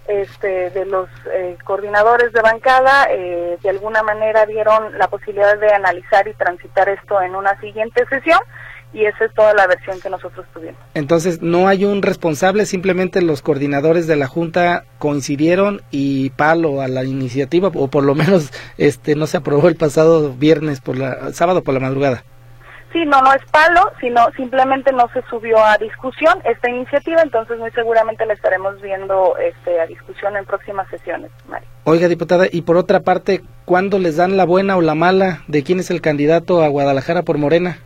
este, 0.08 0.70
de 0.72 0.86
los 0.86 1.10
eh, 1.34 1.58
coordinadores 1.64 2.34
de 2.34 2.41
bancada 2.41 3.08
eh, 3.10 3.58
de 3.62 3.70
alguna 3.70 4.04
manera 4.04 4.45
dieron 4.45 4.97
la 4.97 5.08
posibilidad 5.08 5.58
de 5.58 5.74
analizar 5.74 6.28
y 6.28 6.34
transitar 6.34 6.89
esto 6.89 7.22
en 7.22 7.36
una 7.36 7.60
siguiente 7.60 8.06
sesión 8.10 8.39
y 8.93 9.06
esa 9.06 9.26
es 9.26 9.34
toda 9.34 9.54
la 9.54 9.68
versión 9.68 9.99
que 10.02 10.10
nosotros 10.10 10.45
tuvimos. 10.54 10.76
Entonces, 10.93 11.41
no 11.41 11.68
hay 11.68 11.86
un 11.86 12.02
responsable, 12.02 12.66
simplemente 12.66 13.22
los 13.22 13.41
coordinadores 13.41 14.08
de 14.08 14.18
la 14.18 14.28
Junta 14.28 14.84
coincidieron 14.97 15.82
y 15.91 16.32
palo 16.32 16.82
a 16.82 16.88
la 16.88 17.04
iniciativa, 17.06 17.72
o 17.74 17.88
por 17.88 18.04
lo 18.04 18.16
menos 18.16 18.52
este 18.78 19.16
no 19.16 19.28
se 19.28 19.38
aprobó 19.38 19.70
el 19.70 19.76
pasado 19.76 20.34
viernes, 20.34 20.82
por 20.82 20.97
la 20.97 21.32
sábado 21.34 21.64
por 21.64 21.74
la 21.74 21.80
madrugada. 21.80 22.24
Sí, 22.92 23.06
no, 23.06 23.22
no 23.22 23.32
es 23.34 23.42
palo, 23.52 23.89
sino 24.02 24.30
simplemente 24.36 24.92
no 24.92 25.08
se 25.14 25.22
subió 25.30 25.64
a 25.64 25.78
discusión 25.78 26.42
esta 26.44 26.70
iniciativa, 26.70 27.22
entonces 27.22 27.58
muy 27.58 27.72
seguramente 27.72 28.26
la 28.26 28.34
estaremos 28.34 28.82
viendo 28.82 29.38
este, 29.38 29.80
a 29.80 29.86
discusión 29.86 30.36
en 30.36 30.46
próximas 30.46 30.89
sesiones, 30.89 31.32
Mari. 31.48 31.66
Oiga, 31.86 32.10
diputada, 32.10 32.48
y 32.52 32.64
por 32.64 32.76
otra 32.76 33.00
parte, 33.00 33.42
¿cuándo 33.64 33.98
les 33.98 34.18
dan 34.18 34.36
la 34.36 34.46
buena 34.46 34.76
o 34.76 34.82
la 34.82 34.96
mala 34.96 35.42
de 35.48 35.64
quién 35.64 35.80
es 35.80 35.89
el 35.89 36.02
candidato 36.02 36.62
a 36.64 36.68
Guadalajara 36.68 37.22
por 37.24 37.38
Morena? 37.38 37.78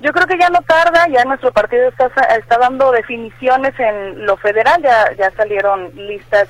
Yo 0.00 0.12
creo 0.12 0.28
que 0.28 0.38
ya 0.38 0.48
no 0.50 0.60
tarda, 0.62 1.08
ya 1.08 1.24
nuestro 1.24 1.50
partido 1.50 1.88
está, 1.88 2.06
está 2.36 2.58
dando 2.58 2.92
definiciones 2.92 3.74
en 3.80 4.24
lo 4.24 4.36
federal, 4.36 4.80
ya, 4.80 5.12
ya 5.18 5.32
salieron 5.32 5.90
listas 5.96 6.48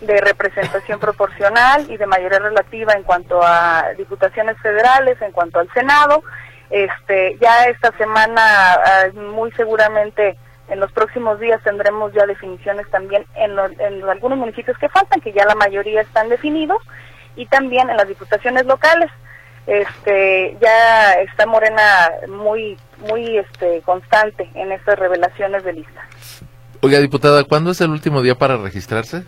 de 0.00 0.20
representación 0.20 1.00
proporcional 1.00 1.90
y 1.90 1.96
de 1.96 2.06
mayoría 2.06 2.38
relativa 2.38 2.92
en 2.92 3.02
cuanto 3.02 3.42
a 3.42 3.86
diputaciones 3.96 4.56
federales, 4.60 5.20
en 5.22 5.32
cuanto 5.32 5.58
al 5.58 5.68
Senado. 5.72 6.22
Este, 6.70 7.36
ya 7.40 7.64
esta 7.64 7.96
semana, 7.96 8.74
ah, 8.74 9.04
muy 9.14 9.50
seguramente 9.52 10.36
en 10.68 10.80
los 10.80 10.90
próximos 10.92 11.38
días 11.40 11.62
tendremos 11.62 12.12
ya 12.14 12.26
definiciones 12.26 12.88
también 12.90 13.26
en, 13.34 13.52
en 13.78 14.02
algunos 14.08 14.38
municipios 14.38 14.78
que 14.78 14.88
faltan, 14.88 15.20
que 15.20 15.32
ya 15.32 15.44
la 15.44 15.54
mayoría 15.54 16.00
están 16.00 16.28
definidos, 16.28 16.80
y 17.36 17.46
también 17.46 17.90
en 17.90 17.96
las 17.96 18.08
diputaciones 18.08 18.64
locales. 18.66 19.10
Este, 19.66 20.56
ya 20.60 21.12
está 21.14 21.46
Morena 21.46 22.10
muy, 22.28 22.76
muy 22.98 23.38
este, 23.38 23.80
constante 23.82 24.48
en 24.54 24.72
estas 24.72 24.98
revelaciones 24.98 25.64
de 25.64 25.72
lista. 25.72 26.06
Oiga, 26.82 26.98
diputada, 26.98 27.44
¿cuándo 27.44 27.70
es 27.70 27.80
el 27.80 27.90
último 27.90 28.20
día 28.20 28.34
para 28.34 28.58
registrarse? 28.58 29.24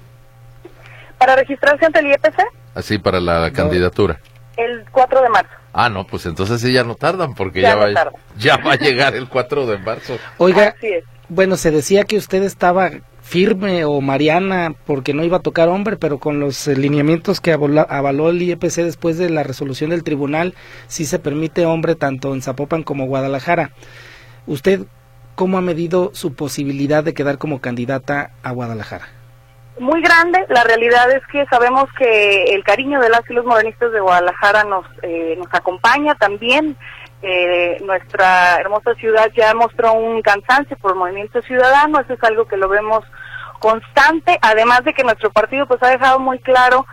¿Para 1.16 1.37
registrarse 1.37 1.87
ante 1.87 2.01
el 2.01 2.09
IEPC? 2.09 2.39
Así, 2.74 2.99
para 2.99 3.18
la 3.18 3.51
candidatura. 3.51 4.20
El 4.59 4.84
4 4.91 5.22
de 5.22 5.28
marzo. 5.30 5.53
Ah, 5.79 5.91
no, 5.91 6.07
pues 6.07 6.24
entonces 6.24 6.62
sí 6.62 6.72
ya 6.72 6.85
no 6.85 6.95
tardan, 6.95 7.35
porque 7.35 7.61
ya, 7.61 7.77
va, 7.77 7.89
ya 8.39 8.57
va 8.57 8.72
a 8.72 8.77
llegar 8.77 9.14
el 9.14 9.29
4 9.29 9.66
de 9.66 9.77
marzo. 9.77 10.16
Oiga, 10.39 10.74
bueno, 11.29 11.59
se 11.59 11.70
decía 11.70 12.05
que 12.05 12.16
usted 12.16 12.43
estaba 12.45 12.91
firme 13.20 13.85
o 13.85 14.01
Mariana 14.01 14.74
porque 14.87 15.12
no 15.12 15.22
iba 15.22 15.37
a 15.37 15.43
tocar 15.43 15.68
hombre, 15.68 15.99
pero 15.99 16.18
con 16.18 16.41
los 16.41 16.66
lineamientos 16.66 17.43
que 17.43 17.53
avaló 17.53 18.31
el 18.31 18.41
IEPC 18.41 18.77
después 18.77 19.18
de 19.18 19.29
la 19.29 19.43
resolución 19.43 19.91
del 19.91 20.03
tribunal, 20.03 20.55
sí 20.87 21.05
se 21.05 21.18
permite 21.18 21.66
hombre 21.66 21.95
tanto 21.95 22.33
en 22.33 22.41
Zapopan 22.41 22.83
como 22.83 23.05
Guadalajara. 23.05 23.72
¿Usted 24.47 24.87
cómo 25.35 25.59
ha 25.59 25.61
medido 25.61 26.11
su 26.14 26.33
posibilidad 26.33 27.05
de 27.05 27.12
quedar 27.12 27.37
como 27.37 27.61
candidata 27.61 28.31
a 28.43 28.51
Guadalajara? 28.53 29.16
Muy 29.79 30.01
grande. 30.03 30.45
La 30.49 30.64
realidad 30.64 31.11
es 31.11 31.27
que 31.27 31.45
sabemos 31.47 31.85
que 31.99 32.45
el 32.45 32.64
cariño 32.64 33.01
de 33.01 33.09
las 33.09 33.22
y 33.29 33.35
los 33.35 33.45
morenistas 33.45 33.93
de 33.93 34.01
Guadalajara 34.01 34.64
nos, 34.64 34.87
eh, 35.03 35.35
nos 35.39 35.53
acompaña 35.53 36.14
también. 36.14 36.77
Eh, 37.22 37.79
nuestra 37.83 38.57
hermosa 38.61 38.95
ciudad 38.95 39.31
ya 39.35 39.55
mostró 39.55 39.95
un 39.95 40.20
cansancio 40.22 40.77
por 40.77 40.93
el 40.93 40.99
movimiento 40.99 41.41
ciudadano, 41.43 41.99
eso 42.01 42.12
es 42.12 42.22
algo 42.22 42.47
que 42.47 42.59
lo 42.59 42.68
vemos 42.68 43.05
constante, 43.59 44.39
además 44.43 44.85
de 44.85 44.93
que 44.93 45.03
nuestro 45.03 45.31
partido 45.31 45.66
pues 45.66 45.83
ha 45.83 45.89
dejado 45.89 46.18
muy 46.18 46.39
claro 46.39 46.87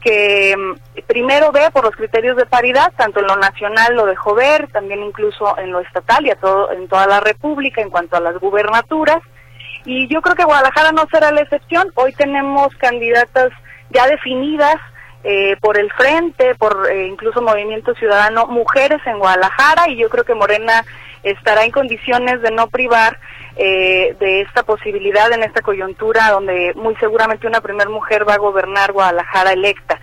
que 0.00 0.54
mm, 0.56 1.02
primero 1.06 1.52
ve 1.52 1.70
por 1.72 1.84
los 1.84 1.94
criterios 1.94 2.36
de 2.36 2.46
paridad, 2.46 2.92
tanto 2.96 3.20
en 3.20 3.26
lo 3.26 3.36
nacional 3.36 3.94
lo 3.94 4.06
dejó 4.06 4.34
ver, 4.34 4.68
también 4.72 5.02
incluso 5.02 5.56
en 5.58 5.72
lo 5.72 5.80
estatal 5.80 6.26
y 6.26 6.30
a 6.30 6.36
todo, 6.36 6.72
en 6.72 6.88
toda 6.88 7.06
la 7.06 7.20
República 7.20 7.80
en 7.80 7.90
cuanto 7.90 8.16
a 8.16 8.20
las 8.20 8.38
gubernaturas. 8.38 9.20
Y 9.84 10.06
yo 10.08 10.20
creo 10.20 10.36
que 10.36 10.44
Guadalajara 10.44 10.92
no 10.92 11.06
será 11.10 11.30
la 11.32 11.42
excepción. 11.42 11.90
Hoy 11.94 12.12
tenemos 12.12 12.74
candidatas 12.76 13.50
ya 13.90 14.06
definidas 14.06 14.76
eh, 15.24 15.56
por 15.60 15.78
el 15.78 15.90
Frente, 15.92 16.54
por 16.54 16.88
eh, 16.90 17.06
incluso 17.06 17.42
Movimiento 17.42 17.94
Ciudadano, 17.94 18.46
mujeres 18.46 19.00
en 19.04 19.18
Guadalajara 19.18 19.88
y 19.88 19.96
yo 19.96 20.08
creo 20.08 20.24
que 20.24 20.34
Morena 20.34 20.84
estará 21.24 21.64
en 21.64 21.72
condiciones 21.72 22.40
de 22.40 22.52
no 22.52 22.68
privar 22.68 23.18
eh, 23.56 24.14
de 24.20 24.42
esta 24.42 24.62
posibilidad 24.62 25.32
en 25.32 25.42
esta 25.42 25.60
coyuntura 25.60 26.30
donde 26.30 26.72
muy 26.76 26.94
seguramente 26.96 27.48
una 27.48 27.60
primer 27.60 27.88
mujer 27.88 28.28
va 28.28 28.34
a 28.34 28.38
gobernar 28.38 28.92
Guadalajara 28.92 29.52
electa. 29.52 29.98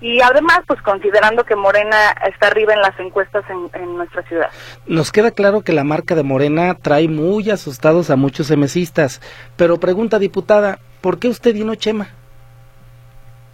Y 0.00 0.20
además, 0.20 0.60
pues 0.66 0.80
considerando 0.82 1.44
que 1.44 1.56
Morena 1.56 2.12
está 2.30 2.48
arriba 2.48 2.74
en 2.74 2.80
las 2.80 2.98
encuestas 3.00 3.44
en, 3.50 3.70
en 3.80 3.96
nuestra 3.96 4.22
ciudad. 4.22 4.48
Nos 4.86 5.10
queda 5.10 5.32
claro 5.32 5.62
que 5.62 5.72
la 5.72 5.84
marca 5.84 6.14
de 6.14 6.22
Morena 6.22 6.74
trae 6.74 7.08
muy 7.08 7.50
asustados 7.50 8.10
a 8.10 8.16
muchos 8.16 8.46
semesistas, 8.46 9.20
pero 9.56 9.78
pregunta 9.78 10.18
diputada, 10.18 10.78
¿por 11.00 11.18
qué 11.18 11.28
usted 11.28 11.54
vino 11.54 11.74
Chema? 11.74 12.08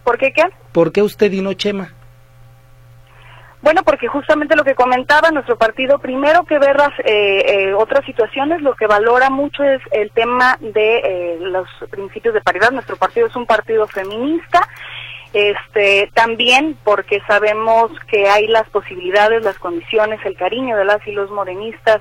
¿Por 0.03 0.17
qué 0.19 0.31
qué? 0.31 0.43
¿Por 0.71 0.91
qué 0.91 1.01
usted 1.01 1.31
vino 1.31 1.53
Chema? 1.53 1.89
Bueno, 3.65 3.81
porque 3.81 4.07
justamente 4.07 4.55
lo 4.55 4.63
que 4.63 4.75
comentaba 4.75 5.31
nuestro 5.31 5.57
partido, 5.57 5.97
primero 5.97 6.43
que 6.43 6.59
ver 6.59 6.75
las 6.75 6.91
eh, 6.99 7.45
eh, 7.47 7.73
otras 7.73 8.05
situaciones, 8.05 8.61
lo 8.61 8.75
que 8.75 8.85
valora 8.85 9.31
mucho 9.31 9.63
es 9.63 9.81
el 9.91 10.11
tema 10.11 10.55
de 10.59 10.97
eh, 10.97 11.37
los 11.39 11.67
principios 11.89 12.35
de 12.35 12.41
paridad. 12.41 12.69
Nuestro 12.69 12.95
partido 12.95 13.25
es 13.25 13.35
un 13.35 13.47
partido 13.47 13.87
feminista, 13.87 14.69
este, 15.35 16.09
también 16.13 16.77
porque 16.85 17.19
sabemos 17.27 17.91
que 18.07 18.29
hay 18.29 18.47
las 18.47 18.69
posibilidades, 18.69 19.43
las 19.43 19.59
condiciones, 19.59 20.21
el 20.23 20.37
cariño 20.37 20.77
de 20.77 20.85
las 20.85 21.05
y 21.05 21.11
los 21.11 21.29
morenistas 21.29 21.99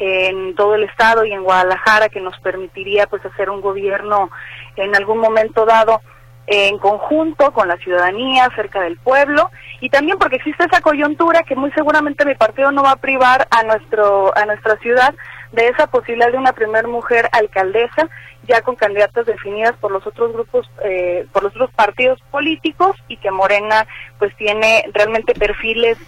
en 0.00 0.56
todo 0.56 0.74
el 0.74 0.82
estado 0.82 1.24
y 1.24 1.32
en 1.32 1.44
Guadalajara 1.44 2.08
que 2.08 2.20
nos 2.20 2.36
permitiría 2.40 3.06
pues 3.06 3.24
hacer 3.24 3.50
un 3.50 3.60
gobierno 3.60 4.30
en 4.74 4.96
algún 4.96 5.18
momento 5.18 5.64
dado 5.64 6.00
en 6.48 6.76
conjunto 6.78 7.52
con 7.52 7.68
la 7.68 7.76
ciudadanía, 7.76 8.48
cerca 8.56 8.80
del 8.80 8.96
pueblo, 8.98 9.52
y 9.80 9.88
también 9.88 10.18
porque 10.18 10.36
existe 10.36 10.64
esa 10.64 10.80
coyuntura 10.80 11.44
que 11.44 11.54
muy 11.54 11.70
seguramente 11.70 12.26
mi 12.26 12.34
partido 12.34 12.72
no 12.72 12.82
va 12.82 12.90
a 12.90 12.96
privar 12.96 13.46
a 13.50 13.62
nuestro 13.62 14.36
a 14.36 14.44
nuestra 14.44 14.76
ciudad 14.78 15.14
de 15.52 15.68
esa 15.68 15.86
posibilidad 15.86 16.32
de 16.32 16.38
una 16.38 16.52
primer 16.52 16.88
mujer 16.88 17.28
alcaldesa, 17.30 18.08
ya 18.48 18.62
con 18.62 18.76
candidatas 18.76 19.26
definidas 19.26 19.74
por 19.80 19.92
los 19.92 20.06
otros 20.06 20.32
grupos, 20.32 20.70
eh, 20.84 21.26
por 21.32 21.42
los 21.42 21.52
otros 21.52 21.70
partidos 21.72 22.20
políticos, 22.30 22.96
y 23.08 23.16
que 23.16 23.30
Morena 23.30 23.86
pues 24.18 24.34
tiene 24.36 24.84
realmente 24.92 25.34
perfiles 25.34 25.98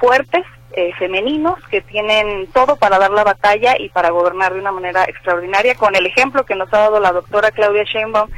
fuertes 0.00 0.44
eh, 0.72 0.92
femeninos 0.98 1.54
que 1.70 1.80
tienen 1.80 2.48
todo 2.48 2.76
para 2.76 2.98
dar 2.98 3.10
la 3.10 3.24
batalla 3.24 3.76
y 3.78 3.88
para 3.88 4.10
gobernar 4.10 4.52
de 4.52 4.60
una 4.60 4.72
manera 4.72 5.04
extraordinaria, 5.04 5.74
con 5.74 5.94
el 5.94 6.04
ejemplo 6.06 6.44
que 6.44 6.54
nos 6.54 6.72
ha 6.74 6.78
dado 6.78 7.00
la 7.00 7.12
doctora 7.12 7.50
Claudia 7.50 7.84
Sheinbaum 7.84 8.28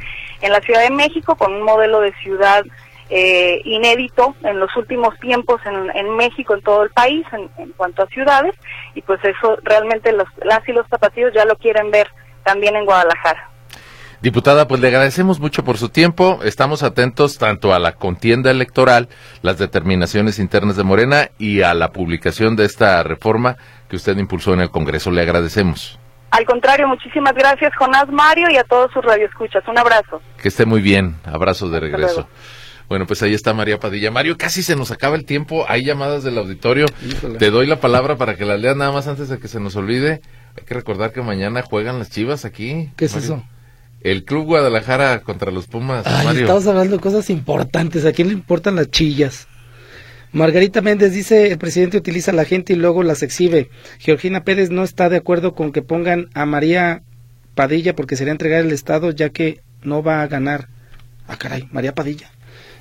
en 0.41 0.51
la 0.51 0.61
Ciudad 0.61 0.81
de 0.81 0.91
México, 0.91 1.35
con 1.35 1.53
un 1.53 1.63
modelo 1.63 1.99
de 1.99 2.13
ciudad 2.23 2.63
eh, 3.09 3.59
inédito 3.65 4.35
en 4.43 4.59
los 4.59 4.73
últimos 4.77 5.17
tiempos 5.19 5.59
en, 5.65 5.95
en 5.95 6.15
México, 6.15 6.53
en 6.53 6.61
todo 6.61 6.83
el 6.83 6.91
país, 6.91 7.25
en, 7.33 7.49
en, 7.57 7.71
cuanto 7.71 8.03
a 8.03 8.07
ciudades, 8.07 8.55
y 8.93 9.01
pues 9.01 9.19
eso 9.25 9.57
realmente 9.63 10.11
los, 10.11 10.27
las 10.43 10.67
y 10.69 10.71
los 10.71 10.87
zapatillos 10.87 11.33
ya 11.33 11.43
lo 11.45 11.57
quieren 11.57 11.91
ver 11.91 12.07
también 12.43 12.75
en 12.75 12.85
Guadalajara. 12.85 13.49
Diputada, 14.21 14.67
pues 14.67 14.81
le 14.81 14.89
agradecemos 14.89 15.39
mucho 15.39 15.63
por 15.63 15.77
su 15.77 15.87
tiempo. 15.87 16.41
Estamos 16.43 16.83
atentos 16.83 17.37
tanto 17.37 17.73
a 17.73 17.79
la 17.79 17.93
contienda 17.93 18.51
electoral, 18.51 19.07
las 19.41 19.57
determinaciones 19.57 20.39
internas 20.39 20.75
de 20.75 20.83
Morena 20.83 21.29
y 21.37 21.61
a 21.61 21.73
la 21.73 21.93
publicación 21.93 22.57
de 22.57 22.65
esta 22.65 23.01
reforma 23.03 23.55
que 23.87 23.95
usted 23.95 24.17
impulsó 24.17 24.53
en 24.53 24.59
el 24.59 24.71
Congreso. 24.71 25.09
Le 25.09 25.21
agradecemos. 25.21 25.97
Al 26.31 26.45
contrario, 26.45 26.87
muchísimas 26.87 27.33
gracias, 27.33 27.71
Jonás 27.77 28.07
Mario, 28.09 28.47
y 28.51 28.57
a 28.57 28.63
todos 28.65 28.91
sus 28.91 29.03
radioescuchas. 29.03 29.63
Un 29.67 29.79
abrazo. 29.79 30.21
Que 30.41 30.49
esté 30.49 30.65
muy 30.65 30.81
bien. 30.81 31.15
Abrazo 31.23 31.69
de 31.69 31.79
regreso. 31.79 32.27
Bueno, 32.89 33.05
pues 33.05 33.23
ahí 33.23 33.33
está 33.33 33.53
María 33.53 33.79
Padilla. 33.79 34.11
Mario, 34.11 34.37
casi 34.37 34.63
se 34.63 34.75
nos 34.75 34.91
acaba 34.91 35.15
el 35.15 35.23
tiempo. 35.23 35.65
Hay 35.69 35.85
llamadas 35.85 36.23
del 36.23 36.37
auditorio. 36.37 36.87
Híjole. 37.07 37.37
Te 37.37 37.51
doy 37.51 37.67
la 37.67 37.79
palabra 37.79 38.17
para 38.17 38.35
que 38.35 38.45
las 38.45 38.59
leas 38.59 38.75
nada 38.75 38.91
más 38.91 39.07
antes 39.07 39.29
de 39.29 39.39
que 39.39 39.47
se 39.47 39.59
nos 39.59 39.75
olvide. 39.75 40.21
Hay 40.59 40.65
que 40.65 40.73
recordar 40.73 41.11
que 41.11 41.21
mañana 41.21 41.61
juegan 41.61 41.99
las 41.99 42.09
chivas 42.09 42.45
aquí. 42.45 42.91
¿Qué 42.95 43.05
es 43.05 43.13
Mario? 43.13 43.25
eso? 43.25 43.43
El 44.01 44.23
Club 44.23 44.45
Guadalajara 44.45 45.21
contra 45.21 45.51
los 45.51 45.67
Pumas. 45.67 46.05
Ay, 46.05 46.25
Mario. 46.25 46.41
Estamos 46.41 46.67
hablando 46.67 46.97
de 46.97 47.01
cosas 47.01 47.29
importantes. 47.29 48.05
¿A 48.05 48.13
quién 48.13 48.27
le 48.29 48.33
importan 48.33 48.75
las 48.75 48.89
chillas? 48.89 49.47
Margarita 50.31 50.81
Méndez 50.81 51.13
dice, 51.13 51.51
el 51.51 51.57
presidente 51.57 51.97
utiliza 51.97 52.31
a 52.31 52.35
la 52.35 52.45
gente 52.45 52.73
y 52.73 52.75
luego 52.75 53.03
las 53.03 53.23
exhibe. 53.23 53.69
Georgina 53.97 54.43
Pérez 54.43 54.69
no 54.69 54.83
está 54.83 55.09
de 55.09 55.17
acuerdo 55.17 55.55
con 55.55 55.71
que 55.71 55.81
pongan 55.81 56.29
a 56.33 56.45
María 56.45 57.01
Padilla 57.55 57.95
porque 57.95 58.15
sería 58.15 58.31
entregar 58.31 58.63
el 58.63 58.71
Estado 58.71 59.11
ya 59.11 59.29
que 59.29 59.61
no 59.81 60.03
va 60.03 60.21
a 60.21 60.27
ganar. 60.27 60.67
Ah, 61.27 61.37
caray, 61.37 61.67
María 61.71 61.95
Padilla. 61.95 62.29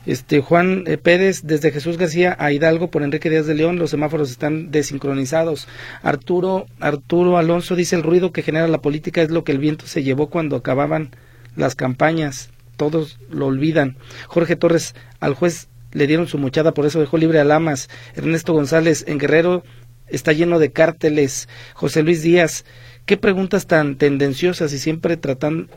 Este 0.06 0.40
Juan 0.40 0.84
eh, 0.86 0.96
Pérez 0.96 1.42
desde 1.44 1.70
Jesús 1.70 1.98
García 1.98 2.36
a 2.38 2.52
Hidalgo 2.52 2.90
por 2.90 3.02
Enrique 3.02 3.30
Díaz 3.30 3.46
de 3.46 3.54
León, 3.54 3.78
los 3.78 3.90
semáforos 3.90 4.30
están 4.30 4.70
desincronizados. 4.70 5.68
Arturo 6.02 6.66
Arturo 6.80 7.36
Alonso 7.36 7.76
dice 7.76 7.96
el 7.96 8.02
ruido 8.02 8.32
que 8.32 8.42
genera 8.42 8.68
la 8.68 8.80
política 8.80 9.22
es 9.22 9.30
lo 9.30 9.44
que 9.44 9.52
el 9.52 9.58
viento 9.58 9.86
se 9.86 10.02
llevó 10.02 10.30
cuando 10.30 10.56
acababan 10.56 11.10
las 11.56 11.74
campañas. 11.74 12.50
Todos 12.76 13.18
lo 13.28 13.46
olvidan. 13.46 13.96
Jorge 14.28 14.56
Torres 14.56 14.94
al 15.20 15.34
juez 15.34 15.68
le 15.92 16.06
dieron 16.06 16.28
su 16.28 16.38
mochada, 16.38 16.72
por 16.72 16.86
eso 16.86 17.00
dejó 17.00 17.18
libre 17.18 17.40
a 17.40 17.44
Lamas. 17.44 17.88
Ernesto 18.14 18.52
González 18.52 19.04
en 19.08 19.18
Guerrero 19.18 19.64
está 20.06 20.32
lleno 20.32 20.58
de 20.58 20.70
cárteles. 20.70 21.48
José 21.74 22.02
Luis 22.02 22.22
Díaz, 22.22 22.64
qué 23.04 23.16
preguntas 23.16 23.66
tan 23.66 23.96
tendenciosas 23.96 24.72
y 24.72 24.78
siempre 24.78 25.16
tratan 25.16 25.68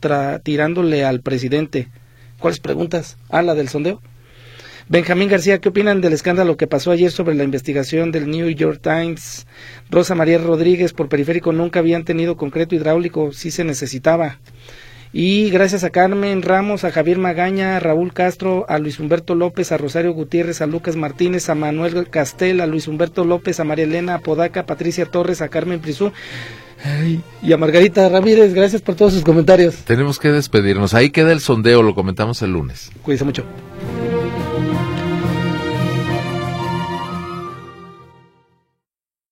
tra, 0.00 0.38
tirándole 0.40 1.04
al 1.04 1.20
presidente. 1.20 1.88
¿Cuáles 2.38 2.60
preguntas? 2.60 3.16
Ah, 3.28 3.42
la 3.42 3.54
del 3.54 3.68
sondeo. 3.68 4.00
Benjamín 4.88 5.28
García, 5.28 5.58
¿qué 5.58 5.70
opinan 5.70 6.00
del 6.00 6.12
escándalo 6.12 6.56
que 6.56 6.68
pasó 6.68 6.92
ayer 6.92 7.10
sobre 7.10 7.34
la 7.34 7.42
investigación 7.42 8.12
del 8.12 8.30
New 8.30 8.48
York 8.50 8.80
Times? 8.80 9.46
Rosa 9.90 10.14
María 10.14 10.38
Rodríguez, 10.38 10.92
por 10.92 11.08
periférico 11.08 11.50
nunca 11.50 11.80
habían 11.80 12.04
tenido 12.04 12.36
concreto 12.36 12.76
hidráulico, 12.76 13.32
sí 13.32 13.50
se 13.50 13.64
necesitaba. 13.64 14.38
Y 15.12 15.50
gracias 15.50 15.82
a 15.82 15.90
Carmen 15.90 16.42
Ramos, 16.42 16.84
a 16.84 16.92
Javier 16.92 17.18
Magaña, 17.18 17.76
a 17.76 17.80
Raúl 17.80 18.12
Castro, 18.12 18.66
a 18.68 18.78
Luis 18.78 19.00
Humberto 19.00 19.34
López, 19.34 19.72
a 19.72 19.76
Rosario 19.76 20.12
Gutiérrez, 20.12 20.60
a 20.60 20.66
Lucas 20.66 20.94
Martínez, 20.94 21.48
a 21.48 21.54
Manuel 21.54 22.08
Castel, 22.10 22.60
a 22.60 22.66
Luis 22.66 22.86
Humberto 22.86 23.24
López, 23.24 23.58
a 23.58 23.64
María 23.64 23.86
Elena 23.86 24.14
Apodaca, 24.14 24.60
a 24.60 24.66
Patricia 24.66 25.06
Torres, 25.06 25.42
a 25.42 25.48
Carmen 25.48 25.80
Prisú. 25.80 26.12
Ay, 26.86 27.20
y 27.42 27.52
a 27.52 27.56
Margarita 27.56 28.08
Ramírez, 28.08 28.54
gracias 28.54 28.80
por 28.80 28.94
todos 28.94 29.12
sus 29.12 29.22
comentarios. 29.22 29.74
Tenemos 29.84 30.18
que 30.18 30.30
despedirnos. 30.30 30.94
Ahí 30.94 31.10
queda 31.10 31.32
el 31.32 31.40
sondeo, 31.40 31.82
lo 31.82 31.94
comentamos 31.94 32.42
el 32.42 32.52
lunes. 32.52 32.90
Cuídense 33.02 33.24
mucho. 33.24 33.44